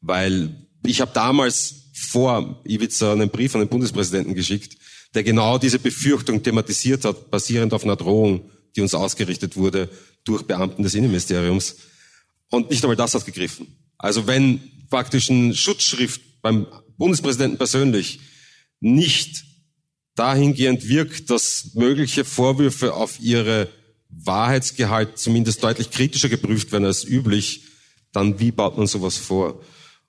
weil 0.00 0.68
ich 0.86 1.00
habe 1.00 1.10
damals 1.12 1.90
vor 1.92 2.60
Ibiza 2.64 3.12
einen 3.12 3.30
Brief 3.30 3.54
an 3.54 3.62
den 3.62 3.68
Bundespräsidenten 3.68 4.34
geschickt, 4.34 4.76
der 5.14 5.24
genau 5.24 5.58
diese 5.58 5.78
Befürchtung 5.78 6.42
thematisiert 6.42 7.04
hat, 7.04 7.30
basierend 7.30 7.72
auf 7.72 7.84
einer 7.84 7.96
Drohung, 7.96 8.50
die 8.76 8.80
uns 8.80 8.94
ausgerichtet 8.94 9.56
wurde 9.56 9.88
durch 10.24 10.42
Beamten 10.42 10.82
des 10.82 10.94
Innenministeriums. 10.94 11.76
Und 12.50 12.70
nicht 12.70 12.82
einmal 12.84 12.96
das 12.96 13.14
hat 13.14 13.24
gegriffen. 13.24 13.66
Also 13.98 14.26
wenn 14.26 14.60
praktisch 14.90 15.30
eine 15.30 15.54
Schutzschrift 15.54 16.20
beim 16.42 16.66
Bundespräsidenten 16.96 17.58
persönlich 17.58 18.20
nicht 18.80 19.44
dahingehend 20.14 20.88
wirkt, 20.88 21.30
dass 21.30 21.70
mögliche 21.74 22.24
Vorwürfe 22.24 22.94
auf 22.94 23.20
ihre 23.20 23.68
Wahrheitsgehalt 24.08 25.18
zumindest 25.18 25.62
deutlich 25.62 25.90
kritischer 25.90 26.28
geprüft 26.28 26.72
werden 26.72 26.84
als 26.84 27.04
üblich, 27.04 27.62
dann 28.12 28.38
wie 28.38 28.52
baut 28.52 28.78
man 28.78 28.86
sowas 28.86 29.16
vor? 29.16 29.60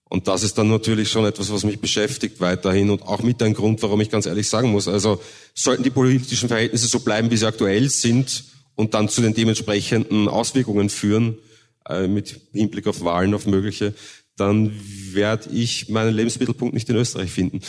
Und 0.08 0.28
das 0.28 0.44
ist 0.44 0.58
dann 0.58 0.70
natürlich 0.70 1.10
schon 1.10 1.26
etwas, 1.26 1.52
was 1.52 1.64
mich 1.64 1.80
beschäftigt 1.80 2.40
weiterhin 2.40 2.92
und 2.92 3.02
auch 3.02 3.24
mit 3.24 3.42
ein 3.42 3.56
Grund, 3.56 3.82
warum 3.82 4.00
ich 4.02 4.12
ganz 4.12 4.28
ehrlich 4.28 4.48
sagen 4.48 4.72
muss, 4.72 4.88
also 4.88 5.20
sollten 5.56 5.84
die 5.84 5.90
politischen 5.90 6.48
Verhältnisse 6.48 6.88
so 6.88 7.00
bleiben, 7.00 7.32
wie 7.32 7.38
sie 7.38 7.48
aktuell 7.48 7.90
sind 7.90 8.46
und 8.76 8.94
dann 8.94 9.10
zu 9.10 9.22
den 9.22 9.34
dementsprechenden 9.34 10.28
Auswirkungen 10.28 10.90
führen, 10.90 11.40
äh, 11.90 12.08
mit 12.08 12.40
Hinblick 12.54 12.86
auf 12.88 13.04
Wahlen, 13.04 13.34
auf 13.34 13.48
mögliche, 13.48 13.96
dann 14.38 14.72
werde 15.12 15.50
ich 15.52 15.90
meinen 15.90 16.14
Lebensmittelpunkt 16.14 16.74
nicht 16.74 16.90
in 16.90 16.96
Österreich 16.98 17.32
finden. 17.32 17.62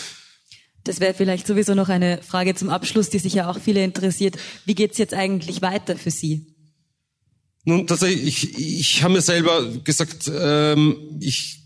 Das 0.89 1.01
wäre 1.01 1.15
vielleicht 1.15 1.47
sowieso 1.47 1.75
noch 1.75 1.89
eine 1.89 2.23
Frage 2.23 2.55
zum 2.55 2.71
Abschluss, 2.71 3.11
die 3.11 3.19
sich 3.19 3.35
ja 3.35 3.51
auch 3.51 3.59
viele 3.59 3.83
interessiert. 3.83 4.37
Wie 4.65 4.75
geht's 4.75 4.99
jetzt 4.99 5.15
eigentlich 5.15 5.63
weiter 5.63 5.97
für 5.97 6.11
Sie? 6.11 6.47
Nun, 7.65 7.87
tatsächlich, 7.87 8.57
ich, 8.57 8.81
ich 8.81 9.03
habe 9.03 9.15
mir 9.15 9.21
selber 9.21 9.67
gesagt, 9.83 10.31
ähm, 10.33 11.19
ich 11.21 11.63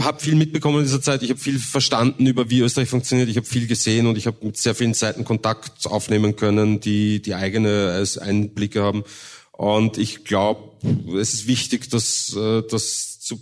habe 0.00 0.20
viel 0.20 0.34
mitbekommen 0.34 0.78
in 0.78 0.84
dieser 0.84 1.00
Zeit. 1.00 1.22
Ich 1.22 1.30
habe 1.30 1.40
viel 1.40 1.58
verstanden 1.58 2.26
über 2.26 2.50
wie 2.50 2.60
Österreich 2.60 2.90
funktioniert. 2.90 3.30
Ich 3.30 3.36
habe 3.36 3.46
viel 3.46 3.66
gesehen 3.66 4.06
und 4.06 4.18
ich 4.18 4.26
habe 4.26 4.44
mit 4.44 4.58
sehr 4.58 4.74
vielen 4.74 4.92
Seiten 4.92 5.24
Kontakt 5.24 5.86
aufnehmen 5.86 6.36
können, 6.36 6.80
die 6.80 7.22
die 7.22 7.34
eigene 7.34 8.04
Einblicke 8.20 8.82
haben. 8.82 9.04
Und 9.52 9.96
ich 9.96 10.24
glaube, 10.24 10.86
es 11.18 11.32
ist 11.32 11.46
wichtig, 11.46 11.88
dass 11.88 12.36
äh, 12.36 12.62
das 12.68 13.20
zu, 13.20 13.40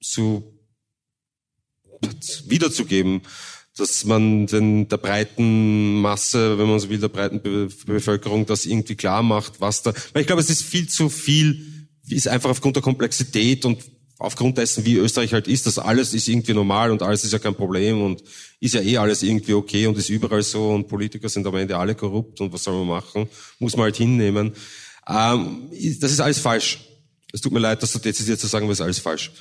zu 0.00 0.59
wiederzugeben, 2.46 3.22
dass 3.76 4.04
man 4.04 4.46
den, 4.46 4.88
der 4.88 4.96
breiten 4.98 6.00
Masse, 6.00 6.58
wenn 6.58 6.68
man 6.68 6.80
so 6.80 6.88
will, 6.90 6.98
der 6.98 7.08
breiten 7.08 7.40
Be 7.40 7.68
Bevölkerung 7.86 8.46
das 8.46 8.66
irgendwie 8.66 8.96
klar 8.96 9.22
macht, 9.22 9.60
was 9.60 9.82
da, 9.82 9.92
weil 10.12 10.22
ich 10.22 10.26
glaube, 10.26 10.42
es 10.42 10.50
ist 10.50 10.62
viel 10.62 10.88
zu 10.88 11.08
viel, 11.08 11.88
ist 12.08 12.28
einfach 12.28 12.50
aufgrund 12.50 12.76
der 12.76 12.82
Komplexität 12.82 13.64
und 13.64 13.78
aufgrund 14.18 14.58
dessen, 14.58 14.84
wie 14.84 14.96
Österreich 14.96 15.32
halt 15.32 15.48
ist, 15.48 15.66
dass 15.66 15.78
alles 15.78 16.12
ist 16.12 16.28
irgendwie 16.28 16.52
normal 16.52 16.90
und 16.90 17.02
alles 17.02 17.24
ist 17.24 17.32
ja 17.32 17.38
kein 17.38 17.54
Problem 17.54 18.02
und 18.02 18.22
ist 18.60 18.74
ja 18.74 18.82
eh 18.82 18.98
alles 18.98 19.22
irgendwie 19.22 19.54
okay 19.54 19.86
und 19.86 19.96
ist 19.96 20.10
überall 20.10 20.42
so 20.42 20.70
und 20.70 20.88
Politiker 20.88 21.28
sind 21.28 21.46
am 21.46 21.56
Ende 21.56 21.76
alle 21.78 21.94
korrupt 21.94 22.40
und 22.40 22.52
was 22.52 22.64
soll 22.64 22.84
man 22.84 22.88
machen? 22.98 23.28
Muss 23.58 23.76
man 23.76 23.84
halt 23.84 23.96
hinnehmen. 23.96 24.52
Ähm, 25.08 25.70
das 26.00 26.12
ist 26.12 26.20
alles 26.20 26.38
falsch. 26.38 26.80
Es 27.32 27.40
tut 27.40 27.52
mir 27.52 27.60
leid, 27.60 27.82
das 27.82 27.92
so 27.92 27.98
dezidiert 27.98 28.38
zu 28.38 28.46
sagen, 28.46 28.64
aber 28.64 28.72
es 28.72 28.80
ist 28.80 28.84
alles 28.84 28.98
falsch. 28.98 29.32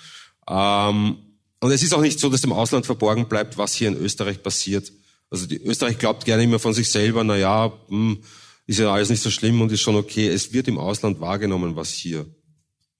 Ähm, 0.48 1.18
und 1.60 1.72
es 1.72 1.84
ist 1.84 1.94
auch 1.94 2.02
nicht 2.02 2.20
so, 2.20 2.30
dass 2.30 2.42
dem 2.42 2.54
Ausland 2.54 2.86
verborgen 2.86 3.28
bleibt, 3.28 3.58
was 3.58 3.74
hier 3.74 3.90
in 3.90 3.98
Österreich 3.98 4.42
passiert. 4.42 4.92
Also 5.30 5.46
die 5.46 5.58
Österreich 5.58 5.98
glaubt 5.98 6.26
gerne 6.26 6.44
immer 6.44 6.60
von 6.60 6.74
sich 6.74 6.90
selber, 6.90 7.24
na 7.24 7.38
ja, 7.38 7.72
hm, 7.88 8.24
ist 8.66 8.80
ja 8.80 8.94
alles 8.94 9.10
nicht 9.10 9.22
so 9.22 9.30
schlimm 9.30 9.62
und 9.62 9.72
ist 9.72 9.82
schon 9.82 9.96
okay. 9.96 10.28
Es 10.28 10.54
wird 10.54 10.68
im 10.68 10.78
Ausland 10.78 11.20
wahrgenommen, 11.20 11.76
was 11.76 11.92
hier 11.92 12.26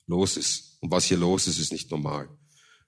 los 0.08 0.36
ist. 0.36 0.78
Und 0.82 0.92
was 0.92 1.06
hier 1.06 1.18
los 1.18 1.48
ist, 1.48 1.60
ist 1.60 1.72
nicht 1.72 1.92
normal. 1.92 2.28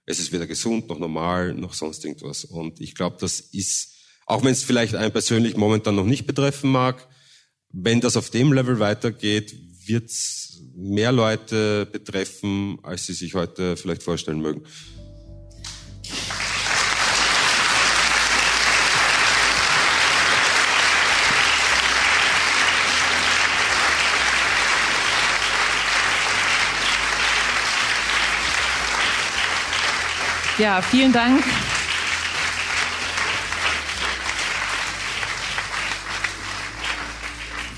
Es 0.05 0.19
ist 0.19 0.31
weder 0.31 0.47
gesund 0.47 0.89
noch 0.89 0.99
normal 0.99 1.53
noch 1.53 1.73
sonst 1.73 2.03
irgendwas. 2.03 2.43
Und 2.43 2.81
ich 2.81 2.95
glaube, 2.95 3.17
das 3.19 3.39
ist, 3.39 3.93
auch 4.25 4.43
wenn 4.43 4.51
es 4.51 4.63
vielleicht 4.63 4.95
einen 4.95 5.11
persönlich 5.11 5.55
momentan 5.55 5.95
noch 5.95 6.05
nicht 6.05 6.25
betreffen 6.25 6.71
mag, 6.71 7.07
wenn 7.69 8.01
das 8.01 8.17
auf 8.17 8.29
dem 8.29 8.51
Level 8.51 8.79
weitergeht, 8.79 9.55
wird 9.85 10.09
es 10.09 10.63
mehr 10.75 11.11
Leute 11.11 11.85
betreffen, 11.85 12.79
als 12.83 13.05
sie 13.05 13.13
sich 13.13 13.35
heute 13.35 13.77
vielleicht 13.77 14.03
vorstellen 14.03 14.41
mögen. 14.41 14.63
Ja, 30.61 30.79
vielen 30.79 31.11
Dank. 31.11 31.43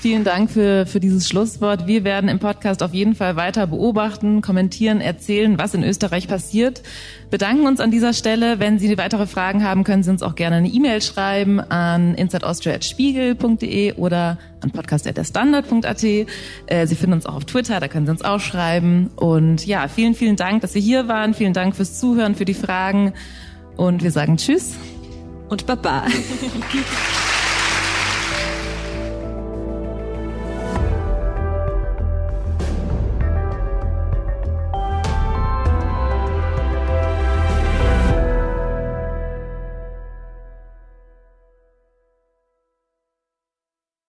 Vielen 0.04 0.22
Dank 0.22 0.50
für, 0.50 0.84
für 0.84 1.00
dieses 1.00 1.26
Schlusswort. 1.26 1.86
Wir 1.86 2.04
werden 2.04 2.28
im 2.28 2.38
Podcast 2.38 2.82
auf 2.82 2.92
jeden 2.92 3.14
Fall 3.14 3.36
weiter 3.36 3.66
beobachten, 3.66 4.42
kommentieren, 4.42 5.00
erzählen, 5.00 5.56
was 5.56 5.72
in 5.72 5.82
Österreich 5.82 6.28
passiert. 6.28 6.82
Bedanken 7.30 7.66
uns 7.66 7.80
an 7.80 7.90
dieser 7.90 8.12
Stelle. 8.12 8.60
Wenn 8.60 8.78
Sie 8.78 8.98
weitere 8.98 9.26
Fragen 9.26 9.64
haben, 9.64 9.82
können 9.82 10.02
Sie 10.02 10.10
uns 10.10 10.20
auch 10.20 10.34
gerne 10.34 10.56
eine 10.56 10.68
E-Mail 10.68 11.00
schreiben 11.00 11.58
an 11.58 12.14
insideaustria.spiegel.de 12.16 13.94
oder 13.94 14.36
an 14.60 14.72
podcast.derstandard.at. 14.72 16.04
Äh, 16.04 16.26
Sie 16.84 16.96
finden 16.96 17.14
uns 17.14 17.24
auch 17.24 17.36
auf 17.36 17.46
Twitter, 17.46 17.80
da 17.80 17.88
können 17.88 18.04
Sie 18.04 18.12
uns 18.12 18.20
auch 18.20 18.40
schreiben. 18.40 19.08
Und 19.16 19.64
ja, 19.64 19.88
vielen, 19.88 20.12
vielen 20.12 20.36
Dank, 20.36 20.60
dass 20.60 20.74
Sie 20.74 20.82
hier 20.82 21.08
waren. 21.08 21.32
Vielen 21.32 21.54
Dank 21.54 21.76
fürs 21.76 21.98
Zuhören, 21.98 22.34
für 22.34 22.44
die 22.44 22.52
Fragen. 22.52 23.14
Und 23.78 24.02
wir 24.02 24.10
sagen 24.10 24.36
Tschüss. 24.36 24.74
Und 25.48 25.64
Baba. 25.64 26.04